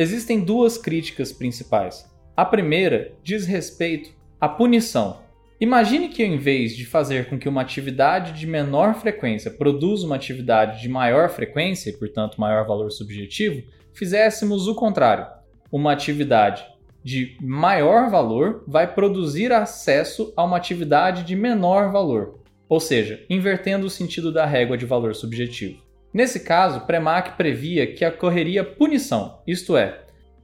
Existem 0.00 0.40
duas 0.40 0.78
críticas 0.78 1.30
principais. 1.30 2.10
A 2.34 2.42
primeira 2.42 3.12
diz 3.22 3.44
respeito 3.44 4.10
à 4.40 4.48
punição. 4.48 5.20
Imagine 5.60 6.08
que, 6.08 6.24
em 6.24 6.38
vez 6.38 6.74
de 6.74 6.86
fazer 6.86 7.28
com 7.28 7.38
que 7.38 7.46
uma 7.46 7.60
atividade 7.60 8.32
de 8.32 8.46
menor 8.46 8.94
frequência 8.94 9.50
produza 9.50 10.06
uma 10.06 10.16
atividade 10.16 10.80
de 10.80 10.88
maior 10.88 11.28
frequência 11.28 11.90
e, 11.90 11.92
portanto, 11.92 12.40
maior 12.40 12.66
valor 12.66 12.90
subjetivo, 12.90 13.62
fizéssemos 13.92 14.66
o 14.66 14.74
contrário 14.74 15.26
uma 15.70 15.92
atividade 15.92 16.64
de 17.04 17.36
maior 17.38 18.08
valor 18.08 18.64
vai 18.66 18.94
produzir 18.94 19.52
acesso 19.52 20.32
a 20.34 20.42
uma 20.44 20.56
atividade 20.56 21.24
de 21.24 21.36
menor 21.36 21.92
valor, 21.92 22.40
ou 22.70 22.80
seja, 22.80 23.22
invertendo 23.28 23.86
o 23.86 23.90
sentido 23.90 24.32
da 24.32 24.46
régua 24.46 24.78
de 24.78 24.86
valor 24.86 25.14
subjetivo. 25.14 25.89
Nesse 26.12 26.40
caso, 26.40 26.80
Premack 26.80 27.36
previa 27.36 27.86
que 27.86 28.04
ocorreria 28.04 28.64
punição, 28.64 29.38
isto 29.46 29.76
é, 29.76 30.00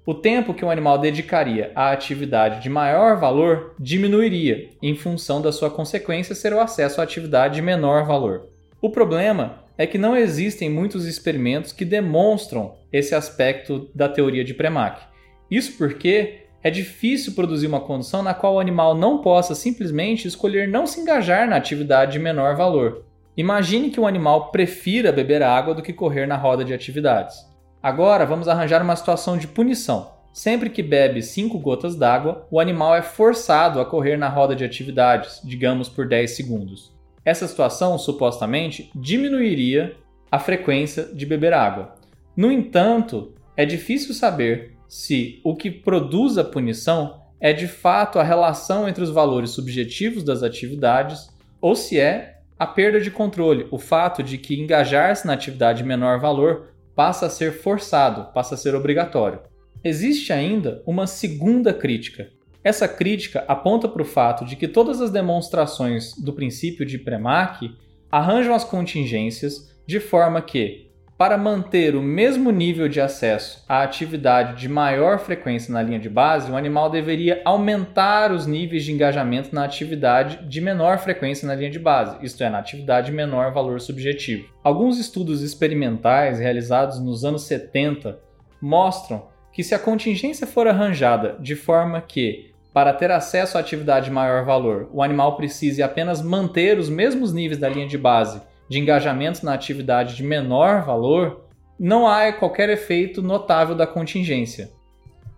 o 0.07 0.15
tempo 0.15 0.55
que 0.55 0.65
um 0.65 0.71
animal 0.71 0.99
dedicaria 0.99 1.73
à 1.75 1.91
atividade 1.91 2.63
de 2.63 2.71
maior 2.71 3.19
valor 3.19 3.75
diminuiria, 3.77 4.71
em 4.81 4.95
função 4.95 5.43
da 5.43 5.51
sua 5.51 5.69
consequência 5.69 6.33
ser 6.33 6.53
o 6.53 6.61
acesso 6.61 7.01
à 7.01 7.05
atividade 7.05 7.57
de 7.57 7.63
menor 7.63 8.07
valor. 8.07 8.49
O 8.81 8.89
problema 8.89 9.65
é 9.77 9.85
que 9.85 9.99
não 9.99 10.17
existem 10.17 10.71
muitos 10.71 11.07
experimentos 11.07 11.73
que 11.73 11.85
demonstram 11.85 12.77
esse 12.93 13.17
aspecto 13.17 13.91
da 13.93 14.09
teoria 14.09 14.45
de 14.45 14.55
Premack. 14.55 15.03
Isso 15.51 15.77
porque 15.77 16.43
é 16.63 16.71
difícil 16.71 17.35
produzir 17.35 17.67
uma 17.67 17.81
condição 17.81 18.23
na 18.23 18.33
qual 18.33 18.55
o 18.55 18.61
animal 18.61 18.95
não 18.95 19.19
possa 19.19 19.57
simplesmente 19.57 20.29
escolher 20.29 20.69
não 20.69 20.87
se 20.87 21.01
engajar 21.01 21.49
na 21.49 21.57
atividade 21.57 22.13
de 22.13 22.21
menor 22.21 22.55
valor. 22.55 23.06
Imagine 23.37 23.90
que 23.90 24.01
um 24.01 24.07
animal 24.07 24.51
prefira 24.51 25.12
beber 25.12 25.42
água 25.42 25.75
do 25.75 25.83
que 25.83 25.92
correr 25.92 26.27
na 26.27 26.37
roda 26.37 26.64
de 26.64 26.72
atividades. 26.72 27.37
Agora 27.83 28.25
vamos 28.25 28.49
arranjar 28.49 28.81
uma 28.81 28.96
situação 28.96 29.37
de 29.37 29.46
punição. 29.46 30.11
Sempre 30.33 30.70
que 30.70 30.83
bebe 30.83 31.22
5 31.22 31.59
gotas 31.59 31.94
d'água, 31.96 32.46
o 32.51 32.59
animal 32.59 32.94
é 32.94 33.03
forçado 33.03 33.79
a 33.79 33.85
correr 33.85 34.16
na 34.16 34.29
roda 34.29 34.57
de 34.57 34.64
atividades, 34.64 35.40
digamos 35.44 35.88
por 35.88 36.09
10 36.09 36.31
segundos. 36.31 36.92
Essa 37.25 37.46
situação, 37.46 37.99
supostamente, 37.99 38.90
diminuiria 38.94 39.96
a 40.31 40.38
frequência 40.38 41.05
de 41.05 41.27
beber 41.27 41.53
água. 41.53 41.94
No 42.35 42.51
entanto, 42.51 43.35
é 43.55 43.66
difícil 43.66 44.14
saber 44.14 44.77
se 44.88 45.40
o 45.44 45.55
que 45.55 45.70
produz 45.70 46.38
a 46.38 46.44
punição 46.44 47.20
é 47.38 47.53
de 47.53 47.68
fato 47.68 48.18
a 48.18 48.22
relação 48.22 48.88
entre 48.88 49.05
os 49.05 49.11
valores 49.11 49.51
subjetivos 49.51 50.22
das 50.22 50.42
atividades 50.42 51.29
ou 51.61 51.77
se 51.77 52.01
é 52.01 52.36
a 52.59 52.66
perda 52.66 53.01
de 53.01 53.11
controle, 53.11 53.66
o 53.71 53.79
fato 53.79 54.23
de 54.23 54.38
que 54.38 54.59
engajar-se 54.59 55.27
na 55.27 55.35
atividade 55.35 55.79
de 55.79 55.88
menor 55.88 56.19
valor 56.19 56.73
passa 56.95 57.27
a 57.27 57.31
ser 57.31 57.53
forçado, 57.53 58.33
passa 58.33 58.55
a 58.55 58.59
ser 58.59 58.75
obrigatório. 58.75 59.40
Existe 59.85 60.33
ainda 60.33 60.83
uma 60.87 61.07
segunda 61.07 61.75
crítica. 61.75 62.31
Essa 62.64 62.88
crítica 62.88 63.45
aponta 63.47 63.87
para 63.87 64.03
o 64.03 64.07
fato 64.07 64.45
de 64.45 64.57
que 64.57 64.66
todas 64.66 65.01
as 65.01 65.11
demonstrações 65.11 66.14
do 66.14 66.33
princípio 66.33 66.85
de 66.87 66.99
Premack 66.99 67.77
arranjam 68.11 68.55
as 68.55 68.64
contingências 68.64 69.71
de 69.87 70.01
forma 70.01 70.40
que 70.40 70.86
para 71.19 71.39
manter 71.39 71.97
o 71.97 72.03
mesmo 72.03 72.51
nível 72.51 72.89
de 72.89 73.01
acesso 73.01 73.65
à 73.67 73.83
atividade 73.83 74.61
de 74.61 74.69
maior 74.69 75.19
frequência 75.19 75.73
na 75.73 75.83
linha 75.83 75.99
de 75.99 76.11
base, 76.11 76.51
o 76.51 76.57
animal 76.57 76.91
deveria 76.91 77.41
aumentar 77.43 78.31
os 78.31 78.47
níveis 78.47 78.85
de 78.85 78.93
engajamento 78.93 79.55
na 79.55 79.65
atividade 79.65 80.47
de 80.47 80.61
menor 80.61 80.99
frequência 80.99 81.49
na 81.49 81.55
linha 81.55 81.71
de 81.71 81.79
base, 81.79 82.19
isto 82.23 82.45
é, 82.45 82.51
na 82.51 82.59
atividade 82.59 83.07
de 83.07 83.13
menor 83.13 83.51
valor 83.53 83.81
subjetivo. 83.81 84.47
Alguns 84.63 84.99
estudos 84.99 85.41
experimentais 85.41 86.39
realizados 86.39 87.01
nos 87.01 87.25
anos 87.25 87.45
70 87.45 88.19
mostram 88.61 89.25
que 89.53 89.65
se 89.65 89.75
a 89.75 89.79
contingência 89.79 90.47
for 90.47 90.69
arranjada 90.69 91.37
de 91.41 91.57
forma 91.57 91.99
que 92.03 92.55
para 92.75 92.93
ter 92.93 93.11
acesso 93.11 93.57
à 93.57 93.61
atividade 93.61 94.07
de 94.07 94.13
maior 94.13 94.45
valor, 94.45 94.91
o 94.93 95.03
animal 95.03 95.35
precise 95.35 95.83
apenas 95.83 96.21
manter 96.21 96.79
os 96.79 96.91
mesmos 96.91 97.33
níveis 97.33 97.59
da 97.59 97.71
linha 97.71 97.87
de 97.87 97.97
base 97.97 98.43
de 98.69 98.79
engajamento 98.79 99.45
na 99.45 99.55
atividade 99.55 100.17
de 100.17 100.23
menor 100.23 100.85
valor, 100.85 101.47
não 101.79 102.07
há 102.07 102.33
qualquer 102.33 102.69
efeito 102.69 103.23
notável 103.23 103.75
da 103.75 103.87
contingência. 103.87 104.71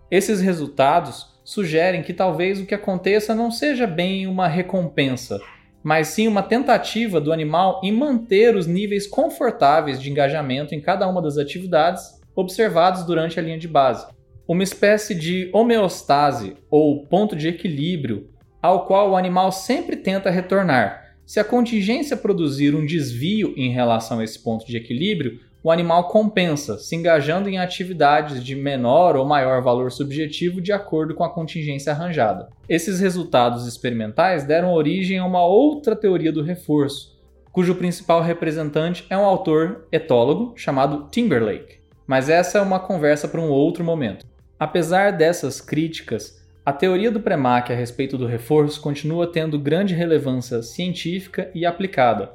Esses 0.09 0.41
resultados 0.41 1.39
sugerem 1.43 2.01
que 2.01 2.13
talvez 2.13 2.59
o 2.59 2.65
que 2.65 2.75
aconteça 2.75 3.35
não 3.35 3.51
seja 3.51 3.85
bem 3.85 4.27
uma 4.27 4.47
recompensa, 4.47 5.39
mas 5.83 6.07
sim 6.09 6.27
uma 6.27 6.43
tentativa 6.43 7.19
do 7.19 7.31
animal 7.31 7.81
em 7.83 7.91
manter 7.91 8.55
os 8.55 8.67
níveis 8.67 9.07
confortáveis 9.07 10.01
de 10.01 10.09
engajamento 10.09 10.73
em 10.73 10.81
cada 10.81 11.07
uma 11.07 11.21
das 11.21 11.37
atividades 11.37 12.19
observados 12.35 13.03
durante 13.03 13.39
a 13.39 13.41
linha 13.43 13.57
de 13.57 13.67
base. 13.67 14.07
Uma 14.47 14.63
espécie 14.63 15.13
de 15.13 15.49
homeostase 15.53 16.55
ou 16.69 17.05
ponto 17.05 17.35
de 17.35 17.47
equilíbrio 17.47 18.29
ao 18.61 18.85
qual 18.85 19.11
o 19.11 19.15
animal 19.15 19.51
sempre 19.51 19.95
tenta 19.95 20.29
retornar, 20.29 21.08
se 21.29 21.39
a 21.39 21.43
contingência 21.43 22.17
produzir 22.17 22.73
um 22.73 22.83
desvio 22.83 23.53
em 23.55 23.69
relação 23.69 24.17
a 24.17 24.23
esse 24.23 24.39
ponto 24.39 24.65
de 24.65 24.75
equilíbrio, 24.75 25.39
o 25.63 25.69
animal 25.69 26.07
compensa, 26.07 26.79
se 26.79 26.95
engajando 26.95 27.47
em 27.47 27.59
atividades 27.59 28.43
de 28.43 28.55
menor 28.55 29.15
ou 29.15 29.23
maior 29.27 29.61
valor 29.61 29.91
subjetivo 29.91 30.59
de 30.59 30.71
acordo 30.71 31.13
com 31.13 31.23
a 31.23 31.29
contingência 31.29 31.93
arranjada. 31.93 32.49
Esses 32.67 32.99
resultados 32.99 33.67
experimentais 33.67 34.43
deram 34.43 34.73
origem 34.73 35.19
a 35.19 35.25
uma 35.25 35.45
outra 35.45 35.95
teoria 35.95 36.31
do 36.31 36.41
reforço, 36.41 37.15
cujo 37.51 37.75
principal 37.75 38.23
representante 38.23 39.05
é 39.07 39.15
um 39.15 39.23
autor 39.23 39.85
etólogo 39.91 40.53
chamado 40.55 41.09
Timberlake. 41.11 41.77
Mas 42.07 42.27
essa 42.27 42.57
é 42.57 42.61
uma 42.61 42.79
conversa 42.79 43.27
para 43.27 43.39
um 43.39 43.51
outro 43.51 43.83
momento. 43.83 44.25
Apesar 44.59 45.11
dessas 45.11 45.61
críticas, 45.61 46.38
a 46.69 46.73
teoria 46.73 47.09
do 47.09 47.19
Premack 47.19 47.73
a 47.73 47.75
respeito 47.75 48.15
do 48.15 48.27
reforço 48.27 48.79
continua 48.79 49.25
tendo 49.25 49.57
grande 49.57 49.95
relevância 49.95 50.61
científica 50.61 51.49
e 51.55 51.65
aplicada. 51.65 52.31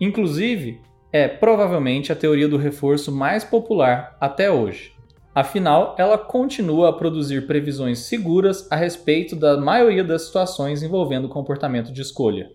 Inclusive, 0.00 0.80
é 1.12 1.28
provavelmente 1.28 2.10
a 2.10 2.16
teoria 2.16 2.48
do 2.48 2.56
reforço 2.56 3.12
mais 3.12 3.44
popular 3.44 4.16
até 4.20 4.50
hoje. 4.50 4.92
Afinal, 5.32 5.94
ela 6.00 6.18
continua 6.18 6.88
a 6.88 6.92
produzir 6.92 7.46
previsões 7.46 8.00
seguras 8.00 8.66
a 8.72 8.74
respeito 8.74 9.36
da 9.36 9.56
maioria 9.56 10.02
das 10.02 10.22
situações 10.22 10.82
envolvendo 10.82 11.28
comportamento 11.28 11.92
de 11.92 12.02
escolha. 12.02 12.50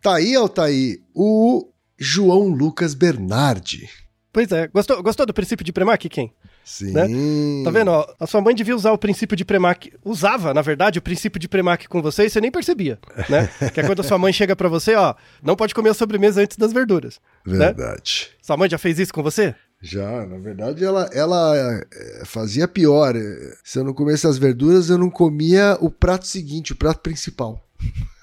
Tá 0.00 0.14
aí, 0.14 0.36
Altair, 0.36 0.98
o 1.12 1.68
João 1.98 2.46
Lucas 2.46 2.94
Bernardi. 2.94 3.88
Pois 4.32 4.52
é. 4.52 4.68
Gostou, 4.68 5.02
gostou 5.02 5.26
do 5.26 5.34
princípio 5.34 5.64
de 5.64 5.72
Premack, 5.72 6.08
quem? 6.08 6.32
Sim. 6.66 6.90
Né? 6.90 7.06
Tá 7.62 7.70
vendo? 7.70 7.92
Ó, 7.92 8.04
a 8.18 8.26
sua 8.26 8.40
mãe 8.40 8.52
devia 8.52 8.74
usar 8.74 8.90
o 8.90 8.98
princípio 8.98 9.36
de 9.36 9.44
Premack. 9.44 9.92
Usava, 10.04 10.52
na 10.52 10.62
verdade, 10.62 10.98
o 10.98 11.02
princípio 11.02 11.38
de 11.38 11.46
Premack 11.46 11.88
com 11.88 12.02
você 12.02 12.26
e 12.26 12.28
você 12.28 12.40
nem 12.40 12.50
percebia, 12.50 12.98
né? 13.30 13.48
que 13.72 13.78
é 13.78 13.84
quando 13.84 14.00
a 14.00 14.02
sua 14.02 14.18
mãe 14.18 14.32
chega 14.32 14.56
para 14.56 14.68
você, 14.68 14.96
ó, 14.96 15.14
não 15.40 15.54
pode 15.54 15.72
comer 15.72 15.90
a 15.90 15.94
sobremesa 15.94 16.42
antes 16.42 16.56
das 16.56 16.72
verduras. 16.72 17.20
né? 17.46 17.66
Verdade. 17.66 18.30
Sua 18.42 18.56
mãe 18.56 18.68
já 18.68 18.78
fez 18.78 18.98
isso 18.98 19.14
com 19.14 19.22
você? 19.22 19.54
Já, 19.80 20.26
na 20.26 20.38
verdade, 20.38 20.84
ela, 20.84 21.08
ela 21.12 21.54
é, 21.56 22.24
fazia 22.24 22.66
pior. 22.66 23.14
É, 23.14 23.54
Se 23.62 23.78
eu 23.78 23.84
não 23.84 23.94
comesse 23.94 24.26
as 24.26 24.36
verduras, 24.36 24.90
eu 24.90 24.98
não 24.98 25.08
comia 25.08 25.78
o 25.80 25.88
prato 25.88 26.26
seguinte, 26.26 26.72
o 26.72 26.76
prato 26.76 26.98
principal. 27.00 27.64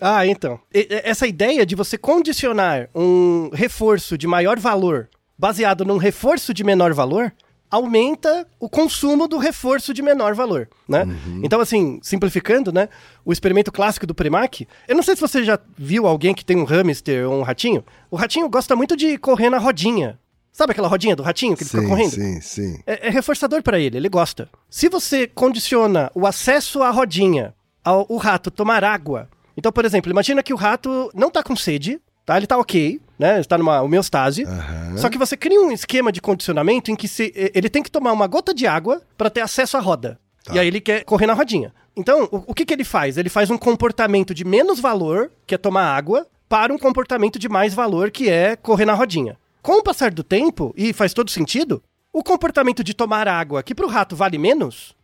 Ah, 0.00 0.26
então. 0.26 0.58
Essa 0.72 1.24
ideia 1.24 1.64
de 1.64 1.76
você 1.76 1.96
condicionar 1.96 2.88
um 2.92 3.48
reforço 3.52 4.18
de 4.18 4.26
maior 4.26 4.58
valor 4.58 5.08
baseado 5.38 5.84
num 5.84 5.98
reforço 5.98 6.52
de 6.52 6.64
menor 6.64 6.92
valor 6.92 7.32
aumenta 7.70 8.46
o 8.60 8.68
consumo 8.68 9.26
do 9.28 9.38
reforço 9.38 9.92
de 9.92 10.02
menor 10.02 10.34
valor, 10.34 10.68
né? 10.88 11.04
Então, 11.42 11.60
assim, 11.60 11.98
simplificando, 12.02 12.72
né? 12.72 12.88
O 13.24 13.32
experimento 13.32 13.72
clássico 13.72 14.06
do 14.06 14.14
Premack, 14.14 14.66
eu 14.86 14.94
não 14.96 15.02
sei 15.02 15.14
se 15.14 15.20
você 15.20 15.44
já 15.44 15.58
viu 15.76 16.06
alguém 16.06 16.34
que 16.34 16.44
tem 16.44 16.56
um 16.56 16.64
hamster 16.64 17.28
ou 17.28 17.38
um 17.38 17.42
ratinho. 17.42 17.84
O 18.10 18.16
ratinho 18.16 18.48
gosta 18.48 18.74
muito 18.76 18.96
de 18.96 19.18
correr 19.18 19.50
na 19.50 19.58
rodinha. 19.58 20.18
Sabe 20.52 20.72
aquela 20.72 20.88
rodinha 20.88 21.14
do 21.14 21.22
ratinho 21.22 21.54
que 21.54 21.64
ele 21.64 21.70
fica 21.70 21.82
Sim, 21.82 21.88
correndo? 21.88 22.10
sim, 22.12 22.40
sim. 22.40 22.78
é, 22.86 23.08
é 23.08 23.10
reforçador 23.10 23.62
pra 23.62 23.78
ele, 23.78 23.98
ele 23.98 24.08
gosta. 24.08 24.48
Se 24.70 24.88
você 24.88 25.26
condiciona 25.26 26.10
o 26.14 26.26
acesso 26.26 26.82
à 26.82 26.90
rodinha 26.90 27.54
ao 27.84 28.06
o 28.08 28.16
rato 28.16 28.50
tomar 28.50 28.82
água. 28.82 29.28
Então, 29.56 29.70
por 29.70 29.84
exemplo, 29.84 30.10
imagina 30.10 30.42
que 30.42 30.52
o 30.54 30.56
rato 30.56 31.10
não 31.14 31.30
tá 31.30 31.42
com 31.42 31.54
sede, 31.54 32.00
tá? 32.26 32.36
Ele 32.36 32.46
tá 32.46 32.58
ok, 32.58 33.00
né? 33.18 33.40
Está 33.40 33.56
numa 33.56 33.80
homeostase. 33.80 34.44
Aham. 34.44 34.96
Só 34.98 35.08
que 35.08 35.16
você 35.16 35.36
cria 35.36 35.60
um 35.60 35.70
esquema 35.70 36.10
de 36.10 36.20
condicionamento 36.20 36.90
em 36.90 36.96
que 36.96 37.06
se, 37.06 37.32
ele 37.54 37.70
tem 37.70 37.82
que 37.82 37.90
tomar 37.90 38.12
uma 38.12 38.26
gota 38.26 38.52
de 38.52 38.66
água 38.66 39.00
para 39.16 39.30
ter 39.30 39.40
acesso 39.40 39.76
à 39.76 39.80
roda. 39.80 40.18
E 40.52 40.58
aí 40.58 40.66
ele 40.66 40.80
quer 40.80 41.04
correr 41.04 41.26
na 41.26 41.32
rodinha. 41.32 41.72
Então, 41.96 42.28
o, 42.30 42.44
o 42.48 42.54
que, 42.54 42.64
que 42.64 42.74
ele 42.74 42.84
faz? 42.84 43.16
Ele 43.16 43.28
faz 43.28 43.50
um 43.50 43.56
comportamento 43.56 44.34
de 44.34 44.44
menos 44.44 44.78
valor, 44.78 45.30
que 45.46 45.54
é 45.54 45.58
tomar 45.58 45.96
água, 45.96 46.26
para 46.48 46.72
um 46.72 46.78
comportamento 46.78 47.38
de 47.38 47.48
mais 47.48 47.74
valor, 47.74 48.10
que 48.10 48.28
é 48.28 48.54
correr 48.54 48.84
na 48.84 48.94
rodinha. 48.94 49.36
Com 49.62 49.78
o 49.78 49.82
passar 49.82 50.12
do 50.12 50.22
tempo, 50.22 50.72
e 50.76 50.92
faz 50.92 51.12
todo 51.12 51.30
sentido, 51.30 51.82
o 52.12 52.22
comportamento 52.22 52.84
de 52.84 52.94
tomar 52.94 53.26
água, 53.26 53.62
que 53.62 53.74
pro 53.74 53.88
rato 53.88 54.14
vale 54.14 54.38
menos, 54.38 54.94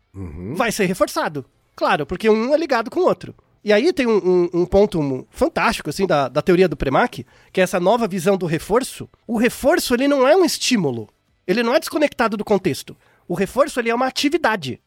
vai 0.54 0.70
ser 0.70 0.84
reforçado. 0.84 1.44
Claro, 1.74 2.06
porque 2.06 2.28
um 2.30 2.54
é 2.54 2.56
ligado 2.56 2.90
com 2.90 3.00
o 3.00 3.04
outro. 3.04 3.34
E 3.64 3.72
aí 3.72 3.92
tem 3.92 4.06
um, 4.06 4.16
um- 4.16 4.50
um 4.62 4.66
ponto 4.66 5.26
fantástico, 5.30 5.88
assim, 5.88 6.06
da, 6.06 6.28
da 6.28 6.42
teoria 6.42 6.68
do 6.68 6.76
Premack, 6.76 7.24
que 7.52 7.60
é 7.60 7.64
essa 7.64 7.78
nova 7.78 8.08
visão 8.08 8.36
do 8.36 8.46
reforço. 8.46 9.08
O 9.26 9.36
reforço, 9.38 9.94
ele 9.94 10.08
não 10.08 10.26
é 10.26 10.36
um 10.36 10.44
estímulo. 10.44 11.08
Ele 11.46 11.62
não 11.62 11.74
é 11.74 11.78
desconectado 11.78 12.36
do 12.36 12.44
contexto. 12.44 12.96
O 13.28 13.34
reforço, 13.34 13.78
ele 13.80 13.88
é 13.90 13.94
uma 13.94 14.06
atividade. 14.06 14.80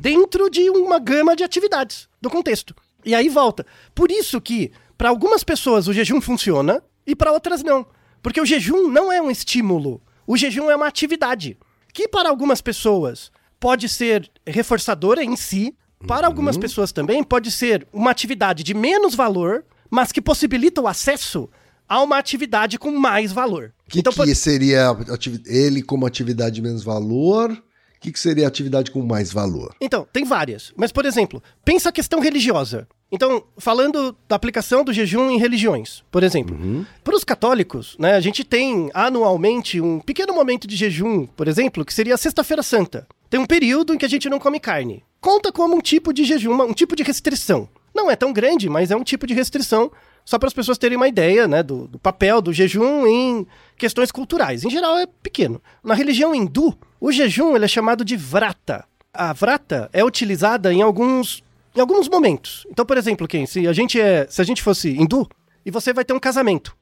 Dentro 0.00 0.48
de 0.48 0.70
uma 0.70 0.98
gama 0.98 1.34
de 1.34 1.42
atividades 1.42 2.08
do 2.20 2.30
contexto. 2.30 2.74
E 3.04 3.14
aí 3.14 3.28
volta. 3.28 3.66
Por 3.94 4.10
isso 4.10 4.40
que, 4.40 4.70
para 4.96 5.08
algumas 5.08 5.42
pessoas, 5.42 5.88
o 5.88 5.92
jejum 5.92 6.20
funciona 6.20 6.82
e 7.06 7.16
para 7.16 7.32
outras 7.32 7.62
não. 7.62 7.84
Porque 8.22 8.40
o 8.40 8.46
jejum 8.46 8.88
não 8.88 9.12
é 9.12 9.20
um 9.20 9.30
estímulo. 9.30 10.00
O 10.26 10.36
jejum 10.36 10.70
é 10.70 10.76
uma 10.76 10.86
atividade. 10.86 11.58
Que 11.92 12.06
para 12.06 12.28
algumas 12.28 12.60
pessoas 12.60 13.32
pode 13.58 13.88
ser 13.88 14.30
reforçadora 14.46 15.22
em 15.24 15.34
si, 15.36 15.74
para 16.06 16.26
algumas 16.26 16.56
pessoas 16.56 16.92
também 16.92 17.22
pode 17.22 17.50
ser 17.50 17.86
uma 17.92 18.10
atividade 18.10 18.62
de 18.62 18.74
menos 18.74 19.14
valor, 19.14 19.64
mas 19.90 20.10
que 20.12 20.20
possibilita 20.22 20.80
o 20.80 20.88
acesso 20.88 21.48
a 21.88 22.00
uma 22.02 22.16
atividade 22.18 22.78
com 22.78 22.90
mais 22.92 23.32
valor. 23.32 23.72
O 23.86 23.90
que, 23.90 23.98
Então, 24.00 24.12
que 24.12 24.34
seria 24.34 24.90
ativi- 24.90 25.42
ele 25.46 25.82
como 25.82 26.06
atividade 26.06 26.54
de 26.54 26.62
menos 26.62 26.82
valor? 26.82 27.50
O 27.52 28.00
que, 28.00 28.10
que 28.10 28.18
seria 28.18 28.48
atividade 28.48 28.90
com 28.90 29.02
mais 29.02 29.32
valor? 29.32 29.74
Então, 29.80 30.06
tem 30.12 30.24
várias. 30.24 30.72
Mas, 30.76 30.90
por 30.90 31.04
exemplo, 31.04 31.42
pensa 31.64 31.90
a 31.90 31.92
questão 31.92 32.18
religiosa. 32.20 32.88
Então, 33.12 33.44
falando 33.58 34.16
da 34.26 34.34
aplicação 34.34 34.82
do 34.82 34.92
jejum 34.92 35.30
em 35.30 35.38
religiões, 35.38 36.02
por 36.10 36.22
exemplo. 36.22 36.58
Para 37.04 37.14
os 37.14 37.22
católicos, 37.24 37.94
né, 37.98 38.14
a 38.14 38.20
gente 38.20 38.42
tem 38.42 38.90
anualmente 38.94 39.80
um 39.80 40.00
pequeno 40.00 40.32
momento 40.32 40.66
de 40.66 40.74
jejum, 40.74 41.26
por 41.26 41.46
exemplo, 41.46 41.84
que 41.84 41.92
seria 41.92 42.14
a 42.14 42.18
Sexta-feira 42.18 42.62
Santa. 42.62 43.06
Tem 43.28 43.38
um 43.38 43.46
período 43.46 43.92
em 43.94 43.98
que 43.98 44.06
a 44.06 44.08
gente 44.08 44.30
não 44.30 44.38
come 44.38 44.58
carne. 44.58 45.04
Conta 45.22 45.52
como 45.52 45.76
um 45.76 45.80
tipo 45.80 46.12
de 46.12 46.24
jejum, 46.24 46.60
um 46.60 46.74
tipo 46.74 46.96
de 46.96 47.04
restrição. 47.04 47.68
Não 47.94 48.10
é 48.10 48.16
tão 48.16 48.32
grande, 48.32 48.68
mas 48.68 48.90
é 48.90 48.96
um 48.96 49.04
tipo 49.04 49.24
de 49.24 49.32
restrição, 49.32 49.88
só 50.24 50.36
para 50.36 50.48
as 50.48 50.52
pessoas 50.52 50.78
terem 50.78 50.96
uma 50.96 51.06
ideia 51.06 51.46
né, 51.46 51.62
do, 51.62 51.86
do 51.86 51.96
papel 51.96 52.42
do 52.42 52.52
jejum 52.52 53.06
em 53.06 53.46
questões 53.76 54.10
culturais. 54.10 54.64
Em 54.64 54.70
geral, 54.70 54.98
é 54.98 55.06
pequeno. 55.06 55.62
Na 55.84 55.94
religião 55.94 56.34
hindu, 56.34 56.76
o 57.00 57.12
jejum 57.12 57.54
ele 57.54 57.64
é 57.64 57.68
chamado 57.68 58.04
de 58.04 58.16
vrata. 58.16 58.84
A 59.14 59.32
vrata 59.32 59.88
é 59.92 60.04
utilizada 60.04 60.72
em 60.72 60.82
alguns, 60.82 61.44
em 61.76 61.80
alguns 61.80 62.08
momentos. 62.08 62.66
Então, 62.68 62.84
por 62.84 62.98
exemplo, 62.98 63.28
quem 63.28 63.46
se 63.46 63.68
a 63.68 63.72
gente 63.72 64.00
é, 64.00 64.26
se 64.28 64.40
a 64.40 64.44
gente 64.44 64.60
fosse 64.60 64.90
hindu 64.90 65.28
e 65.64 65.70
você 65.70 65.92
vai 65.92 66.04
ter 66.04 66.14
um 66.14 66.18
casamento, 66.18 66.76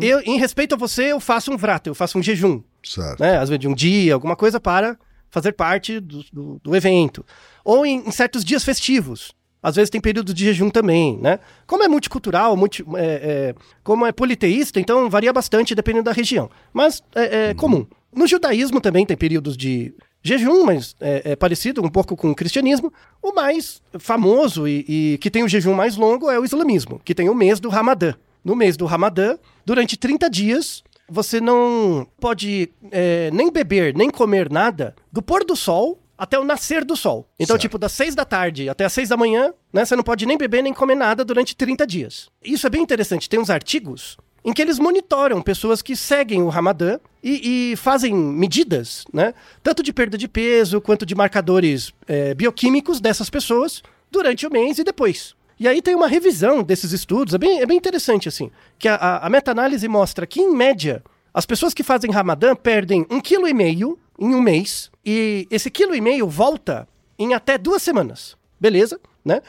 eu, 0.00 0.20
em 0.20 0.36
respeito 0.38 0.74
a 0.74 0.78
você, 0.78 1.12
eu 1.12 1.20
faço 1.20 1.52
um 1.52 1.56
vrata, 1.56 1.88
eu 1.88 1.94
faço 1.94 2.18
um 2.18 2.22
jejum 2.22 2.60
Certo. 2.82 3.20
né? 3.20 3.38
Às 3.38 3.48
vezes 3.48 3.60
de 3.60 3.68
um 3.68 3.74
dia, 3.74 4.14
alguma 4.14 4.34
coisa 4.34 4.58
para 4.58 4.98
fazer 5.30 5.52
parte 5.52 6.00
do, 6.00 6.24
do, 6.32 6.60
do 6.62 6.76
evento. 6.76 7.24
Ou 7.64 7.84
em, 7.84 8.06
em 8.06 8.10
certos 8.10 8.44
dias 8.44 8.64
festivos. 8.64 9.32
Às 9.62 9.74
vezes 9.74 9.90
tem 9.90 10.00
períodos 10.00 10.32
de 10.32 10.44
jejum 10.44 10.70
também, 10.70 11.18
né? 11.18 11.40
Como 11.66 11.82
é 11.82 11.88
multicultural, 11.88 12.56
multi, 12.56 12.84
é, 12.94 13.04
é, 13.04 13.54
como 13.82 14.06
é 14.06 14.12
politeísta, 14.12 14.78
então 14.78 15.10
varia 15.10 15.32
bastante 15.32 15.74
dependendo 15.74 16.04
da 16.04 16.12
região. 16.12 16.48
Mas 16.72 17.02
é, 17.14 17.50
é 17.50 17.54
comum. 17.54 17.84
No 18.14 18.26
judaísmo 18.26 18.80
também 18.80 19.04
tem 19.04 19.16
períodos 19.16 19.56
de 19.56 19.92
jejum, 20.22 20.64
mas 20.64 20.94
é, 21.00 21.32
é 21.32 21.36
parecido 21.36 21.84
um 21.84 21.88
pouco 21.88 22.16
com 22.16 22.30
o 22.30 22.34
cristianismo. 22.34 22.92
O 23.20 23.32
mais 23.32 23.82
famoso 23.98 24.68
e, 24.68 24.84
e 24.88 25.18
que 25.18 25.30
tem 25.30 25.42
o 25.42 25.48
jejum 25.48 25.74
mais 25.74 25.96
longo 25.96 26.30
é 26.30 26.38
o 26.38 26.44
islamismo, 26.44 27.00
que 27.04 27.14
tem 27.14 27.28
o 27.28 27.34
mês 27.34 27.58
do 27.58 27.68
Ramadã. 27.68 28.14
No 28.44 28.54
mês 28.54 28.76
do 28.76 28.86
Ramadã, 28.86 29.36
durante 29.66 29.96
30 29.96 30.30
dias, 30.30 30.82
você 31.08 31.40
não 31.40 32.06
pode 32.20 32.70
é, 32.90 33.30
nem 33.32 33.50
beber, 33.50 33.94
nem 33.94 34.10
comer 34.10 34.50
nada 34.50 34.94
do 35.12 35.22
pôr 35.22 35.44
do 35.44 35.56
sol 35.56 35.98
até 36.16 36.38
o 36.38 36.44
nascer 36.44 36.84
do 36.84 36.96
sol. 36.96 37.28
Então, 37.38 37.54
Certo. 37.54 37.62
tipo, 37.62 37.78
das 37.78 37.92
6 37.92 38.14
da 38.14 38.24
tarde 38.24 38.68
até 38.68 38.84
as 38.84 38.92
6 38.92 39.08
da 39.10 39.16
manhã, 39.16 39.54
né? 39.72 39.84
Você 39.84 39.94
não 39.94 40.02
pode 40.02 40.26
nem 40.26 40.36
beber, 40.36 40.62
nem 40.62 40.74
comer 40.74 40.96
nada 40.96 41.24
durante 41.24 41.54
30 41.56 41.86
dias. 41.86 42.28
Isso 42.44 42.66
é 42.66 42.70
bem 42.70 42.82
interessante. 42.82 43.28
Tem 43.28 43.38
uns 43.38 43.50
artigos 43.50 44.16
em 44.44 44.52
que 44.52 44.60
eles 44.60 44.78
monitoram 44.78 45.40
pessoas 45.40 45.80
que 45.80 45.94
seguem 45.94 46.42
o 46.42 46.48
Ramadã 46.48 46.98
e, 47.22 47.72
e 47.72 47.76
fazem 47.76 48.14
medidas, 48.14 49.04
né? 49.12 49.32
Tanto 49.62 49.82
de 49.82 49.92
perda 49.92 50.18
de 50.18 50.26
peso 50.26 50.80
quanto 50.80 51.06
de 51.06 51.14
marcadores 51.14 51.92
é, 52.06 52.34
bioquímicos 52.34 53.00
dessas 53.00 53.30
pessoas 53.30 53.82
durante 54.10 54.46
o 54.46 54.50
mês 54.50 54.78
e 54.78 54.84
depois. 54.84 55.34
E 55.58 55.66
aí 55.66 55.82
tem 55.82 55.94
uma 55.94 56.06
revisão 56.08 56.62
desses 56.62 56.92
estudos, 56.92 57.34
é 57.34 57.38
bem, 57.38 57.60
é 57.60 57.66
bem 57.66 57.76
interessante, 57.76 58.28
assim, 58.28 58.50
que 58.78 58.86
a, 58.88 58.94
a- 58.94 59.28
meta-análise 59.30 59.86
mostra 59.88 60.26
que, 60.26 60.40
em 60.40 60.54
média, 60.54 61.02
as 61.34 61.44
pessoas 61.46 61.74
que 61.74 61.82
fazem 61.82 62.10
Ramadã 62.10 62.54
perdem 62.54 63.04
um 63.10 63.20
quilo 63.20 63.48
e 63.48 63.54
meio 63.54 63.98
em 64.18 64.34
um 64.34 64.40
mês, 64.40 64.90
e 65.04 65.46
esse 65.50 65.70
quilo 65.70 65.94
e 65.94 66.00
meio 66.00 66.28
volta 66.28 66.88
em 67.18 67.34
até 67.34 67.58
duas 67.58 67.82
semanas. 67.82 68.36
Beleza, 68.60 69.00
né? 69.24 69.40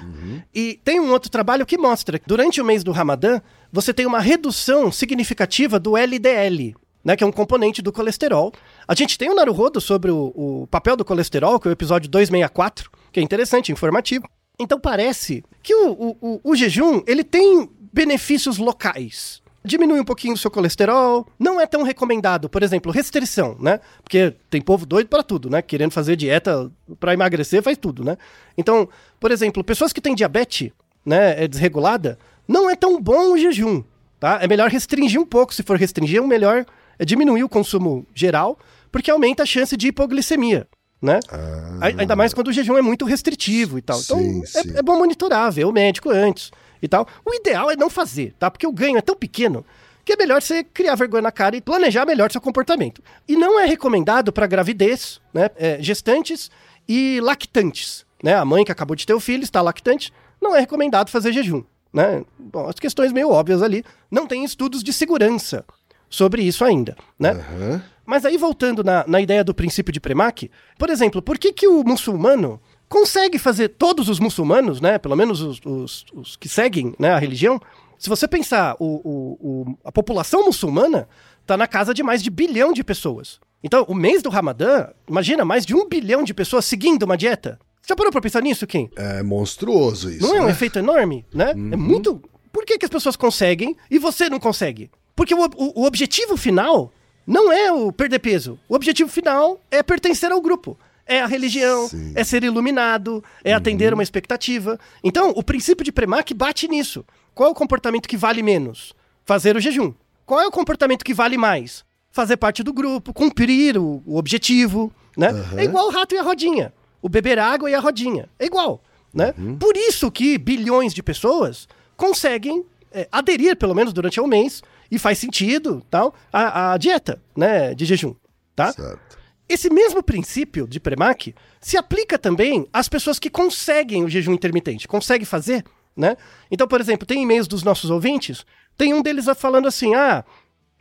E 0.54 0.80
tem 0.84 1.00
um 1.00 1.12
outro 1.12 1.30
trabalho 1.32 1.66
que 1.66 1.78
mostra 1.78 2.20
que 2.20 2.28
durante 2.28 2.60
o 2.62 2.66
mês 2.66 2.84
do 2.84 2.92
Ramadã, 2.92 3.42
você 3.72 3.94
tem 3.94 4.06
uma 4.06 4.20
redução 4.20 4.92
significativa 4.92 5.80
do 5.80 5.96
LDL, 5.98 6.76
né, 7.04 7.16
que 7.16 7.24
é 7.24 7.28
um 7.28 7.32
componente 7.32 7.82
do 7.82 7.92
colesterol. 7.92 8.52
A 8.88 8.94
gente 8.94 9.18
tem 9.18 9.30
um 9.32 9.36
Naruhodo 9.36 9.80
sobre 9.80 10.12
o, 10.12 10.32
o 10.36 10.68
papel 10.70 10.96
do 10.98 11.06
colesterol, 11.06 11.60
que 11.60 11.68
é 11.68 11.72
o 11.72 11.72
episódio 11.72 12.10
264, 12.10 12.90
que 13.12 13.20
é 13.20 13.24
interessante, 13.24 13.72
informativo. 13.72 14.28
Então 14.60 14.80
parece 14.80 15.44
que 15.64 15.74
o, 15.74 15.92
o, 15.92 16.18
o, 16.22 16.42
o 16.44 16.56
jejum, 16.56 17.02
ele 17.08 17.24
tem 17.24 17.70
benefícios 17.94 18.58
locais. 18.58 19.42
Diminui 19.64 20.00
um 20.00 20.06
pouquinho 20.06 20.34
o 20.34 20.38
seu 20.38 20.50
colesterol, 20.50 21.28
não 21.38 21.60
é 21.60 21.66
tão 21.66 21.84
recomendado, 21.84 22.50
por 22.50 22.64
exemplo, 22.64 22.92
restrição, 22.92 23.58
né? 23.60 23.80
Porque 24.02 24.34
tem 24.50 24.62
povo 24.62 24.86
doido 24.86 25.08
para 25.08 25.22
tudo, 25.22 25.50
né? 25.50 25.62
Querendo 25.62 25.92
fazer 25.92 26.16
dieta 26.16 26.72
para 27.00 27.14
emagrecer, 27.14 27.62
faz 27.62 27.78
tudo, 27.78 28.04
né? 28.04 28.18
Então, 28.58 28.88
por 29.20 29.32
exemplo, 29.32 29.64
pessoas 29.64 29.92
que 29.92 30.00
têm 30.02 30.16
diabetes, 30.16 30.72
né, 31.06 31.44
é 31.44 31.48
desregulada, 31.48 32.18
não 32.48 32.70
é 32.70 32.76
tão 32.76 33.02
bom 33.02 33.34
o 33.34 33.38
jejum. 33.38 33.84
tá? 34.20 34.40
É 34.42 34.48
melhor 34.48 34.70
restringir 34.70 35.20
um 35.20 35.26
pouco, 35.26 35.54
se 35.54 35.64
for 35.64 35.78
restringir, 35.78 36.22
o 36.22 36.28
melhor 36.28 36.66
é 36.98 37.06
diminuir 37.06 37.44
o 37.44 37.50
consumo 37.50 38.06
geral, 38.14 38.58
porque 38.92 39.12
aumenta 39.12 39.44
a 39.44 39.46
chance 39.46 39.76
de 39.78 39.88
hipoglicemia, 39.88 40.68
né? 41.02 41.20
Ah, 41.32 41.92
Ainda 41.98 42.16
mais 42.16 42.34
quando 42.34 42.50
o 42.50 42.54
jejum 42.54 42.78
é 42.78 42.82
muito 42.82 43.06
restritivo 43.06 43.78
e 43.78 43.82
tal. 43.82 44.00
Então, 44.00 44.18
Sim, 44.18 44.42
é, 44.44 44.46
sim. 44.64 44.74
é 44.78 44.82
bom 44.82 44.98
monitorar, 44.98 45.52
ver 45.52 45.66
o 45.66 45.72
médico 45.72 46.10
antes 46.10 46.52
e 46.82 46.88
tal. 46.88 47.08
O 47.26 47.34
ideal 47.34 47.72
é 47.72 47.76
não 47.76 47.90
fazer, 47.90 48.34
tá? 48.38 48.50
Porque 48.52 48.68
o 48.68 48.72
ganho 48.72 48.98
é 48.98 49.02
tão 49.02 49.16
pequeno 49.16 49.66
que 50.04 50.14
é 50.14 50.16
melhor 50.16 50.42
você 50.42 50.64
criar 50.64 50.96
vergonha 50.96 51.22
na 51.22 51.32
cara 51.32 51.56
e 51.56 51.62
planejar 51.62 52.06
melhor 52.06 52.32
seu 52.32 52.42
comportamento. 52.42 53.02
E 53.28 53.36
não 53.36 53.60
é 53.60 53.66
recomendado 53.66 54.32
para 54.34 54.48
gravidez, 54.48 55.22
né? 55.34 55.50
É, 55.56 55.78
gestantes 55.82 56.50
e 56.88 57.20
lactantes, 57.22 58.06
né? 58.24 58.34
A 58.36 58.44
mãe 58.44 58.66
que 58.66 58.72
acabou 58.72 58.96
de 58.96 59.06
ter 59.06 59.14
o 59.14 59.20
filho 59.20 59.44
está 59.44 59.62
lactante, 59.62 60.12
não 60.42 60.56
é 60.56 60.60
recomendado 60.62 61.10
fazer 61.10 61.32
jejum, 61.32 61.64
né? 61.94 62.24
Bom, 62.40 62.68
as 62.68 62.76
questões 62.76 63.12
meio 63.12 63.30
óbvias 63.30 63.62
ali. 63.62 63.84
Não 64.10 64.26
tem 64.26 64.44
estudos 64.44 64.84
de 64.84 64.92
segurança 64.92 65.64
sobre 66.10 66.42
isso 66.42 66.66
ainda, 66.66 66.98
né? 67.20 67.32
aham. 67.32 67.84
Mas 68.10 68.26
aí, 68.26 68.38
voltando 68.38 68.84
na, 68.84 69.06
na 69.08 69.22
ideia 69.22 69.44
do 69.44 69.54
princípio 69.54 69.94
de 69.94 70.00
Premack, 70.00 70.50
por 70.80 70.90
exemplo, 70.90 71.22
por 71.22 71.38
que, 71.38 71.54
que 71.54 71.68
o 71.68 71.84
muçulmano 71.84 72.60
consegue 72.90 73.38
fazer, 73.38 73.70
todos 73.70 74.10
os 74.10 74.20
muçulmanos, 74.20 74.82
né, 74.82 74.98
pelo 74.98 75.16
menos 75.16 75.42
os, 75.42 75.60
os- 75.64 76.06
os 76.14 76.36
que 76.36 76.50
seguem 76.50 76.96
né, 76.98 77.12
a 77.12 77.20
religião, 77.20 77.62
se 78.00 78.10
você 78.10 78.28
pensar, 78.28 78.76
o, 78.80 78.86
o- 79.08 79.38
o- 79.72 79.78
a 79.86 79.92
população 79.92 80.44
muçulmana 80.46 81.08
está 81.42 81.56
na 81.56 81.68
casa 81.68 81.94
de 81.94 82.02
mais 82.02 82.24
de 82.24 82.32
bilhão 82.32 82.74
de 82.74 82.84
pessoas. 82.84 83.40
Então, 83.64 83.86
o 83.88 83.94
mês 83.94 84.24
do 84.24 84.30
Ramadã, 84.30 84.88
imagina, 85.08 85.46
mais 85.46 85.64
de 85.66 85.76
um 85.76 85.88
bilhão 85.88 86.24
de 86.24 86.34
pessoas 86.34 86.66
seguindo 86.66 87.04
uma 87.04 87.16
dieta. 87.18 87.60
Já 87.88 87.96
parou 87.96 88.12
pra 88.12 88.22
pensar 88.22 88.42
nisso, 88.42 88.66
Kim? 88.66 88.90
É 88.96 89.22
monstruoso 89.22 90.10
isso. 90.10 90.26
Não 90.26 90.36
é 90.36 90.42
um 90.42 90.46
né? 90.46 90.52
efeito 90.52 90.80
enorme, 90.80 91.26
né? 91.34 91.52
É 91.52 91.76
muito. 91.76 92.22
Por 92.52 92.66
que, 92.66 92.78
que 92.80 92.86
as 92.86 92.92
pessoas 92.92 93.16
conseguem 93.16 93.76
e 93.92 94.00
você 94.00 94.30
não 94.30 94.40
consegue? 94.40 94.90
Porque 95.16 95.36
o, 95.36 95.44
o- 95.46 95.82
o 95.82 95.86
objetivo 95.86 96.36
final 96.38 96.92
não 97.30 97.52
é 97.52 97.72
o 97.72 97.92
perder 97.92 98.18
peso. 98.18 98.58
O 98.68 98.74
objetivo 98.74 99.08
final 99.08 99.62
é 99.70 99.84
pertencer 99.84 100.32
ao 100.32 100.42
grupo. 100.42 100.76
É 101.06 101.22
a 101.22 101.28
religião, 101.28 101.88
Sim. 101.88 102.12
é 102.16 102.24
ser 102.24 102.44
iluminado, 102.44 103.24
é 103.44 103.54
atender 103.54 103.94
uma 103.94 104.02
expectativa. 104.02 104.80
Então, 105.04 105.30
o 105.36 105.44
princípio 105.44 105.86
de 105.86 105.92
Premack 105.92 106.34
bate 106.34 106.68
nisso. 106.68 107.06
Qual 107.36 107.50
é 107.50 107.52
o 107.52 107.56
comportamento 107.56 108.10
que 108.10 108.18
vale 108.18 108.42
menos? 108.42 108.96
Fazer 109.26 109.56
o 109.56 109.60
jejum. 109.60 109.94
Qual 110.26 110.42
é 110.42 110.48
o 110.48 110.52
comportamento 110.52 111.06
que 111.06 111.14
vale 111.14 111.38
mais? 111.38 111.86
Fazer 112.12 112.36
parte 112.36 112.64
do 112.64 112.74
grupo, 112.74 113.14
cumprir 113.14 113.78
o, 113.78 114.02
o 114.08 114.18
objetivo, 114.18 114.92
né? 115.16 115.30
É 115.56 115.64
igual 115.66 115.88
o 115.88 115.92
rato 115.92 116.16
e 116.16 116.18
a 116.18 116.24
rodinha. 116.24 116.74
O 117.00 117.08
beber 117.08 117.38
água 117.38 117.70
e 117.70 117.76
a 117.76 117.80
rodinha. 117.80 118.28
É 118.40 118.46
igual, 118.48 118.82
né? 119.14 119.36
Por 119.60 119.78
isso 119.78 120.10
que 120.10 120.36
bilhões 120.40 120.96
de 120.96 121.04
pessoas 121.04 121.68
conseguem 121.96 122.66
é, 122.92 123.08
aderir, 123.12 123.56
pelo 123.56 123.76
menos 123.76 123.94
durante 123.94 124.20
um 124.20 124.26
mês, 124.28 124.64
e 124.92 124.98
faz 124.98 125.18
sentido, 125.18 125.84
tal, 125.90 126.14
a, 126.32 126.74
a 126.74 126.78
dieta, 126.78 127.22
né, 127.36 127.74
de 127.74 127.86
jejum, 127.86 128.16
tá? 128.56 128.72
Certo. 128.72 129.18
Esse 129.48 129.70
mesmo 129.70 130.04
princípio 130.04 130.68
de 130.68 130.80
Premack 130.80 131.34
se 131.60 131.76
aplica 131.76 132.20
também 132.20 132.68
às 132.72 132.88
pessoas 132.88 133.18
que 133.18 133.30
conseguem 133.30 134.04
o 134.04 134.10
jejum 134.10 134.34
intermitente, 134.34 134.88
conseguem 134.88 135.26
fazer, 135.26 135.64
né? 135.98 136.16
Então, 136.52 136.68
por 136.68 136.80
exemplo, 136.80 137.06
tem 137.06 137.24
e-mails 137.24 137.48
dos 137.48 137.64
nossos 137.64 137.90
ouvintes, 137.90 138.46
tem 138.78 138.94
um 138.94 139.02
deles 139.02 139.26
falando 139.36 139.68
assim: 139.68 139.96
"Ah, 139.96 140.24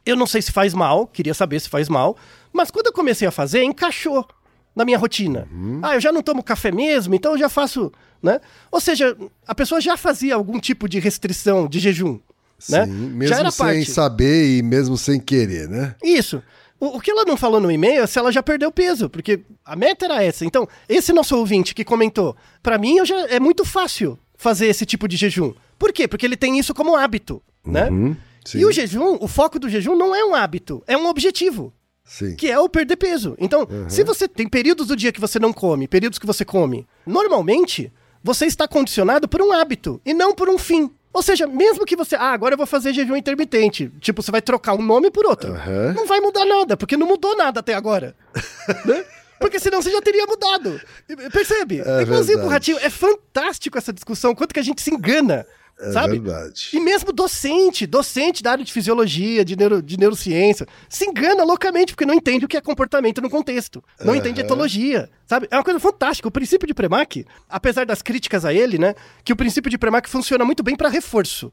eu 0.05 0.17
não 0.17 0.27
sei 0.27 0.43
se 0.43 0.53
faz 0.53 0.75
mal, 0.75 1.07
queria 1.07 1.35
saber 1.35 1.61
se 1.61 1.69
faz 1.69 1.89
mal, 1.89 2.17
mas 2.53 2.71
quando 2.71 2.87
eu 2.87 2.93
comecei 2.93 3.27
a 3.27 3.31
fazer, 3.31 3.63
encaixou 3.63 4.27
na 4.75 4.85
minha 4.85 4.97
rotina. 4.99 5.49
Ah, 5.83 5.95
eu 5.95 6.01
já 6.01 6.13
não 6.13 6.23
tomo 6.23 6.43
café 6.43 6.71
mesmo, 6.71 7.15
então 7.15 7.33
eu 7.33 7.39
já 7.39 7.49
faço, 7.49 7.93
né? 8.23 8.41
Ou 8.71 8.81
seja, 8.81 9.17
a 9.47 9.55
pessoa 9.55 9.81
já 9.81 9.97
fazia 9.97 10.35
algum 10.35 10.61
tipo 10.61 10.89
de 10.89 11.01
restrição 11.01 11.67
de 11.67 11.81
jejum, 11.81 12.21
né? 12.69 12.87
Mesmo 12.87 13.27
já 13.27 13.41
era 13.41 13.51
sem 13.51 13.67
parte. 13.67 13.91
saber 13.91 14.59
e 14.59 14.63
mesmo 14.63 14.97
sem 14.97 15.21
querer, 15.21 15.69
né? 15.69 15.95
Isso. 16.03 16.43
O, 16.81 17.01
que 17.01 17.11
ela 17.11 17.25
não 17.25 17.37
falou 17.37 17.61
no 17.61 17.71
e-mail 17.71 18.03
é 18.03 18.07
se 18.07 18.19
ela 18.19 18.31
já 18.31 18.43
perdeu 18.43 18.71
peso, 18.71 19.11
porque 19.11 19.41
a 19.65 19.75
meta 19.75 20.05
era 20.05 20.23
essa. 20.23 20.45
Então, 20.45 20.69
esse 20.89 21.13
nosso 21.13 21.37
ouvinte 21.37 21.75
que 21.75 21.85
comentou, 21.85 22.37
pra 22.63 22.79
mim 22.79 23.05
já 23.05 23.27
é 23.27 23.41
muito 23.41 23.65
fácil 23.65 24.17
fazer 24.37 24.69
esse 24.69 24.87
tipo 24.87 25.09
de 25.09 25.17
jejum. 25.17 25.53
Por 25.77 25.93
quê? 25.93 26.07
Porque 26.07 26.25
ele 26.25 26.37
tem 26.37 26.59
isso 26.59 26.73
como 26.73 26.95
hábito, 26.95 27.43
né? 27.67 27.91
Hum, 27.91 28.15
sim, 28.45 28.59
E 28.59 28.65
o 28.65 28.71
jejum, 28.71 29.19
o 29.21 29.27
foco 29.27 29.59
do 29.59 29.69
jejum 29.69 29.97
não 29.97 30.15
é 30.15 30.25
um 30.25 30.37
hábito, 30.37 30.83
é 30.87 30.97
um 30.97 31.07
objetivo, 31.07 31.73
sim. 32.05 32.37
que 32.37 32.49
é 32.49 32.59
o 32.59 32.69
perder 32.69 32.97
peso. 32.97 33.35
Então, 33.41 33.67
se 33.89 34.05
você 34.05 34.29
tem 34.29 34.49
períodos 34.49 34.87
do 34.87 34.95
dia 34.95 35.11
que 35.11 35.21
você 35.21 35.41
não 35.41 35.53
come, 35.53 35.89
períodos 35.89 36.19
que 36.19 36.27
você 36.27 36.45
come, 36.45 36.87
normalmente 37.05 37.93
você 38.23 38.47
está 38.47 38.69
condicionado 38.69 39.29
por 39.29 39.43
um 39.43 39.53
hábito 39.53 40.01
e 40.05 40.15
não 40.15 40.33
por 40.33 40.49
um 40.49 40.59
fim. 40.59 40.91
Ou 41.13 41.23
seja, 41.23 41.47
mesmo 41.47 41.85
que 41.85 41.97
você, 41.97 42.15
ah, 42.15 42.33
agora 42.33 42.55
eu 42.55 42.59
vou 42.59 42.67
fazer 42.67 42.93
jejum 42.93 43.17
intermitente, 43.17 43.91
tipo, 44.01 44.23
você 44.23 44.31
vai 44.31 44.43
trocar 44.43 44.75
um 44.75 44.83
nome 44.83 45.11
por 45.11 45.27
outro. 45.27 45.53
Aham. 45.53 45.95
Não 45.95 46.07
vai 46.07 46.21
mudar 46.21 46.45
nada, 46.45 46.77
porque 46.77 46.97
não 46.97 47.07
mudou 47.07 47.37
nada 47.37 47.61
até 47.61 47.75
agora. 47.75 48.15
né? 48.85 49.05
Porque 49.41 49.59
senão 49.59 49.81
você 49.81 49.91
já 49.91 50.03
teria 50.03 50.27
mudado. 50.27 50.81
Percebe? 51.33 51.81
É 51.81 52.05
pro 52.05 52.23
verdade. 52.23 52.49
ratinho. 52.49 52.79
É 52.79 52.91
fantástico 52.91 53.79
essa 53.79 53.93
discussão, 53.93 54.35
quanto 54.35 54.53
que 54.53 54.61
a 54.61 54.65
gente 54.65 54.83
se 54.83 54.93
engana. 54.93 55.47
É 55.81 55.93
sabe? 55.93 56.19
verdade. 56.19 56.71
E 56.73 56.81
mesmo 56.81 57.13
docente, 57.13 57.87
docente 57.87 58.43
da 58.43 58.51
área 58.53 58.65
de 58.65 58.73
fisiologia, 58.73 59.45
de, 59.45 59.55
neuro, 59.57 59.81
de 59.81 59.97
neurociência, 59.97 60.67
se 60.89 61.05
engana 61.05 61.45
loucamente 61.45 61.93
porque 61.93 62.05
não 62.05 62.15
entende 62.15 62.45
o 62.45 62.49
que 62.49 62.57
é 62.57 62.61
comportamento 62.61 63.21
no 63.21 63.31
contexto. 63.31 63.83
Não 64.05 64.15
entende 64.15 64.41
etologia, 64.41 65.09
sabe? 65.27 65.47
É 65.51 65.57
uma 65.57 65.63
coisa 65.63 65.79
fantástica. 65.79 66.27
O 66.27 66.33
princípio 66.33 66.67
de 66.67 66.75
Premack, 66.75 67.25
apesar 67.49 67.87
das 67.87 68.03
críticas 68.03 68.45
a 68.45 68.53
ele, 68.53 68.77
né, 68.77 68.95
que 69.25 69.33
o 69.33 69.37
princípio 69.37 69.71
de 69.71 69.79
Premack 69.79 70.09
funciona 70.09 70.45
muito 70.45 70.63
bem 70.63 70.75
para 70.75 70.89
reforço. 70.89 71.53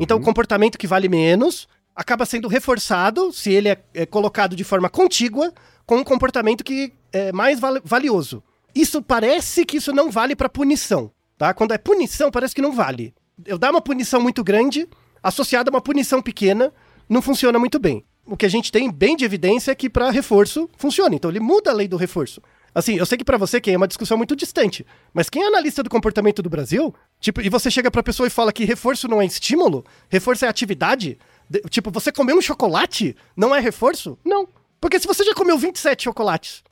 Então, 0.00 0.16
o 0.16 0.20
comportamento 0.20 0.76
que 0.78 0.86
vale 0.86 1.08
menos 1.08 1.68
acaba 1.94 2.24
sendo 2.24 2.48
reforçado 2.48 3.32
se 3.32 3.52
ele 3.52 3.68
é, 3.68 3.78
é 3.92 4.06
colocado 4.06 4.56
de 4.56 4.64
forma 4.64 4.88
contígua 4.88 5.52
com 5.84 5.98
um 5.98 6.04
comportamento 6.04 6.64
que 6.64 6.92
é 7.12 7.32
mais 7.32 7.60
vali- 7.60 7.80
valioso. 7.84 8.42
Isso 8.74 9.02
parece 9.02 9.64
que 9.64 9.76
isso 9.76 9.92
não 9.92 10.10
vale 10.10 10.34
para 10.34 10.48
punição, 10.48 11.10
tá? 11.36 11.52
Quando 11.54 11.72
é 11.72 11.78
punição, 11.78 12.30
parece 12.30 12.54
que 12.54 12.62
não 12.62 12.72
vale. 12.72 13.14
Eu 13.44 13.58
dar 13.58 13.70
uma 13.70 13.80
punição 13.80 14.20
muito 14.20 14.42
grande 14.44 14.88
associada 15.22 15.70
a 15.70 15.72
uma 15.72 15.80
punição 15.80 16.20
pequena 16.22 16.72
não 17.08 17.20
funciona 17.22 17.58
muito 17.58 17.78
bem. 17.78 18.04
O 18.26 18.36
que 18.36 18.44
a 18.46 18.48
gente 18.50 18.70
tem 18.70 18.90
bem 18.90 19.16
de 19.16 19.24
evidência 19.24 19.70
é 19.72 19.74
que 19.74 19.88
para 19.88 20.10
reforço 20.10 20.68
funciona. 20.76 21.14
Então 21.14 21.30
ele 21.30 21.40
muda 21.40 21.70
a 21.70 21.74
lei 21.74 21.88
do 21.88 21.96
reforço. 21.96 22.42
Assim, 22.74 22.96
eu 22.96 23.06
sei 23.06 23.16
que 23.16 23.24
pra 23.24 23.38
você, 23.38 23.60
quem 23.60 23.72
é 23.74 23.76
uma 23.76 23.88
discussão 23.88 24.16
muito 24.18 24.36
distante, 24.36 24.86
mas 25.12 25.30
quem 25.30 25.42
é 25.42 25.46
analista 25.46 25.82
do 25.82 25.88
comportamento 25.88 26.42
do 26.42 26.50
Brasil, 26.50 26.94
tipo, 27.18 27.40
e 27.40 27.48
você 27.48 27.70
chega 27.70 27.90
pra 27.90 28.02
pessoa 28.02 28.26
e 28.26 28.30
fala 28.30 28.52
que 28.52 28.64
reforço 28.64 29.08
não 29.08 29.20
é 29.22 29.24
estímulo, 29.26 29.84
reforço 30.10 30.44
é 30.44 30.48
atividade, 30.48 31.18
de- 31.48 31.60
tipo, 31.70 31.90
você 31.90 32.12
comeu 32.12 32.36
um 32.36 32.42
chocolate 32.42 33.16
não 33.34 33.54
é 33.56 33.58
reforço? 33.60 34.18
Não. 34.24 34.46
Porque 34.80 35.00
se 35.00 35.06
você 35.06 35.24
já 35.24 35.34
comeu 35.34 35.56
27 35.58 36.04
chocolates, 36.04 36.62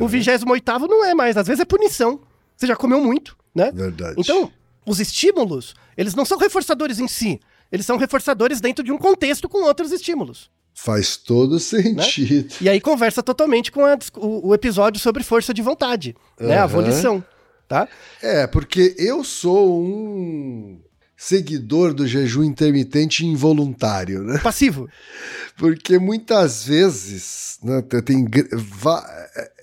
o 0.00 0.06
28 0.06 0.44
não 0.86 1.04
é 1.04 1.14
mais, 1.14 1.36
às 1.38 1.46
vezes 1.46 1.60
é 1.60 1.64
punição. 1.64 2.20
Você 2.56 2.66
já 2.66 2.76
comeu 2.76 3.00
muito, 3.00 3.36
né? 3.54 3.72
Verdade. 3.72 4.14
Então, 4.18 4.52
os 4.86 5.00
estímulos, 5.00 5.74
eles 5.96 6.14
não 6.14 6.24
são 6.24 6.38
reforçadores 6.38 6.98
em 6.98 7.08
si, 7.08 7.40
eles 7.70 7.84
são 7.84 7.96
reforçadores 7.96 8.60
dentro 8.60 8.84
de 8.84 8.92
um 8.92 8.98
contexto 8.98 9.48
com 9.48 9.64
outros 9.64 9.90
estímulos. 9.92 10.50
Faz 10.72 11.16
todo 11.16 11.58
sentido. 11.58 12.54
E 12.60 12.68
aí 12.68 12.80
conversa 12.80 13.22
totalmente 13.22 13.72
com 13.72 13.84
a 13.84 13.98
o, 14.16 14.48
o 14.48 14.54
episódio 14.54 15.00
sobre 15.00 15.24
força 15.24 15.52
de 15.52 15.62
vontade, 15.62 16.14
né? 16.38 16.58
A 16.58 16.66
volição, 16.66 17.24
tá? 17.66 17.88
É, 18.22 18.46
porque 18.46 18.94
eu 18.98 19.24
sou 19.24 19.82
um 19.82 20.78
seguidor 21.16 21.94
do 21.94 22.06
jejum 22.06 22.44
intermitente 22.44 23.24
involuntário, 23.24 24.22
né? 24.22 24.38
Passivo. 24.38 24.88
Porque 25.56 25.98
muitas 25.98 26.64
vezes 26.64 27.58
né, 27.62 27.80
te- 27.82 28.02
tem 28.02 28.26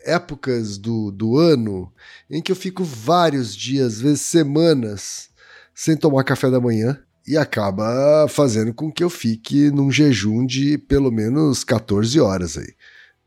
épocas 0.06 0.78
do, 0.78 1.12
do 1.12 1.38
ano 1.38 1.92
em 2.30 2.42
que 2.42 2.52
eu 2.52 2.56
fico 2.56 2.84
vários 2.84 3.56
dias, 3.56 3.94
às 3.94 4.02
vezes 4.02 4.22
semanas, 4.22 5.30
sem 5.76 5.96
tomar 5.96 6.24
café 6.24 6.50
da 6.50 6.60
manhã 6.60 7.00
e 7.26 7.38
acaba 7.38 8.28
fazendo 8.28 8.74
com 8.74 8.92
que 8.92 9.04
eu 9.04 9.10
fique 9.10 9.70
num 9.72 9.92
jejum 9.92 10.46
de 10.46 10.78
pelo 10.78 11.12
menos 11.12 11.64
14 11.64 12.20
horas 12.20 12.58
aí, 12.58 12.74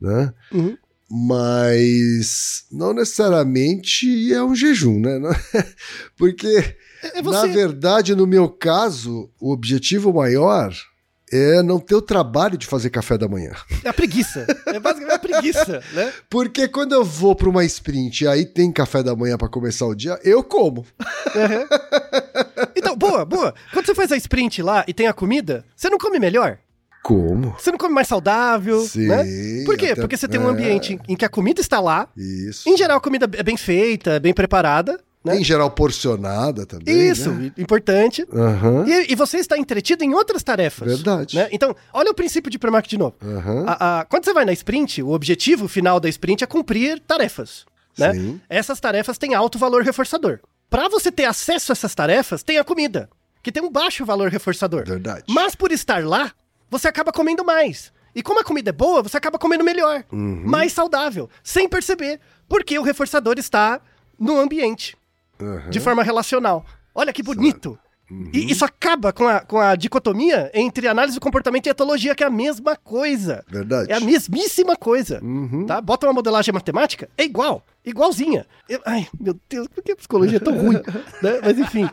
né? 0.00 0.32
Uhum. 0.52 0.76
Mas 1.08 2.64
não 2.70 2.92
necessariamente 2.92 4.32
é 4.32 4.42
um 4.42 4.54
jejum, 4.54 5.00
né? 5.00 5.18
Porque 6.18 6.76
É 7.02 7.16
na 7.16 7.22
você. 7.22 7.48
verdade, 7.48 8.14
no 8.14 8.26
meu 8.26 8.48
caso, 8.48 9.30
o 9.40 9.52
objetivo 9.52 10.12
maior 10.12 10.72
é 11.32 11.60
não 11.62 11.80
ter 11.80 11.94
o 11.96 12.00
trabalho 12.02 12.56
de 12.56 12.66
fazer 12.66 12.88
café 12.90 13.18
da 13.18 13.26
manhã. 13.28 13.50
É 13.84 13.88
a 13.88 13.92
preguiça. 13.92 14.46
É 14.66 14.78
basicamente 14.78 15.14
a 15.16 15.18
preguiça, 15.18 15.82
né? 15.92 16.12
Porque 16.30 16.68
quando 16.68 16.92
eu 16.92 17.04
vou 17.04 17.34
para 17.34 17.48
uma 17.48 17.64
sprint 17.64 18.22
e 18.24 18.28
aí 18.28 18.44
tem 18.46 18.70
café 18.70 19.02
da 19.02 19.14
manhã 19.16 19.36
para 19.36 19.48
começar 19.48 19.86
o 19.86 19.94
dia, 19.94 20.18
eu 20.22 20.42
como. 20.44 20.80
Uhum. 21.34 21.66
Então, 22.76 22.96
boa, 22.96 23.24
boa. 23.24 23.54
Quando 23.72 23.86
você 23.86 23.94
faz 23.94 24.12
a 24.12 24.16
sprint 24.16 24.62
lá 24.62 24.84
e 24.86 24.94
tem 24.94 25.06
a 25.06 25.12
comida, 25.12 25.64
você 25.74 25.88
não 25.90 25.98
come 25.98 26.18
melhor? 26.18 26.58
Como? 27.02 27.54
Você 27.58 27.70
não 27.70 27.78
come 27.78 27.94
mais 27.94 28.08
saudável, 28.08 28.80
Sim, 28.80 29.06
né? 29.06 29.24
Por 29.64 29.76
quê? 29.76 29.86
até- 29.88 30.00
Porque 30.00 30.16
você 30.16 30.26
tem 30.26 30.40
um 30.40 30.48
é. 30.48 30.50
ambiente 30.50 30.94
em- 30.94 31.12
em 31.12 31.16
que 31.16 31.24
a 31.24 31.28
comida 31.28 31.60
está 31.60 31.78
lá, 31.78 32.08
Isso. 32.16 32.68
Em 32.68 32.76
geral, 32.76 32.98
a 32.98 33.00
comida 33.00 33.28
é 33.36 33.42
bem 33.44 33.56
feita, 33.56 34.12
é 34.14 34.20
bem 34.20 34.34
preparada, 34.34 34.98
Né? 35.26 35.40
Em 35.40 35.44
geral, 35.44 35.70
porcionada 35.70 36.64
também. 36.64 37.08
Isso, 37.10 37.30
né? 37.32 37.52
importante. 37.58 38.26
Aham. 38.32 38.84
E, 38.86 39.12
e 39.12 39.14
você 39.14 39.38
está 39.38 39.58
entretido 39.58 40.04
em 40.04 40.14
outras 40.14 40.42
tarefas. 40.42 40.86
Verdade. 40.96 41.36
né? 41.36 41.48
Então, 41.52 41.74
olha 41.92 42.10
o 42.10 42.14
princípio 42.14 42.50
de 42.50 42.58
Primark 42.58 42.86
de 42.88 42.96
novo. 42.96 43.14
Aham. 43.22 43.64
A- 43.66 44.00
a- 44.00 44.04
quando 44.04 44.24
você 44.24 44.32
vai 44.32 44.44
na 44.44 44.52
sprint, 44.52 45.02
o 45.02 45.10
objetivo 45.10 45.66
final 45.68 45.98
da 45.98 46.08
sprint 46.08 46.44
é 46.44 46.46
cumprir 46.46 47.00
tarefas. 47.00 47.66
Né? 47.98 48.12
Sim. 48.12 48.40
Essas 48.48 48.78
tarefas 48.78 49.18
têm 49.18 49.34
alto 49.34 49.58
valor 49.58 49.82
reforçador. 49.82 50.38
Para 50.70 50.88
você 50.88 51.10
ter 51.10 51.24
acesso 51.24 51.72
a 51.72 51.74
essas 51.74 51.94
tarefas, 51.94 52.42
tem 52.42 52.58
a 52.58 52.64
comida, 52.64 53.08
que 53.42 53.50
tem 53.50 53.62
um 53.62 53.70
baixo 53.70 54.04
valor 54.04 54.30
reforçador. 54.30 54.84
Verdade. 54.86 55.24
Mas 55.28 55.54
por 55.54 55.72
estar 55.72 56.04
lá, 56.04 56.32
você 56.70 56.88
acaba 56.88 57.10
comendo 57.12 57.44
mais. 57.44 57.92
E 58.14 58.22
como 58.22 58.40
a 58.40 58.44
comida 58.44 58.70
é 58.70 58.72
boa, 58.72 59.02
você 59.02 59.16
acaba 59.16 59.38
comendo 59.38 59.62
melhor, 59.64 60.04
Uhum. 60.12 60.42
mais 60.44 60.72
saudável, 60.72 61.28
sem 61.44 61.68
perceber, 61.68 62.18
porque 62.48 62.78
o 62.78 62.82
reforçador 62.82 63.34
está 63.38 63.80
no 64.18 64.38
ambiente, 64.40 64.96
Aham. 65.40 65.70
de 65.70 65.80
forma 65.80 66.02
relacional. 66.02 66.64
Olha 66.94 67.12
que 67.12 67.22
bonito. 67.22 67.78
Uhum. 68.08 68.30
E 68.32 68.52
isso 68.52 68.64
acaba 68.64 69.12
com 69.12 69.26
a, 69.26 69.40
com 69.40 69.58
a 69.58 69.74
dicotomia 69.74 70.48
entre 70.54 70.86
análise 70.86 71.16
do 71.18 71.20
comportamento 71.20 71.66
e 71.66 71.70
etologia, 71.70 72.14
que 72.14 72.22
é 72.22 72.26
a 72.28 72.30
mesma 72.30 72.76
coisa. 72.76 73.44
Verdade. 73.50 73.90
É 73.90 73.96
a 73.96 74.00
mesmíssima 74.00 74.76
coisa. 74.76 75.18
Uhum. 75.22 75.66
Tá? 75.66 75.80
Bota 75.80 76.06
uma 76.06 76.12
modelagem 76.12 76.54
matemática, 76.54 77.08
é 77.18 77.24
igual. 77.24 77.64
Igualzinha. 77.84 78.46
Eu- 78.68 78.80
ai, 78.86 79.08
meu 79.18 79.36
Deus, 79.50 79.66
por 79.66 79.82
que 79.82 79.90
a 79.92 79.96
psicologia 79.96 80.36
é 80.36 80.40
tão 80.40 80.56
ruim? 80.56 80.80
Né? 81.22 81.40
Mas 81.42 81.58
enfim. 81.58 81.88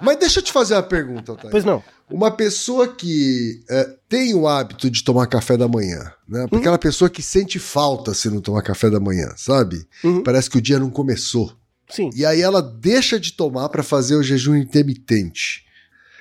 Mas 0.00 0.16
deixa 0.16 0.38
eu 0.40 0.44
te 0.44 0.50
fazer 0.52 0.74
uma 0.74 0.82
pergunta, 0.82 1.32
Otávio. 1.32 1.50
Pois 1.50 1.64
não. 1.64 1.82
Uma 2.10 2.30
pessoa 2.30 2.88
que 2.88 3.62
é, 3.68 3.88
tem 4.08 4.34
o 4.34 4.48
hábito 4.48 4.90
de 4.90 5.04
tomar 5.04 5.26
café 5.26 5.56
da 5.58 5.68
manhã, 5.68 6.10
né? 6.28 6.46
Hum. 6.50 6.56
Aquela 6.56 6.78
pessoa 6.78 7.10
que 7.10 7.22
sente 7.22 7.58
falta 7.58 8.14
se 8.14 8.28
não 8.30 8.40
tomar 8.40 8.62
café 8.62 8.88
da 8.90 8.98
manhã, 8.98 9.32
sabe? 9.36 9.86
Uhum. 10.02 10.22
Parece 10.22 10.48
que 10.48 10.56
o 10.58 10.62
dia 10.62 10.78
não 10.78 10.90
começou. 10.90 11.52
Sim. 11.90 12.10
E 12.14 12.24
aí 12.24 12.40
ela 12.40 12.62
deixa 12.62 13.18
de 13.18 13.32
tomar 13.32 13.68
para 13.68 13.82
fazer 13.82 14.16
o 14.16 14.22
jejum 14.22 14.56
intermitente. 14.56 15.64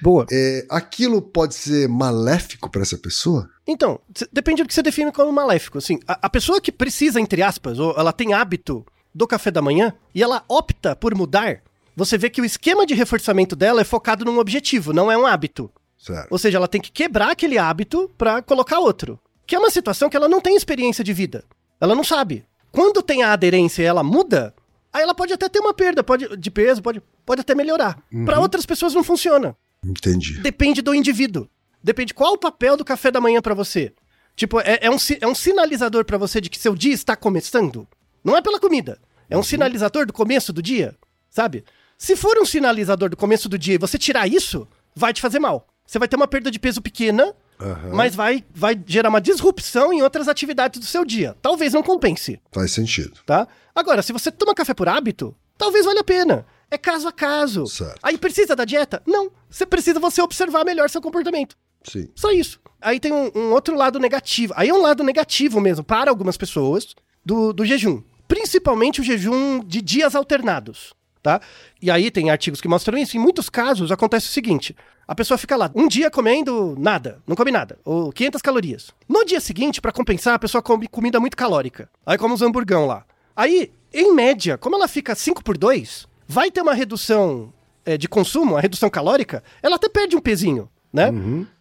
Boa. 0.01 0.25
É, 0.31 0.65
aquilo 0.69 1.21
pode 1.21 1.55
ser 1.55 1.87
maléfico 1.87 2.69
para 2.69 2.81
essa 2.81 2.97
pessoa? 2.97 3.49
Então, 3.67 3.99
depende 4.31 4.63
do 4.63 4.67
que 4.67 4.73
você 4.73 4.81
define 4.81 5.11
como 5.11 5.31
maléfico. 5.31 5.77
Assim, 5.77 5.99
a, 6.07 6.19
a 6.23 6.29
pessoa 6.29 6.61
que 6.61 6.71
precisa, 6.71 7.19
entre 7.19 7.41
aspas, 7.41 7.79
ou 7.79 7.93
ela 7.97 8.13
tem 8.13 8.33
hábito 8.33 8.85
do 9.13 9.27
café 9.27 9.51
da 9.51 9.61
manhã 9.61 9.93
e 10.13 10.23
ela 10.23 10.43
opta 10.47 10.95
por 10.95 11.13
mudar, 11.15 11.61
você 11.95 12.17
vê 12.17 12.29
que 12.29 12.41
o 12.41 12.45
esquema 12.45 12.85
de 12.85 12.93
reforçamento 12.93 13.55
dela 13.55 13.81
é 13.81 13.83
focado 13.83 14.23
num 14.23 14.39
objetivo, 14.39 14.93
não 14.93 15.11
é 15.11 15.17
um 15.17 15.25
hábito. 15.25 15.69
Certo. 15.97 16.31
Ou 16.31 16.37
seja, 16.37 16.57
ela 16.57 16.67
tem 16.67 16.79
que 16.79 16.91
quebrar 16.91 17.31
aquele 17.31 17.57
hábito 17.57 18.09
pra 18.17 18.41
colocar 18.41 18.79
outro. 18.79 19.19
Que 19.45 19.55
é 19.55 19.59
uma 19.59 19.69
situação 19.69 20.09
que 20.09 20.15
ela 20.15 20.29
não 20.29 20.39
tem 20.39 20.55
experiência 20.55 21.03
de 21.03 21.11
vida. 21.11 21.43
Ela 21.81 21.95
não 21.95 22.03
sabe. 22.03 22.45
Quando 22.71 23.01
tem 23.01 23.23
a 23.23 23.33
aderência 23.33 23.81
e 23.81 23.85
ela 23.85 24.03
muda, 24.03 24.53
aí 24.91 25.03
ela 25.03 25.15
pode 25.15 25.33
até 25.33 25.47
ter 25.49 25.59
uma 25.59 25.73
perda 25.73 26.03
pode, 26.03 26.35
de 26.37 26.51
peso, 26.51 26.81
pode, 26.81 27.01
pode 27.25 27.41
até 27.41 27.55
melhorar. 27.55 28.01
Pra 28.25 28.39
outras 28.39 28.65
pessoas 28.65 28.93
não 28.93 29.03
funciona. 29.03 29.55
Entendi. 29.85 30.39
Depende 30.39 30.81
do 30.81 30.93
indivíduo. 30.93 31.47
Depende 31.81 32.13
qual 32.13 32.33
o 32.33 32.37
papel 32.37 32.75
do 32.75 32.83
café 32.83 33.09
da 33.09 33.21
manhã 33.21 33.41
pra 33.41 33.53
você. 33.53 33.93
Tipo, 34.35 34.59
é, 34.61 34.79
é 34.81 34.89
um, 34.89 34.97
é 35.21 35.27
um 35.27 35.35
sinalizador 35.35 36.05
pra 36.05 36.17
você 36.17 36.39
de 36.39 36.49
que 36.49 36.59
seu 36.59 36.75
dia 36.75 36.93
está 36.93 37.15
começando. 37.15 37.87
Não 38.23 38.35
é 38.35 38.41
pela 38.41 38.59
comida. 38.59 38.99
É 39.29 39.37
um 39.37 39.43
sinalizador 39.43 40.05
do 40.05 40.13
começo 40.13 40.51
do 40.51 40.61
dia, 40.61 40.95
sabe? 41.29 41.63
Se 41.97 42.15
for 42.15 42.37
um 42.37 42.45
sinalizador 42.45 43.09
do 43.09 43.17
começo 43.17 43.47
do 43.47 43.57
dia 43.57 43.75
e 43.75 43.77
você 43.77 43.97
tirar 43.97 44.27
isso, 44.27 44.67
vai 44.95 45.13
te 45.13 45.21
fazer 45.21 45.39
mal. 45.39 45.67
Você 45.85 45.99
vai 45.99 46.07
ter 46.07 46.15
uma 46.15 46.27
perda 46.27 46.49
de 46.49 46.59
peso 46.59 46.81
pequena, 46.81 47.33
Aham. 47.61 47.89
mas 47.93 48.15
vai, 48.15 48.43
vai 48.53 48.81
gerar 48.85 49.09
uma 49.09 49.19
disrupção 49.21 49.91
em 49.91 50.01
outras 50.01 50.27
atividades 50.27 50.79
do 50.79 50.85
seu 50.85 51.03
dia. 51.03 51.35
Talvez 51.41 51.73
não 51.73 51.83
compense, 51.83 52.39
Faz 52.51 52.71
sentido. 52.71 53.19
tá? 53.25 53.47
Agora, 53.75 54.01
se 54.01 54.13
você 54.13 54.31
toma 54.31 54.55
café 54.55 54.73
por 54.73 54.87
hábito, 54.87 55.35
talvez 55.57 55.85
valha 55.85 56.01
a 56.01 56.03
pena. 56.03 56.45
É 56.71 56.77
caso 56.77 57.07
a 57.07 57.11
caso. 57.11 57.65
Certo. 57.67 57.99
Aí 58.03 58.17
precisa 58.17 58.55
da 58.55 58.63
dieta? 58.63 59.01
Não. 59.05 59.31
Você 59.49 59.65
precisa 59.65 59.99
você 59.99 60.21
observar 60.21 60.63
melhor 60.63 60.89
seu 60.89 61.01
comportamento. 61.01 61.57
Sim. 61.83 62.09
Só 62.15 62.31
isso. 62.31 62.59
Aí 62.81 62.99
tem 62.99 63.11
um, 63.11 63.31
um 63.35 63.51
outro 63.51 63.75
lado 63.75 63.99
negativo. 63.99 64.53
Aí 64.55 64.69
é 64.69 64.73
um 64.73 64.81
lado 64.81 65.03
negativo 65.03 65.59
mesmo 65.59 65.83
para 65.83 66.11
algumas 66.11 66.37
pessoas 66.37 66.95
do, 67.25 67.51
do 67.51 67.65
jejum. 67.65 68.03
Principalmente 68.27 69.01
o 69.01 69.03
jejum 69.03 69.59
de 69.65 69.81
dias 69.81 70.15
alternados, 70.15 70.93
tá? 71.21 71.41
E 71.81 71.89
aí 71.91 72.09
tem 72.09 72.29
artigos 72.29 72.61
que 72.61 72.67
mostram 72.67 72.97
isso. 72.97 73.17
Em 73.17 73.19
muitos 73.19 73.49
casos 73.49 73.91
acontece 73.91 74.27
o 74.27 74.31
seguinte: 74.31 74.75
a 75.07 75.15
pessoa 75.15 75.37
fica 75.37 75.55
lá 75.55 75.71
um 75.75 75.87
dia 75.87 76.09
comendo 76.09 76.75
nada, 76.77 77.21
não 77.25 77.35
come 77.35 77.51
nada, 77.51 77.79
ou 77.83 78.11
500 78.11 78.41
calorias. 78.41 78.91
No 79.07 79.25
dia 79.25 79.39
seguinte, 79.39 79.81
para 79.81 79.91
compensar, 79.91 80.35
a 80.35 80.39
pessoa 80.39 80.61
come 80.61 80.87
comida 80.87 81.19
muito 81.19 81.37
calórica. 81.37 81.89
Aí 82.05 82.17
come 82.17 82.33
uns 82.33 82.41
hamburgão 82.41 82.85
lá. 82.85 83.05
Aí, 83.35 83.71
em 83.93 84.13
média, 84.13 84.57
como 84.57 84.75
ela 84.75 84.87
fica 84.87 85.15
5 85.15 85.43
por 85.43 85.57
2, 85.57 86.07
vai 86.27 86.51
ter 86.51 86.61
uma 86.61 86.73
redução 86.73 87.51
é, 87.85 87.97
de 87.97 88.07
consumo, 88.07 88.57
a 88.57 88.61
redução 88.61 88.89
calórica, 88.89 89.43
ela 89.63 89.77
até 89.77 89.89
perde 89.89 90.15
um 90.15 90.21
pezinho, 90.21 90.69
né? 90.93 91.11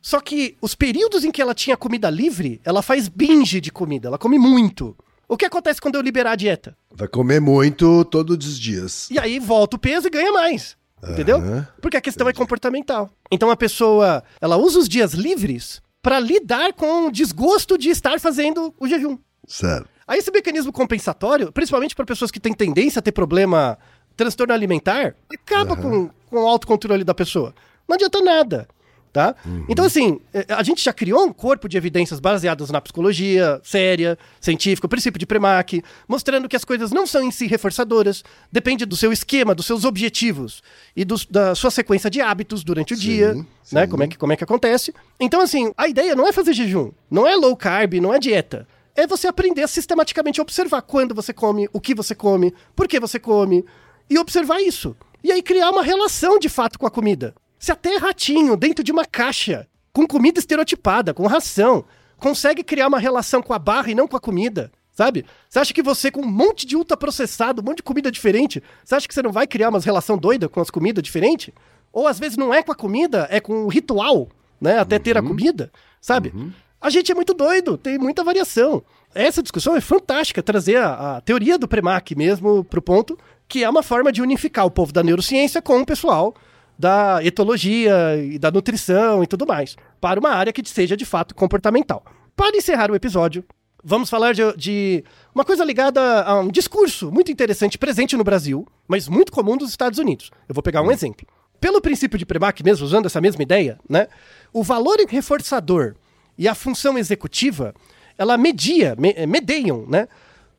Só 0.02 0.20
que 0.20 0.56
os 0.60 0.74
períodos 0.74 1.24
em 1.24 1.30
que 1.30 1.40
ela 1.40 1.54
tinha 1.54 1.76
comida 1.76 2.10
livre, 2.10 2.60
ela 2.64 2.82
faz 2.82 3.08
binge 3.08 3.60
de 3.60 3.70
comida, 3.70 4.08
ela 4.08 4.18
come 4.18 4.38
muito. 4.38 4.94
O 5.28 5.36
que 5.36 5.44
acontece 5.44 5.78
quando 5.78 5.96
eu 5.96 6.00
liberar 6.00 6.32
a 6.32 6.36
dieta? 6.36 6.74
Vai 6.90 7.06
comer 7.06 7.38
muito 7.38 8.02
todos 8.06 8.46
os 8.46 8.58
dias. 8.58 9.10
E 9.10 9.18
aí 9.18 9.38
volta 9.38 9.76
o 9.76 9.78
peso 9.78 10.06
e 10.06 10.10
ganha 10.10 10.32
mais. 10.32 10.74
Entendeu? 11.06 11.36
Aham. 11.36 11.68
Porque 11.82 11.98
a 11.98 12.00
questão 12.00 12.28
é 12.28 12.32
comportamental. 12.32 13.10
Então 13.30 13.50
a 13.50 13.56
pessoa, 13.56 14.24
ela 14.40 14.56
usa 14.56 14.78
os 14.78 14.88
dias 14.88 15.12
livres 15.12 15.82
para 16.02 16.18
lidar 16.18 16.72
com 16.72 17.06
o 17.06 17.12
desgosto 17.12 17.76
de 17.76 17.90
estar 17.90 18.18
fazendo 18.18 18.74
o 18.80 18.88
jejum. 18.88 19.18
Certo. 19.46 19.88
Aí 20.06 20.18
esse 20.18 20.30
mecanismo 20.30 20.72
compensatório, 20.72 21.52
principalmente 21.52 21.94
para 21.94 22.06
pessoas 22.06 22.30
que 22.30 22.40
têm 22.40 22.54
tendência 22.54 23.00
a 23.00 23.02
ter 23.02 23.12
problema, 23.12 23.78
transtorno 24.16 24.54
alimentar, 24.54 25.14
acaba 25.30 25.76
com, 25.76 26.08
com 26.30 26.44
o 26.44 26.48
autocontrole 26.48 27.04
da 27.04 27.14
pessoa. 27.14 27.54
Não 27.86 27.94
adianta 27.94 28.20
nada. 28.22 28.66
Tá? 29.10 29.34
Então, 29.68 29.84
assim, 29.86 30.20
eh, 30.34 30.44
a 30.50 30.62
gente 30.62 30.84
já 30.84 30.92
criou 30.92 31.24
um 31.24 31.32
corpo 31.32 31.66
de 31.68 31.76
evidências 31.78 32.20
baseadas 32.20 32.70
na 32.70 32.80
psicologia 32.80 33.58
séria, 33.64 34.18
científica, 34.40 34.86
o 34.86 34.88
princípio 34.88 35.18
de 35.18 35.24
Premack, 35.26 35.82
mostrando 36.06 36.46
que 36.48 36.54
as 36.54 36.64
coisas 36.64 36.92
não 36.92 37.06
são 37.06 37.22
em 37.22 37.30
si 37.30 37.46
reforçadoras, 37.46 38.22
depende 38.52 38.84
do 38.84 38.94
seu 38.96 39.10
esquema, 39.10 39.54
dos 39.54 39.64
seus 39.66 39.84
objetivos 39.84 40.62
e 40.94 41.04
dos- 41.04 41.24
da 41.24 41.54
sua 41.54 41.70
sequência 41.70 42.10
de 42.10 42.20
hábitos 42.20 42.62
durante 42.62 42.92
o 42.92 42.96
Sim, 42.96 43.02
dia, 43.02 43.34
né? 43.34 43.44
sim. 43.62 43.88
Como 43.88 44.02
é, 44.02 44.08
que, 44.08 44.18
como 44.18 44.32
é 44.32 44.36
que 44.36 44.44
acontece. 44.44 44.94
Então, 45.18 45.40
assim, 45.40 45.72
a 45.76 45.88
ideia 45.88 46.14
não 46.14 46.26
é 46.28 46.32
fazer 46.32 46.52
jejum, 46.52 46.92
não 47.10 47.26
é 47.26 47.34
low 47.34 47.56
carb, 47.56 47.94
não 47.94 48.12
é 48.14 48.18
dieta. 48.18 48.68
É 48.94 49.06
você 49.06 49.26
aprender 49.26 49.62
a 49.62 49.68
sistematicamente 49.68 50.40
observar 50.40 50.82
quando 50.82 51.14
você 51.14 51.32
come, 51.32 51.68
o 51.72 51.80
que 51.80 51.94
você 51.94 52.14
come, 52.14 52.52
por 52.76 52.86
que 52.86 53.00
você 53.00 53.18
come, 53.18 53.64
e 54.10 54.18
observar 54.18 54.60
isso. 54.60 54.94
E 55.24 55.32
aí 55.32 55.42
criar 55.42 55.70
uma 55.70 55.82
relação 55.82 56.38
de 56.38 56.48
fato 56.48 56.78
com 56.78 56.86
a 56.86 56.90
comida. 56.90 57.34
Se 57.58 57.72
até 57.72 57.96
ratinho, 57.96 58.56
dentro 58.56 58.84
de 58.84 58.92
uma 58.92 59.04
caixa, 59.04 59.66
com 59.92 60.06
comida 60.06 60.38
estereotipada, 60.38 61.12
com 61.12 61.26
ração, 61.26 61.84
consegue 62.18 62.62
criar 62.62 62.86
uma 62.86 62.98
relação 62.98 63.42
com 63.42 63.52
a 63.52 63.58
barra 63.58 63.90
e 63.90 63.94
não 63.94 64.06
com 64.06 64.16
a 64.16 64.20
comida, 64.20 64.70
sabe? 64.92 65.24
Você 65.48 65.58
acha 65.58 65.74
que 65.74 65.82
você, 65.82 66.10
com 66.10 66.20
um 66.20 66.30
monte 66.30 66.66
de 66.66 66.76
ultraprocessado, 66.76 67.60
um 67.60 67.64
monte 67.64 67.78
de 67.78 67.82
comida 67.82 68.10
diferente, 68.10 68.62
você 68.84 68.94
acha 68.94 69.08
que 69.08 69.14
você 69.14 69.22
não 69.22 69.32
vai 69.32 69.46
criar 69.46 69.70
umas 69.70 69.84
relação 69.84 70.16
doida 70.16 70.48
com 70.48 70.60
as 70.60 70.70
comidas 70.70 71.02
diferentes? 71.02 71.52
Ou 71.92 72.06
às 72.06 72.18
vezes 72.18 72.36
não 72.36 72.54
é 72.54 72.62
com 72.62 72.70
a 72.70 72.76
comida, 72.76 73.26
é 73.30 73.40
com 73.40 73.64
o 73.64 73.68
ritual, 73.68 74.28
né? 74.60 74.78
Até 74.78 74.98
ter 74.98 75.16
a 75.18 75.22
comida, 75.22 75.72
sabe? 76.00 76.32
A 76.80 76.90
gente 76.90 77.10
é 77.10 77.14
muito 77.14 77.34
doido, 77.34 77.76
tem 77.76 77.98
muita 77.98 78.22
variação. 78.22 78.84
Essa 79.12 79.42
discussão 79.42 79.74
é 79.74 79.80
fantástica, 79.80 80.42
trazer 80.42 80.76
a, 80.76 81.16
a 81.16 81.20
teoria 81.20 81.58
do 81.58 81.66
Premack 81.66 82.14
mesmo 82.14 82.62
pro 82.62 82.80
ponto, 82.80 83.18
que 83.48 83.64
é 83.64 83.68
uma 83.68 83.82
forma 83.82 84.12
de 84.12 84.22
unificar 84.22 84.64
o 84.64 84.70
povo 84.70 84.92
da 84.92 85.02
neurociência 85.02 85.60
com 85.60 85.80
o 85.80 85.86
pessoal 85.86 86.34
da 86.78 87.22
etologia 87.24 88.16
e 88.16 88.38
da 88.38 88.50
nutrição 88.50 89.22
e 89.22 89.26
tudo 89.26 89.46
mais, 89.46 89.76
para 90.00 90.20
uma 90.20 90.30
área 90.30 90.52
que 90.52 90.66
seja 90.68 90.96
de 90.96 91.04
fato 91.04 91.34
comportamental. 91.34 92.04
Para 92.36 92.56
encerrar 92.56 92.90
o 92.90 92.94
episódio, 92.94 93.44
vamos 93.82 94.08
falar 94.08 94.32
de, 94.32 94.42
de 94.56 95.04
uma 95.34 95.44
coisa 95.44 95.64
ligada 95.64 96.22
a 96.22 96.38
um 96.38 96.48
discurso 96.48 97.10
muito 97.10 97.32
interessante 97.32 97.76
presente 97.76 98.16
no 98.16 98.22
Brasil, 98.22 98.66
mas 98.86 99.08
muito 99.08 99.32
comum 99.32 99.56
nos 99.56 99.70
Estados 99.70 99.98
Unidos. 99.98 100.30
Eu 100.48 100.54
vou 100.54 100.62
pegar 100.62 100.82
um 100.82 100.92
exemplo. 100.92 101.26
Pelo 101.60 101.80
princípio 101.80 102.16
de 102.16 102.24
Premack 102.24 102.62
mesmo, 102.62 102.86
usando 102.86 103.06
essa 103.06 103.20
mesma 103.20 103.42
ideia, 103.42 103.80
né? 103.88 104.06
O 104.52 104.62
valor 104.62 104.96
reforçador 105.08 105.96
e 106.36 106.46
a 106.46 106.54
função 106.54 106.96
executiva, 106.96 107.74
ela 108.16 108.38
media, 108.38 108.94
me, 108.96 109.12
eh, 109.16 109.26
medeiam, 109.26 109.84
né? 109.88 110.06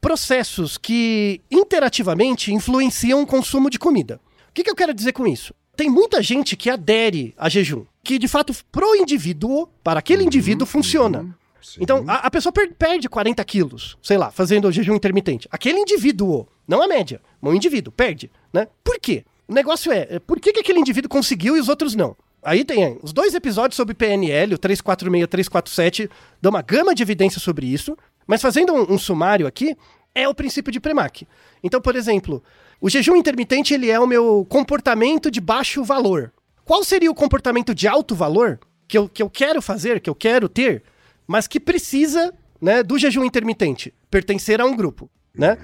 Processos 0.02 0.78
que 0.78 1.42
interativamente 1.50 2.54
influenciam 2.54 3.22
o 3.22 3.28
consumo 3.28 3.70
de 3.70 3.80
comida. 3.80 4.20
O 4.50 4.54
que, 4.54 4.64
que 4.64 4.70
eu 4.70 4.76
quero 4.76 4.94
dizer 4.94 5.14
com 5.14 5.26
isso? 5.26 5.54
Tem 5.80 5.90
muita 5.90 6.22
gente 6.22 6.58
que 6.58 6.70
adere 6.70 7.34
a 7.38 7.48
jejum, 7.48 7.86
que 8.04 8.20
de 8.20 8.28
fato, 8.28 8.54
pro 8.70 8.98
indivíduo, 8.98 9.66
para 9.82 10.00
aquele 10.00 10.26
indivíduo, 10.26 10.68
funciona. 10.68 11.34
Então, 11.80 12.04
a, 12.06 12.16
a 12.16 12.30
pessoa 12.30 12.52
per- 12.52 12.74
perde 12.78 13.08
40 13.08 13.42
quilos, 13.46 13.98
sei 14.04 14.18
lá, 14.18 14.30
fazendo 14.30 14.68
o 14.68 14.72
jejum 14.74 14.94
intermitente. 14.94 15.48
Aquele 15.50 15.80
indivíduo, 15.80 16.46
não 16.68 16.82
a 16.82 16.88
média, 16.88 17.22
mas 17.40 17.54
o 17.54 17.56
indivíduo 17.56 17.94
perde, 17.94 18.30
né? 18.52 18.68
Por 18.84 19.00
quê? 19.00 19.24
O 19.48 19.54
negócio 19.54 19.90
é, 19.90 20.06
é, 20.10 20.20
por 20.20 20.42
que, 20.42 20.52
que 20.52 20.60
aquele 20.60 20.82
indivíduo 20.82 21.08
conseguiu 21.08 21.56
e 21.56 21.62
os 21.62 21.70
outros 21.70 21.96
não? 21.96 22.14
Aí 22.44 22.66
tem 22.66 23.00
os 23.02 23.14
dois 23.14 23.34
episódios 23.34 23.78
sobre 23.78 23.94
PNL, 23.96 24.56
o 24.56 24.58
346 24.58 25.24
e 25.24 25.28
347, 25.28 26.10
dão 26.42 26.50
uma 26.50 26.62
gama 26.62 26.94
de 26.94 27.04
evidências 27.04 27.42
sobre 27.42 27.66
isso, 27.66 27.98
mas 28.28 28.42
fazendo 28.42 28.74
um, 28.74 28.96
um 28.96 28.98
sumário 28.98 29.48
aqui, 29.48 29.78
é 30.14 30.28
o 30.28 30.36
princípio 30.36 30.74
de 30.74 30.80
Premack. 30.82 31.26
Então, 31.64 31.80
por 31.80 31.96
exemplo, 31.96 32.44
o 32.82 32.90
jejum 32.90 33.16
intermitente 33.16 33.74
ele 33.74 33.90
é 33.90 34.00
o 34.00 34.08
meu 34.08 34.46
comportamento 34.48 35.30
de 35.30 35.42
baixo 35.42 35.84
valor. 35.84 36.32
Qual 36.64 36.84
seria 36.84 37.12
o 37.12 37.16
comportamento 37.16 37.74
de 37.74 37.88
alto 37.88 38.16
valor 38.16 38.60
que 38.88 38.98
eu, 38.98 39.10
que 39.10 39.22
eu 39.22 39.30
quero 39.30 39.62
fazer, 39.62 40.00
que 40.00 40.10
eu 40.10 40.16
quero 40.16 40.48
ter, 40.48 40.84
mas 41.28 41.48
que 41.48 41.60
precisa 41.60 42.34
né, 42.62 42.82
do 42.84 42.98
jejum 42.98 43.24
intermitente? 43.24 43.94
Pertencer 44.10 44.62
a 44.62 44.66
um 44.66 44.76
grupo. 44.76 45.10
Né? 45.34 45.58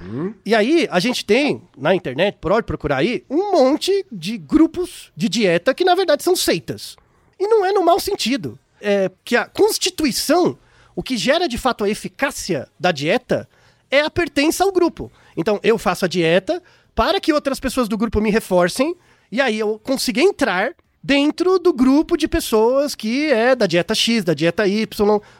E 0.45 0.53
aí, 0.53 0.87
a 0.91 0.99
gente 0.99 1.25
tem 1.25 1.61
na 1.77 1.93
internet, 1.93 2.37
pode 2.39 2.65
procurar 2.65 2.97
aí, 2.97 3.25
um 3.29 3.51
monte 3.51 4.05
de 4.11 4.37
grupos 4.37 5.11
de 5.15 5.27
dieta 5.27 5.73
que 5.73 5.83
na 5.83 5.95
verdade 5.95 6.23
são 6.23 6.35
seitas. 6.35 6.95
E 7.39 7.47
não 7.47 7.65
é 7.65 7.71
no 7.71 7.83
mau 7.83 7.99
sentido. 7.99 8.57
É 8.79 9.11
que 9.23 9.35
a 9.35 9.45
constituição, 9.45 10.57
o 10.95 11.01
que 11.01 11.17
gera 11.17 11.47
de 11.47 11.57
fato 11.57 11.83
a 11.83 11.89
eficácia 11.89 12.67
da 12.79 12.91
dieta, 12.91 13.49
é 13.89 14.01
a 14.01 14.09
pertença 14.09 14.63
ao 14.63 14.71
grupo. 14.71 15.11
Então, 15.35 15.59
eu 15.63 15.77
faço 15.77 16.05
a 16.05 16.07
dieta 16.07 16.61
para 16.95 17.19
que 17.19 17.33
outras 17.33 17.59
pessoas 17.59 17.87
do 17.87 17.97
grupo 17.97 18.21
me 18.21 18.31
reforcem, 18.31 18.95
e 19.31 19.41
aí 19.41 19.59
eu 19.59 19.77
consigo 19.79 20.19
entrar 20.19 20.73
dentro 21.03 21.59
do 21.59 21.71
grupo 21.73 22.17
de 22.17 22.27
pessoas 22.27 22.95
que 22.95 23.29
é 23.31 23.55
da 23.55 23.67
dieta 23.67 23.93
X, 23.93 24.23
da 24.23 24.33
dieta 24.33 24.67
Y, 24.67 24.87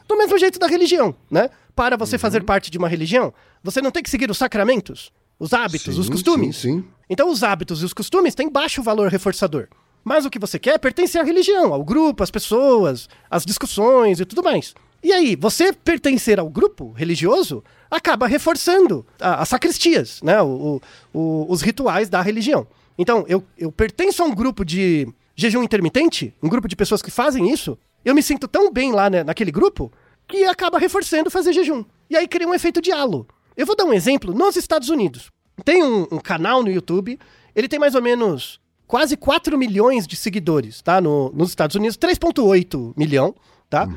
do 0.06 0.16
mesmo 0.16 0.38
jeito 0.38 0.58
da 0.58 0.66
religião, 0.68 1.14
né? 1.30 1.50
Para 1.74 1.96
você 1.96 2.16
fazer 2.18 2.44
parte 2.44 2.70
de 2.70 2.78
uma 2.78 2.88
religião, 2.88 3.32
você 3.64 3.82
não 3.82 3.90
tem 3.90 4.02
que 4.02 4.10
seguir 4.10 4.30
os 4.30 4.38
sacramentos, 4.38 5.10
os 5.40 5.52
hábitos, 5.52 5.94
Sim, 5.94 6.00
os 6.00 6.08
costumes. 6.08 6.56
sim, 6.56 6.80
sim. 6.82 6.84
Então, 7.10 7.30
os 7.30 7.42
hábitos 7.42 7.82
e 7.82 7.84
os 7.84 7.92
costumes 7.92 8.34
têm 8.34 8.48
baixo 8.50 8.82
valor 8.82 9.10
reforçador. 9.10 9.68
Mas 10.04 10.24
o 10.24 10.30
que 10.30 10.38
você 10.38 10.58
quer 10.58 10.78
pertence 10.78 11.18
à 11.18 11.22
religião, 11.22 11.74
ao 11.74 11.84
grupo, 11.84 12.22
às 12.22 12.30
pessoas, 12.30 13.08
às 13.30 13.44
discussões 13.44 14.20
e 14.20 14.24
tudo 14.24 14.42
mais. 14.42 14.72
E 15.06 15.12
aí, 15.12 15.36
você 15.36 15.72
pertencer 15.72 16.40
ao 16.40 16.48
grupo 16.50 16.90
religioso 16.90 17.62
acaba 17.88 18.26
reforçando 18.26 19.06
as 19.20 19.48
sacristias, 19.48 20.20
né? 20.20 20.42
O- 20.42 20.80
o- 21.14 21.18
o- 21.20 21.46
os 21.48 21.62
rituais 21.62 22.08
da 22.08 22.20
religião. 22.20 22.66
Então, 22.98 23.24
eu, 23.28 23.44
eu 23.56 23.70
pertenço 23.70 24.20
a 24.20 24.26
um 24.26 24.34
grupo 24.34 24.64
de 24.64 25.06
jejum 25.36 25.62
intermitente, 25.62 26.34
um 26.42 26.48
grupo 26.48 26.66
de 26.66 26.74
pessoas 26.74 27.00
que 27.02 27.10
fazem 27.12 27.48
isso, 27.52 27.78
eu 28.04 28.16
me 28.16 28.22
sinto 28.22 28.48
tão 28.48 28.72
bem 28.72 28.90
lá 28.90 29.08
né, 29.08 29.22
naquele 29.22 29.52
grupo 29.52 29.92
que 30.26 30.42
acaba 30.42 30.76
reforçando 30.76 31.30
fazer 31.30 31.52
jejum. 31.52 31.84
E 32.10 32.16
aí 32.16 32.26
cria 32.26 32.48
um 32.48 32.54
efeito 32.54 32.80
de 32.82 32.90
halo. 32.90 33.28
Eu 33.56 33.64
vou 33.64 33.76
dar 33.76 33.84
um 33.84 33.92
exemplo 33.94 34.34
nos 34.34 34.56
Estados 34.56 34.88
Unidos. 34.88 35.28
Tem 35.64 35.84
um, 35.84 36.02
um 36.10 36.18
canal 36.18 36.64
no 36.64 36.70
YouTube, 36.70 37.16
ele 37.54 37.68
tem 37.68 37.78
mais 37.78 37.94
ou 37.94 38.02
menos 38.02 38.58
quase 38.88 39.16
4 39.16 39.56
milhões 39.56 40.04
de 40.04 40.16
seguidores, 40.16 40.82
tá? 40.82 41.00
No, 41.00 41.30
nos 41.32 41.50
Estados 41.50 41.76
Unidos, 41.76 41.96
3,8 41.96 42.92
milhão, 42.96 43.32
tá? 43.68 43.88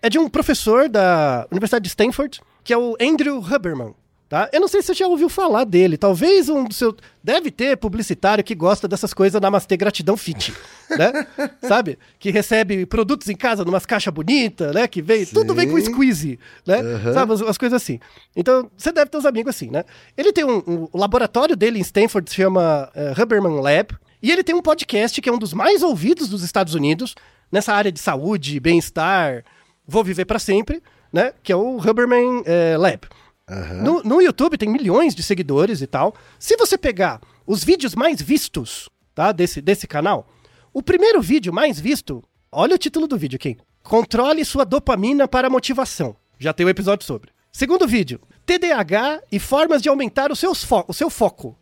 É 0.00 0.08
de 0.08 0.18
um 0.18 0.28
professor 0.28 0.88
da 0.88 1.46
Universidade 1.50 1.82
de 1.82 1.88
Stanford, 1.88 2.40
que 2.64 2.72
é 2.72 2.78
o 2.78 2.96
Andrew 3.00 3.38
Huberman, 3.38 3.94
tá? 4.28 4.48
Eu 4.52 4.60
não 4.60 4.68
sei 4.68 4.80
se 4.82 4.88
você 4.88 4.94
já 4.94 5.06
ouviu 5.06 5.28
falar 5.28 5.64
dele, 5.64 5.96
talvez 5.96 6.48
um 6.48 6.64
do 6.64 6.72
seu... 6.74 6.96
Deve 7.22 7.50
ter 7.50 7.76
publicitário 7.76 8.42
que 8.42 8.54
gosta 8.54 8.88
dessas 8.88 9.12
coisas 9.14 9.40
Namastê 9.40 9.76
Gratidão 9.76 10.16
Fit, 10.16 10.52
né? 10.98 11.26
Sabe? 11.62 11.98
Que 12.18 12.30
recebe 12.30 12.84
produtos 12.86 13.28
em 13.28 13.36
casa 13.36 13.64
numas 13.64 13.86
caixas 13.86 14.12
bonitas, 14.12 14.74
né? 14.74 14.88
Que 14.88 15.00
vem... 15.02 15.24
Tudo 15.26 15.54
vem 15.54 15.70
com 15.70 15.78
Sim. 15.80 15.92
squeeze, 15.92 16.38
né? 16.66 16.80
Aham. 16.80 17.12
Sabe? 17.14 17.32
As, 17.34 17.42
as 17.42 17.58
coisas 17.58 17.80
assim. 17.82 18.00
Então, 18.34 18.70
você 18.76 18.90
deve 18.90 19.10
ter 19.10 19.18
uns 19.18 19.26
amigos 19.26 19.54
assim, 19.54 19.70
né? 19.70 19.84
Ele 20.16 20.32
tem 20.32 20.44
um, 20.44 20.58
um- 20.66 20.88
o 20.92 20.98
laboratório 20.98 21.54
dele 21.56 21.78
em 21.78 21.82
Stanford 21.82 22.28
se 22.28 22.36
chama 22.36 22.90
eh, 22.94 23.12
Huberman 23.20 23.60
Lab. 23.60 23.94
E 24.22 24.30
ele 24.30 24.44
tem 24.44 24.54
um 24.54 24.62
podcast 24.62 25.20
que 25.20 25.28
é 25.28 25.32
um 25.32 25.38
dos 25.38 25.52
mais 25.52 25.82
ouvidos 25.82 26.28
dos 26.28 26.42
Estados 26.44 26.74
Unidos, 26.74 27.14
nessa 27.52 27.74
área 27.74 27.92
de 27.92 28.00
saúde, 28.00 28.58
bem-estar, 28.58 29.44
vou 29.86 30.02
viver 30.02 30.24
para 30.24 30.38
sempre, 30.38 30.82
né? 31.12 31.32
Que 31.42 31.52
é 31.52 31.56
o 31.56 31.76
Huberman 31.76 32.42
eh, 32.46 32.76
Lab. 32.78 33.06
Aham. 33.48 33.82
No, 33.82 34.02
no 34.02 34.22
YouTube 34.22 34.56
tem 34.56 34.68
milhões 34.68 35.14
de 35.14 35.22
seguidores 35.22 35.82
e 35.82 35.86
tal. 35.86 36.14
Se 36.38 36.56
você 36.56 36.78
pegar 36.78 37.20
os 37.46 37.62
vídeos 37.62 37.94
mais 37.94 38.22
vistos, 38.22 38.88
tá? 39.14 39.30
Desse, 39.30 39.60
desse 39.60 39.86
canal, 39.86 40.26
o 40.72 40.82
primeiro 40.82 41.20
vídeo 41.20 41.52
mais 41.52 41.78
visto, 41.78 42.24
olha 42.50 42.74
o 42.74 42.78
título 42.78 43.06
do 43.06 43.18
vídeo 43.18 43.36
aqui. 43.36 43.58
Controle 43.82 44.44
sua 44.44 44.64
dopamina 44.64 45.28
para 45.28 45.50
motivação. 45.50 46.16
Já 46.38 46.52
tem 46.52 46.64
um 46.64 46.70
episódio 46.70 47.04
sobre. 47.04 47.30
Segundo 47.52 47.86
vídeo, 47.86 48.18
TDAH 48.46 49.22
e 49.30 49.38
formas 49.38 49.80
de 49.80 49.88
aumentar 49.88 50.30
o, 50.32 50.36
seus 50.36 50.64
fo- 50.64 50.84
o 50.88 50.92
seu 50.92 51.08
foco. 51.08 51.56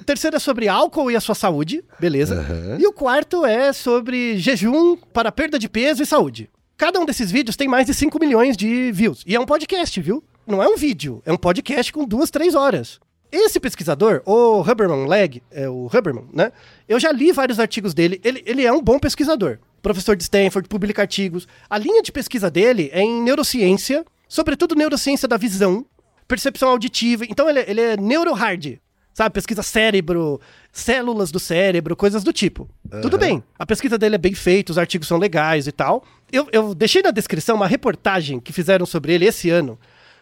O 0.00 0.04
terceiro 0.06 0.36
é 0.36 0.38
sobre 0.40 0.68
álcool 0.68 1.10
e 1.10 1.16
a 1.16 1.20
sua 1.20 1.34
saúde, 1.34 1.84
beleza. 1.98 2.36
Aham. 2.40 2.76
E 2.78 2.86
o 2.86 2.92
quarto 2.92 3.44
é 3.44 3.72
sobre 3.72 4.38
jejum 4.38 4.96
para 5.12 5.32
perda 5.32 5.58
de 5.58 5.68
peso 5.68 6.02
e 6.02 6.06
saúde. 6.06 6.48
Cada 6.76 7.00
um 7.00 7.04
desses 7.04 7.30
vídeos 7.30 7.56
tem 7.56 7.66
mais 7.66 7.86
de 7.86 7.92
5 7.94 8.18
milhões 8.20 8.56
de 8.56 8.92
views. 8.92 9.24
E 9.26 9.34
é 9.34 9.40
um 9.40 9.46
podcast, 9.46 10.00
viu? 10.00 10.22
Não 10.46 10.62
é 10.62 10.68
um 10.68 10.76
vídeo, 10.76 11.20
é 11.26 11.32
um 11.32 11.36
podcast 11.36 11.92
com 11.92 12.04
duas, 12.04 12.30
três 12.30 12.54
horas. 12.54 13.00
Esse 13.30 13.60
pesquisador, 13.60 14.22
o 14.24 14.60
Huberman 14.62 15.06
Leg, 15.06 15.42
é 15.50 15.68
o 15.68 15.86
Huberman, 15.92 16.26
né? 16.32 16.50
Eu 16.88 16.98
já 16.98 17.12
li 17.12 17.30
vários 17.32 17.60
artigos 17.60 17.92
dele. 17.92 18.18
Ele, 18.24 18.42
ele 18.46 18.64
é 18.64 18.72
um 18.72 18.80
bom 18.80 18.98
pesquisador. 18.98 19.58
Professor 19.82 20.16
de 20.16 20.22
Stanford, 20.22 20.66
publica 20.68 21.02
artigos. 21.02 21.46
A 21.68 21.76
linha 21.76 22.00
de 22.00 22.10
pesquisa 22.10 22.50
dele 22.50 22.88
é 22.92 23.02
em 23.02 23.20
neurociência, 23.22 24.02
sobretudo 24.28 24.74
neurociência 24.74 25.26
da 25.26 25.36
visão, 25.36 25.84
percepção 26.26 26.68
auditiva. 26.68 27.24
Então 27.28 27.48
ele, 27.48 27.60
é- 27.60 27.70
ele 27.70 27.80
é 27.80 27.96
neurohard, 27.96 28.80
sabe? 29.14 29.32
Pesquisa 29.32 29.62
cérebro, 29.62 30.40
células 30.72 31.30
do 31.30 31.38
cérebro, 31.40 31.96
coisas 31.96 32.22
do 32.22 32.32
tipo. 32.32 32.68
Tudo 33.02 33.16
bem. 33.18 33.42
A 33.58 33.64
pesquisa 33.66 33.96
dele 33.98 34.14
é 34.14 34.18
bem 34.18 34.34
feita, 34.34 34.70
os 34.72 34.78
artigos 34.78 35.08
são 35.08 35.18
legais 35.18 35.66
e 35.66 35.72
tal. 35.72 36.04
Eu, 36.30 36.46
eu 36.52 36.74
deixei 36.74 37.02
na 37.02 37.10
descrição 37.10 37.56
uma 37.56 37.66
reportagem 37.66 38.38
que 38.38 38.52
fizeram 38.52 38.84
sobre 38.86 39.12
ele 39.14 39.24
esse 39.24 39.48
ano, 39.50 39.78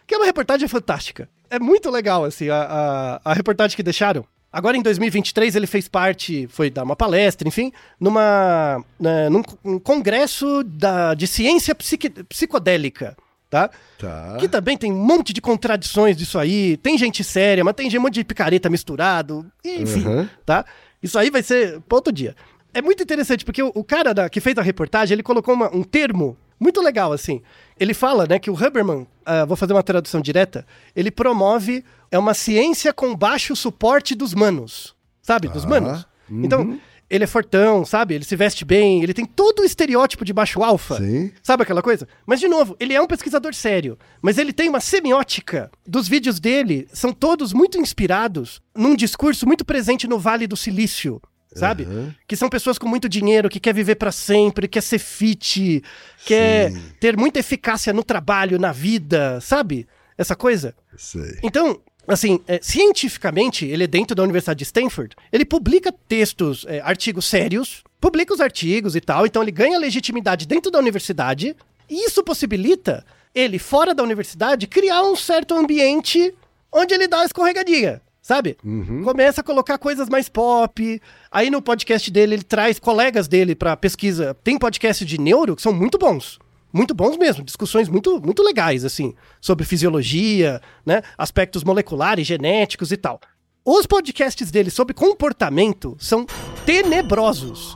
que 0.07 0.15
é 0.15 0.17
uma 0.17 0.25
reportagem 0.25 0.67
fantástica. 0.67 1.29
É 1.49 1.59
muito 1.59 1.89
legal, 1.89 2.23
assim, 2.25 2.49
a, 2.49 3.19
a, 3.23 3.31
a 3.31 3.33
reportagem 3.33 3.75
que 3.75 3.83
deixaram. 3.83 4.25
Agora, 4.51 4.77
em 4.77 4.81
2023, 4.81 5.55
ele 5.57 5.67
fez 5.67 5.87
parte, 5.89 6.47
foi 6.49 6.69
dar 6.69 6.83
uma 6.83 6.95
palestra, 6.95 7.47
enfim, 7.47 7.71
numa, 7.99 8.83
né, 8.99 9.29
num, 9.29 9.43
um 9.63 9.77
congresso 9.77 10.63
da, 10.63 11.13
de 11.13 11.27
ciência 11.27 11.75
psique- 11.75 12.23
psicodélica, 12.23 13.15
tá? 13.49 13.69
Tá. 13.97 14.37
Que 14.39 14.47
também 14.47 14.77
tem 14.77 14.91
um 14.91 15.03
monte 15.05 15.33
de 15.33 15.41
contradições 15.41 16.15
disso 16.17 16.37
aí. 16.39 16.77
Tem 16.77 16.97
gente 16.97 17.23
séria, 17.23 17.63
mas 17.63 17.73
tem 17.75 17.95
um 17.97 18.01
monte 18.01 18.15
de 18.15 18.23
picareta 18.23 18.69
misturado. 18.69 19.45
Enfim, 19.63 20.05
Uhum. 20.07 20.29
tá? 20.45 20.65
Isso 21.01 21.17
aí 21.17 21.29
vai 21.29 21.43
ser 21.43 21.79
pra 21.81 21.95
outro 21.97 22.11
dia. 22.11 22.35
É 22.73 22.81
muito 22.81 23.01
interessante, 23.01 23.43
porque 23.45 23.63
o, 23.63 23.71
o 23.73 23.83
cara 23.83 24.13
da- 24.13 24.29
que 24.29 24.39
fez 24.41 24.57
a 24.57 24.61
reportagem, 24.61 25.13
ele 25.15 25.23
colocou 25.23 25.53
uma- 25.53 25.73
um 25.75 25.83
termo 25.83 26.37
muito 26.59 26.81
legal, 26.81 27.11
assim. 27.13 27.41
Ele 27.79 27.93
fala, 27.93 28.25
né, 28.27 28.39
que 28.39 28.49
o 28.49 28.53
Huberman, 28.53 29.07
ah, 29.25 29.45
vou 29.45 29.55
fazer 29.55 29.73
uma 29.73 29.83
tradução 29.83 30.21
direta, 30.21 30.65
ele 30.95 31.09
promove 31.11 31.83
é 32.11 32.17
uma 32.17 32.33
ciência 32.33 32.91
com 32.93 33.15
baixo 33.15 33.55
suporte 33.55 34.15
dos 34.15 34.33
manos. 34.33 34.95
Sabe? 35.21 35.47
Dos 35.49 35.63
Tá. 35.63 35.69
manos. 35.69 36.07
Uhum. 36.29 36.43
Então, 36.45 36.79
ele 37.09 37.23
é 37.23 37.27
fortão, 37.27 37.85
sabe? 37.85 38.15
Ele 38.15 38.25
se 38.25 38.35
veste 38.35 38.65
bem, 38.65 39.01
ele 39.01 39.13
tem 39.13 39.25
todo 39.25 39.61
o 39.61 39.65
estereótipo 39.65 40.25
de 40.25 40.33
baixo 40.33 40.61
alfa. 40.63 40.97
Sim. 40.97 41.31
Sabe 41.41 41.63
aquela 41.63 41.81
coisa? 41.81 42.07
Mas, 42.25 42.39
de 42.39 42.47
novo, 42.47 42.75
ele 42.79 42.93
é 42.93 43.01
um 43.01 43.07
pesquisador 43.07 43.53
sério. 43.53 43.97
Mas 44.21 44.37
ele 44.37 44.51
tem 44.51 44.67
uma 44.67 44.81
semiótica. 44.81 45.71
Dos 45.85 46.07
vídeos 46.07 46.39
dele, 46.39 46.87
são 46.91 47.13
todos 47.13 47.53
muito 47.53 47.79
inspirados 47.79 48.61
num 48.75 48.95
discurso 48.95 49.47
muito 49.47 49.63
presente 49.63 50.07
no 50.07 50.19
Vale 50.19 50.47
do 50.47 50.57
Silício. 50.57 51.21
Sabe? 51.55 51.83
Aham. 51.83 52.13
Que 52.27 52.35
são 52.35 52.49
pessoas 52.49 52.77
com 52.77 52.87
muito 52.87 53.09
dinheiro, 53.09 53.49
que 53.49 53.59
quer 53.59 53.73
viver 53.73 53.95
pra 53.95 54.11
sempre, 54.11 54.67
quer 54.67 54.81
ser 54.81 54.99
fit, 54.99 55.81
quer 56.25 56.71
Sim. 56.71 56.81
ter 56.99 57.17
muita 57.17 57.39
eficácia 57.39 57.91
no 57.93 58.03
trabalho, 58.03 58.59
na 58.59 58.71
vida, 58.71 59.39
sabe? 59.41 59.87
Essa 60.17 60.35
coisa. 60.35 60.75
Sei. 60.95 61.39
Então, 61.41 61.79
assim, 62.07 62.39
é, 62.47 62.59
cientificamente, 62.61 63.65
ele 63.65 63.83
é 63.83 63.87
dentro 63.87 64.15
da 64.15 64.23
Universidade 64.23 64.59
de 64.59 64.63
Stanford, 64.63 65.15
ele 65.31 65.45
publica 65.45 65.91
textos, 65.91 66.65
é, 66.67 66.79
artigos 66.79 67.25
sérios, 67.25 67.83
publica 67.99 68.33
os 68.33 68.39
artigos 68.39 68.95
e 68.95 69.01
tal, 69.01 69.25
então 69.25 69.41
ele 69.41 69.51
ganha 69.51 69.77
legitimidade 69.77 70.47
dentro 70.47 70.71
da 70.71 70.79
universidade, 70.79 71.55
e 71.89 72.05
isso 72.05 72.23
possibilita 72.23 73.05
ele, 73.33 73.59
fora 73.59 73.93
da 73.93 74.03
universidade, 74.03 74.67
criar 74.67 75.03
um 75.03 75.15
certo 75.15 75.53
ambiente 75.53 76.33
onde 76.71 76.93
ele 76.93 77.07
dá 77.07 77.21
a 77.21 77.25
escorregadinha. 77.25 78.01
Sabe? 78.21 78.57
Começa 79.05 79.39
a 79.39 79.43
colocar 79.43 79.77
coisas 79.77 80.09
mais 80.09 80.27
pop. 80.27 81.01
Aí 81.31 81.49
no 81.49 81.61
podcast 81.61 82.11
dele, 82.11 82.35
ele 82.35 82.43
traz 82.43 82.77
colegas 82.77 83.25
dele 83.25 83.55
pra 83.55 83.77
pesquisa. 83.77 84.35
Tem 84.43 84.57
podcast 84.57 85.05
de 85.05 85.17
neuro 85.17 85.55
que 85.55 85.61
são 85.61 85.71
muito 85.71 85.97
bons. 85.97 86.37
Muito 86.77 86.93
bons 86.93 87.17
mesmo, 87.17 87.43
discussões 87.43 87.89
muito, 87.89 88.21
muito 88.21 88.43
legais, 88.43 88.85
assim, 88.85 89.15
sobre 89.41 89.65
fisiologia, 89.65 90.61
né? 90.85 91.01
Aspectos 91.17 91.63
moleculares, 91.63 92.27
genéticos 92.27 92.91
e 92.91 92.97
tal. 92.97 93.19
Os 93.65 93.87
podcasts 93.87 94.51
dele 94.51 94.69
sobre 94.69 94.93
comportamento 94.93 95.97
são 95.99 96.23
tenebrosos. 96.67 97.75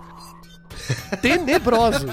Tenebrosos. 1.20 2.12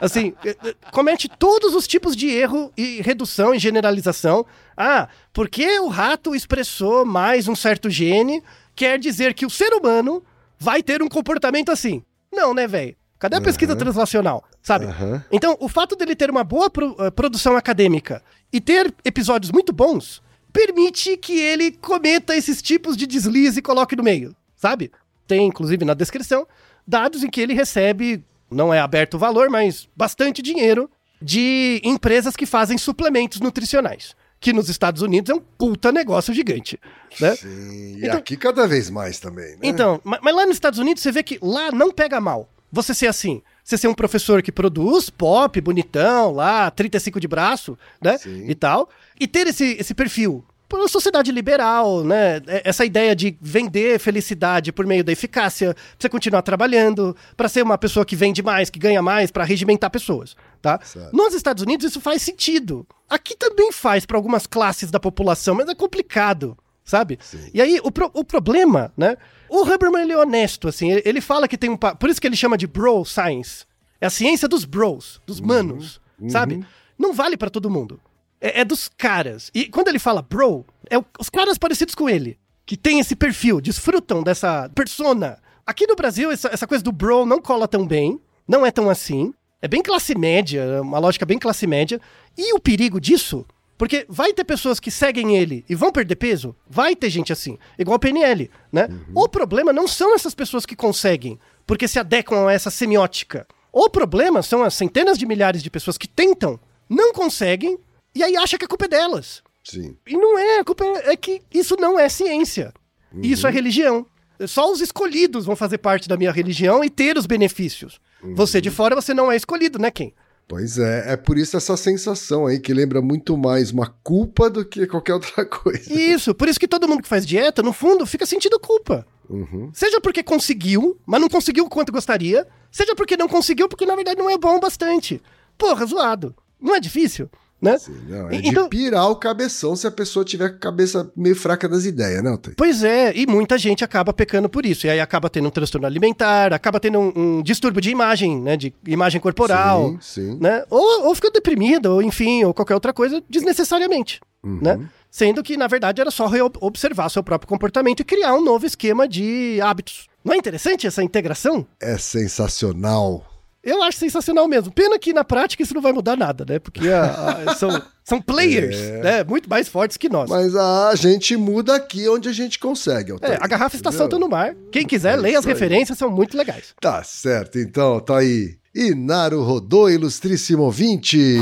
Assim, 0.00 0.32
eh, 0.44 0.56
eh, 0.64 0.74
comete 0.92 1.28
todos 1.28 1.74
os 1.74 1.88
tipos 1.88 2.14
de 2.14 2.28
erro 2.28 2.72
e 2.76 3.02
redução 3.02 3.52
e 3.52 3.58
generalização. 3.58 4.46
Ah, 4.76 5.08
porque 5.32 5.80
o 5.80 5.88
rato 5.88 6.36
expressou 6.36 7.04
mais 7.04 7.48
um 7.48 7.56
certo 7.56 7.90
gene, 7.90 8.42
quer 8.76 8.96
dizer 8.96 9.34
que 9.34 9.44
o 9.44 9.50
ser 9.50 9.72
humano 9.72 10.22
vai 10.56 10.84
ter 10.84 11.02
um 11.02 11.08
comportamento 11.08 11.72
assim. 11.72 12.02
Não, 12.32 12.54
né, 12.54 12.68
velho? 12.68 12.94
Cadê 13.18 13.36
a 13.36 13.40
pesquisa 13.40 13.74
translacional? 13.76 14.44
Sabe? 14.62 14.86
Aham. 14.86 15.24
Então, 15.30 15.56
o 15.60 15.68
fato 15.68 15.96
dele 15.96 16.14
ter 16.14 16.30
uma 16.30 16.44
boa 16.44 16.70
pro- 16.70 16.94
eh, 17.00 17.10
produção 17.10 17.56
acadêmica 17.56 18.22
e 18.52 18.60
ter 18.60 18.94
episódios 19.04 19.50
muito 19.50 19.72
bons 19.72 20.22
permite 20.52 21.16
que 21.16 21.38
ele 21.40 21.72
cometa 21.72 22.36
esses 22.36 22.62
tipos 22.62 22.96
de 22.96 23.06
deslize 23.06 23.58
e 23.58 23.62
coloque 23.62 23.96
no 23.96 24.02
meio, 24.04 24.36
sabe? 24.54 24.92
Tem, 25.26 25.46
inclusive, 25.46 25.84
na 25.84 25.94
descrição, 25.94 26.46
dados 26.86 27.24
em 27.24 27.30
que 27.30 27.40
ele 27.40 27.54
recebe, 27.54 28.22
não 28.50 28.72
é 28.72 28.78
aberto 28.78 29.14
o 29.14 29.18
valor, 29.18 29.48
mas 29.50 29.88
bastante 29.96 30.42
dinheiro 30.42 30.88
de 31.20 31.80
empresas 31.84 32.36
que 32.36 32.46
fazem 32.46 32.76
suplementos 32.78 33.40
nutricionais. 33.40 34.14
Que 34.38 34.52
nos 34.52 34.68
Estados 34.68 35.02
Unidos 35.02 35.30
é 35.30 35.34
um 35.34 35.40
puta 35.40 35.90
negócio 35.92 36.34
gigante. 36.34 36.78
Né? 37.20 37.34
Sim, 37.36 37.96
e 37.98 38.04
então, 38.04 38.18
aqui 38.18 38.36
cada 38.36 38.66
vez 38.66 38.90
mais 38.90 39.18
também, 39.20 39.52
né? 39.52 39.58
Então, 39.62 40.00
mas 40.04 40.34
lá 40.34 40.44
nos 40.44 40.56
Estados 40.56 40.78
Unidos 40.80 41.02
você 41.02 41.12
vê 41.12 41.22
que 41.22 41.38
lá 41.40 41.70
não 41.72 41.90
pega 41.92 42.20
mal. 42.20 42.48
Você 42.72 42.92
ser 42.92 43.06
assim, 43.06 43.40
você 43.62 43.78
ser 43.78 43.88
um 43.88 43.94
professor 43.94 44.42
que 44.42 44.50
produz 44.50 45.08
pop, 45.08 45.60
bonitão, 45.60 46.32
lá, 46.32 46.70
35 46.70 47.20
de 47.20 47.28
braço, 47.28 47.78
né? 48.00 48.18
Sim. 48.18 48.44
E 48.48 48.54
tal. 48.54 48.88
E 49.18 49.26
ter 49.26 49.46
esse, 49.46 49.76
esse 49.78 49.94
perfil 49.94 50.44
por 50.72 50.80
uma 50.80 50.88
sociedade 50.88 51.30
liberal, 51.30 52.02
né? 52.02 52.36
É, 52.46 52.62
essa 52.64 52.82
ideia 52.82 53.14
de 53.14 53.36
vender 53.42 54.00
felicidade 54.00 54.72
por 54.72 54.86
meio 54.86 55.04
da 55.04 55.12
eficácia, 55.12 55.74
pra 55.74 55.84
você 55.98 56.08
continuar 56.08 56.40
trabalhando, 56.40 57.14
para 57.36 57.46
ser 57.46 57.62
uma 57.62 57.76
pessoa 57.76 58.06
que 58.06 58.16
vende 58.16 58.42
mais, 58.42 58.70
que 58.70 58.78
ganha 58.78 59.02
mais, 59.02 59.30
para 59.30 59.44
regimentar 59.44 59.90
pessoas, 59.90 60.34
tá? 60.62 60.80
Certo. 60.82 61.14
Nos 61.14 61.34
Estados 61.34 61.62
Unidos 61.62 61.90
isso 61.90 62.00
faz 62.00 62.22
sentido. 62.22 62.86
Aqui 63.06 63.36
também 63.36 63.70
faz 63.70 64.06
para 64.06 64.16
algumas 64.16 64.46
classes 64.46 64.90
da 64.90 64.98
população, 64.98 65.54
mas 65.54 65.68
é 65.68 65.74
complicado, 65.74 66.56
sabe? 66.82 67.18
Sim. 67.20 67.50
E 67.52 67.60
aí 67.60 67.78
o, 67.84 67.92
pro, 67.92 68.10
o 68.14 68.24
problema, 68.24 68.90
né? 68.96 69.18
O 69.52 69.64
Huberman 69.64 70.04
ele 70.04 70.12
é 70.14 70.16
honesto, 70.16 70.66
assim, 70.66 70.90
ele, 71.04 71.20
fala 71.20 71.46
que 71.46 71.58
tem 71.58 71.68
um, 71.68 71.76
por 71.76 72.08
isso 72.08 72.18
que 72.18 72.26
ele 72.26 72.36
chama 72.36 72.56
de 72.56 72.66
bro 72.66 73.04
science. 73.04 73.66
É 74.00 74.06
a 74.06 74.10
ciência 74.10 74.48
dos 74.48 74.64
bros, 74.64 75.20
dos 75.26 75.40
uhum. 75.40 75.46
manos, 75.46 76.00
uhum. 76.18 76.30
sabe? 76.30 76.64
Não 76.98 77.12
vale 77.12 77.36
para 77.36 77.50
todo 77.50 77.68
mundo 77.68 78.00
é, 78.42 78.62
é, 78.62 78.64
dos 78.64 78.88
caras. 78.88 79.50
E 79.54 79.68
quando 79.68 79.88
ele 79.88 79.98
fala 79.98 80.20
bro, 80.20 80.64
é 80.90 80.96
os 81.18 81.28
caras 81.30 81.58
parecidos 81.58 81.94
com 81.94 82.10
ele, 82.10 82.38
que 82.64 82.78
tem 82.78 82.98
esse 82.98 83.14
perfil, 83.14 83.60
desfrutam 83.60 84.22
dessa 84.22 84.70
persona. 84.74 85.38
Aqui 85.66 85.86
no 85.86 85.94
Brasil, 85.94 86.30
essa, 86.32 86.48
essa 86.48 86.66
coisa 86.66 86.82
do 86.82 86.90
bro 86.90 87.26
não 87.26 87.40
cola 87.40 87.68
tão 87.68 87.86
bem, 87.86 88.18
não 88.48 88.64
é 88.64 88.70
tão 88.70 88.88
assim. 88.88 89.34
É 89.60 89.68
bem 89.68 89.82
classe 89.82 90.18
média, 90.18 90.80
uma 90.80 90.98
lógica 90.98 91.26
bem 91.26 91.38
classe 91.38 91.66
média. 91.66 92.00
E 92.36 92.54
o 92.54 92.58
perigo 92.58 92.98
disso 92.98 93.46
porque 93.82 94.06
vai 94.08 94.32
ter 94.32 94.44
pessoas 94.44 94.78
que 94.78 94.92
seguem 94.92 95.36
ele 95.36 95.64
e 95.68 95.74
vão 95.74 95.90
perder 95.90 96.14
peso? 96.14 96.54
Vai 96.70 96.94
ter 96.94 97.10
gente 97.10 97.32
assim. 97.32 97.58
Igual 97.76 97.96
o 97.96 97.98
PNL, 97.98 98.48
né? 98.70 98.86
Uhum. 98.88 99.22
O 99.24 99.28
problema 99.28 99.72
não 99.72 99.88
são 99.88 100.14
essas 100.14 100.36
pessoas 100.36 100.64
que 100.64 100.76
conseguem, 100.76 101.36
porque 101.66 101.88
se 101.88 101.98
adequam 101.98 102.46
a 102.46 102.52
essa 102.52 102.70
semiótica. 102.70 103.44
O 103.72 103.90
problema 103.90 104.40
são 104.40 104.62
as 104.62 104.74
centenas 104.74 105.18
de 105.18 105.26
milhares 105.26 105.64
de 105.64 105.68
pessoas 105.68 105.98
que 105.98 106.06
tentam, 106.06 106.60
não 106.88 107.12
conseguem 107.12 107.76
e 108.14 108.22
aí 108.22 108.36
acha 108.36 108.56
que 108.56 108.64
a 108.64 108.68
culpa 108.68 108.84
é 108.84 108.88
delas. 108.88 109.42
Sim. 109.64 109.96
E 110.06 110.16
não 110.16 110.38
é, 110.38 110.60
a 110.60 110.64
culpa 110.64 110.84
é, 111.02 111.16
que 111.16 111.42
isso 111.52 111.74
não 111.76 111.98
é 111.98 112.08
ciência. 112.08 112.72
Uhum. 113.12 113.22
Isso 113.24 113.48
é 113.48 113.50
religião. 113.50 114.06
Só 114.46 114.70
os 114.70 114.80
escolhidos 114.80 115.44
vão 115.44 115.56
fazer 115.56 115.78
parte 115.78 116.08
da 116.08 116.16
minha 116.16 116.30
religião 116.30 116.84
e 116.84 116.88
ter 116.88 117.18
os 117.18 117.26
benefícios. 117.26 118.00
Uhum. 118.22 118.36
Você 118.36 118.60
de 118.60 118.70
fora, 118.70 118.94
você 118.94 119.12
não 119.12 119.32
é 119.32 119.34
escolhido, 119.34 119.80
né, 119.80 119.90
quem? 119.90 120.14
Pois 120.52 120.76
é, 120.76 121.14
é 121.14 121.16
por 121.16 121.38
isso 121.38 121.56
essa 121.56 121.78
sensação 121.78 122.44
aí 122.44 122.60
que 122.60 122.74
lembra 122.74 123.00
muito 123.00 123.38
mais 123.38 123.70
uma 123.70 123.86
culpa 123.86 124.50
do 124.50 124.62
que 124.66 124.86
qualquer 124.86 125.14
outra 125.14 125.44
coisa. 125.48 125.90
Isso, 125.90 126.34
por 126.34 126.46
isso 126.46 126.60
que 126.60 126.68
todo 126.68 126.86
mundo 126.86 127.02
que 127.02 127.08
faz 127.08 127.24
dieta, 127.24 127.62
no 127.62 127.72
fundo, 127.72 128.04
fica 128.04 128.26
sentindo 128.26 128.60
culpa. 128.60 129.06
Uhum. 129.30 129.70
Seja 129.72 129.98
porque 129.98 130.22
conseguiu, 130.22 131.00
mas 131.06 131.22
não 131.22 131.28
conseguiu 131.30 131.64
o 131.64 131.70
quanto 131.70 131.90
gostaria, 131.90 132.46
seja 132.70 132.94
porque 132.94 133.16
não 133.16 133.28
conseguiu, 133.28 133.66
porque 133.66 133.86
na 133.86 133.96
verdade 133.96 134.18
não 134.18 134.28
é 134.28 134.36
bom 134.36 134.58
o 134.58 134.60
bastante. 134.60 135.22
Porra, 135.56 135.86
zoado. 135.86 136.36
Não 136.60 136.74
é 136.74 136.80
difícil? 136.80 137.30
Né? 137.62 137.78
Sim, 137.78 137.94
não, 138.08 138.28
é 138.28 138.40
então, 138.42 138.64
de 138.64 138.70
pirar 138.70 139.08
o 139.08 139.14
cabeção 139.14 139.76
se 139.76 139.86
a 139.86 139.90
pessoa 139.90 140.24
tiver 140.24 140.46
a 140.46 140.52
cabeça 140.52 141.08
meio 141.16 141.36
fraca 141.36 141.68
das 141.68 141.84
ideias, 141.84 142.20
né, 142.20 142.32
Otávio? 142.32 142.56
Pois 142.56 142.82
é, 142.82 143.12
e 143.14 143.24
muita 143.24 143.56
gente 143.56 143.84
acaba 143.84 144.12
pecando 144.12 144.48
por 144.48 144.66
isso. 144.66 144.88
E 144.88 144.90
aí 144.90 144.98
acaba 144.98 145.30
tendo 145.30 145.46
um 145.46 145.50
transtorno 145.50 145.86
alimentar, 145.86 146.52
acaba 146.52 146.80
tendo 146.80 146.98
um, 146.98 147.12
um 147.14 147.42
distúrbio 147.42 147.80
de 147.80 147.90
imagem, 147.90 148.40
né? 148.40 148.56
De 148.56 148.74
imagem 148.84 149.20
corporal. 149.20 149.96
Sim, 150.00 150.32
sim. 150.32 150.38
Né? 150.40 150.64
Ou, 150.68 151.06
ou 151.06 151.14
fica 151.14 151.30
deprimido, 151.30 151.86
ou 151.86 152.02
enfim, 152.02 152.42
ou 152.42 152.52
qualquer 152.52 152.74
outra 152.74 152.92
coisa, 152.92 153.22
desnecessariamente. 153.30 154.20
Uhum. 154.42 154.58
Né? 154.60 154.80
Sendo 155.08 155.40
que, 155.42 155.56
na 155.56 155.68
verdade, 155.68 156.00
era 156.00 156.10
só 156.10 156.28
observar 156.60 157.08
seu 157.10 157.22
próprio 157.22 157.48
comportamento 157.48 158.00
e 158.00 158.04
criar 158.04 158.34
um 158.34 158.42
novo 158.42 158.66
esquema 158.66 159.06
de 159.06 159.60
hábitos. 159.60 160.08
Não 160.24 160.34
é 160.34 160.36
interessante 160.36 160.86
essa 160.86 161.02
integração? 161.02 161.66
É 161.80 161.96
sensacional. 161.96 163.24
Eu 163.62 163.80
acho 163.82 163.98
sensacional 163.98 164.48
mesmo. 164.48 164.72
Pena 164.72 164.98
que 164.98 165.12
na 165.12 165.22
prática 165.22 165.62
isso 165.62 165.72
não 165.72 165.80
vai 165.80 165.92
mudar 165.92 166.16
nada, 166.16 166.44
né? 166.48 166.58
Porque 166.58 166.88
a, 166.88 167.44
a, 167.46 167.54
são, 167.54 167.82
são 168.02 168.20
players, 168.20 168.76
é. 168.76 169.02
né? 169.02 169.24
Muito 169.24 169.48
mais 169.48 169.68
fortes 169.68 169.96
que 169.96 170.08
nós. 170.08 170.28
Mas 170.28 170.56
a 170.56 170.92
gente 170.96 171.36
muda 171.36 171.76
aqui 171.76 172.08
onde 172.08 172.28
a 172.28 172.32
gente 172.32 172.58
consegue. 172.58 173.12
É, 173.20 173.38
a 173.40 173.46
garrafa 173.46 173.76
está 173.76 173.92
solta 173.92 174.18
no 174.18 174.28
mar. 174.28 174.56
Quem 174.72 174.84
quiser, 174.84 175.14
é 175.14 175.16
leia 175.16 175.38
as 175.38 175.44
referências, 175.44 175.96
são 175.96 176.10
muito 176.10 176.36
legais. 176.36 176.74
Tá 176.80 177.04
certo, 177.04 177.58
então, 177.58 178.00
tá 178.00 178.18
aí. 178.18 178.56
Inaru 178.74 179.42
Rodô, 179.42 179.88
ilustríssimo 179.88 180.62
ouvinte. 180.64 181.36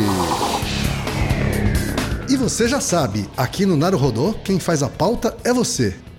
E 2.29 2.37
você 2.37 2.68
já 2.68 2.81
sabe, 2.81 3.29
aqui 3.37 3.64
no 3.64 3.77
Naru 3.77 3.97
Rodô, 3.97 4.35
quem 4.45 4.61
faz 4.61 4.83
a 4.83 4.89
pauta 4.89 5.37
é 5.43 5.53
você. 5.53 5.95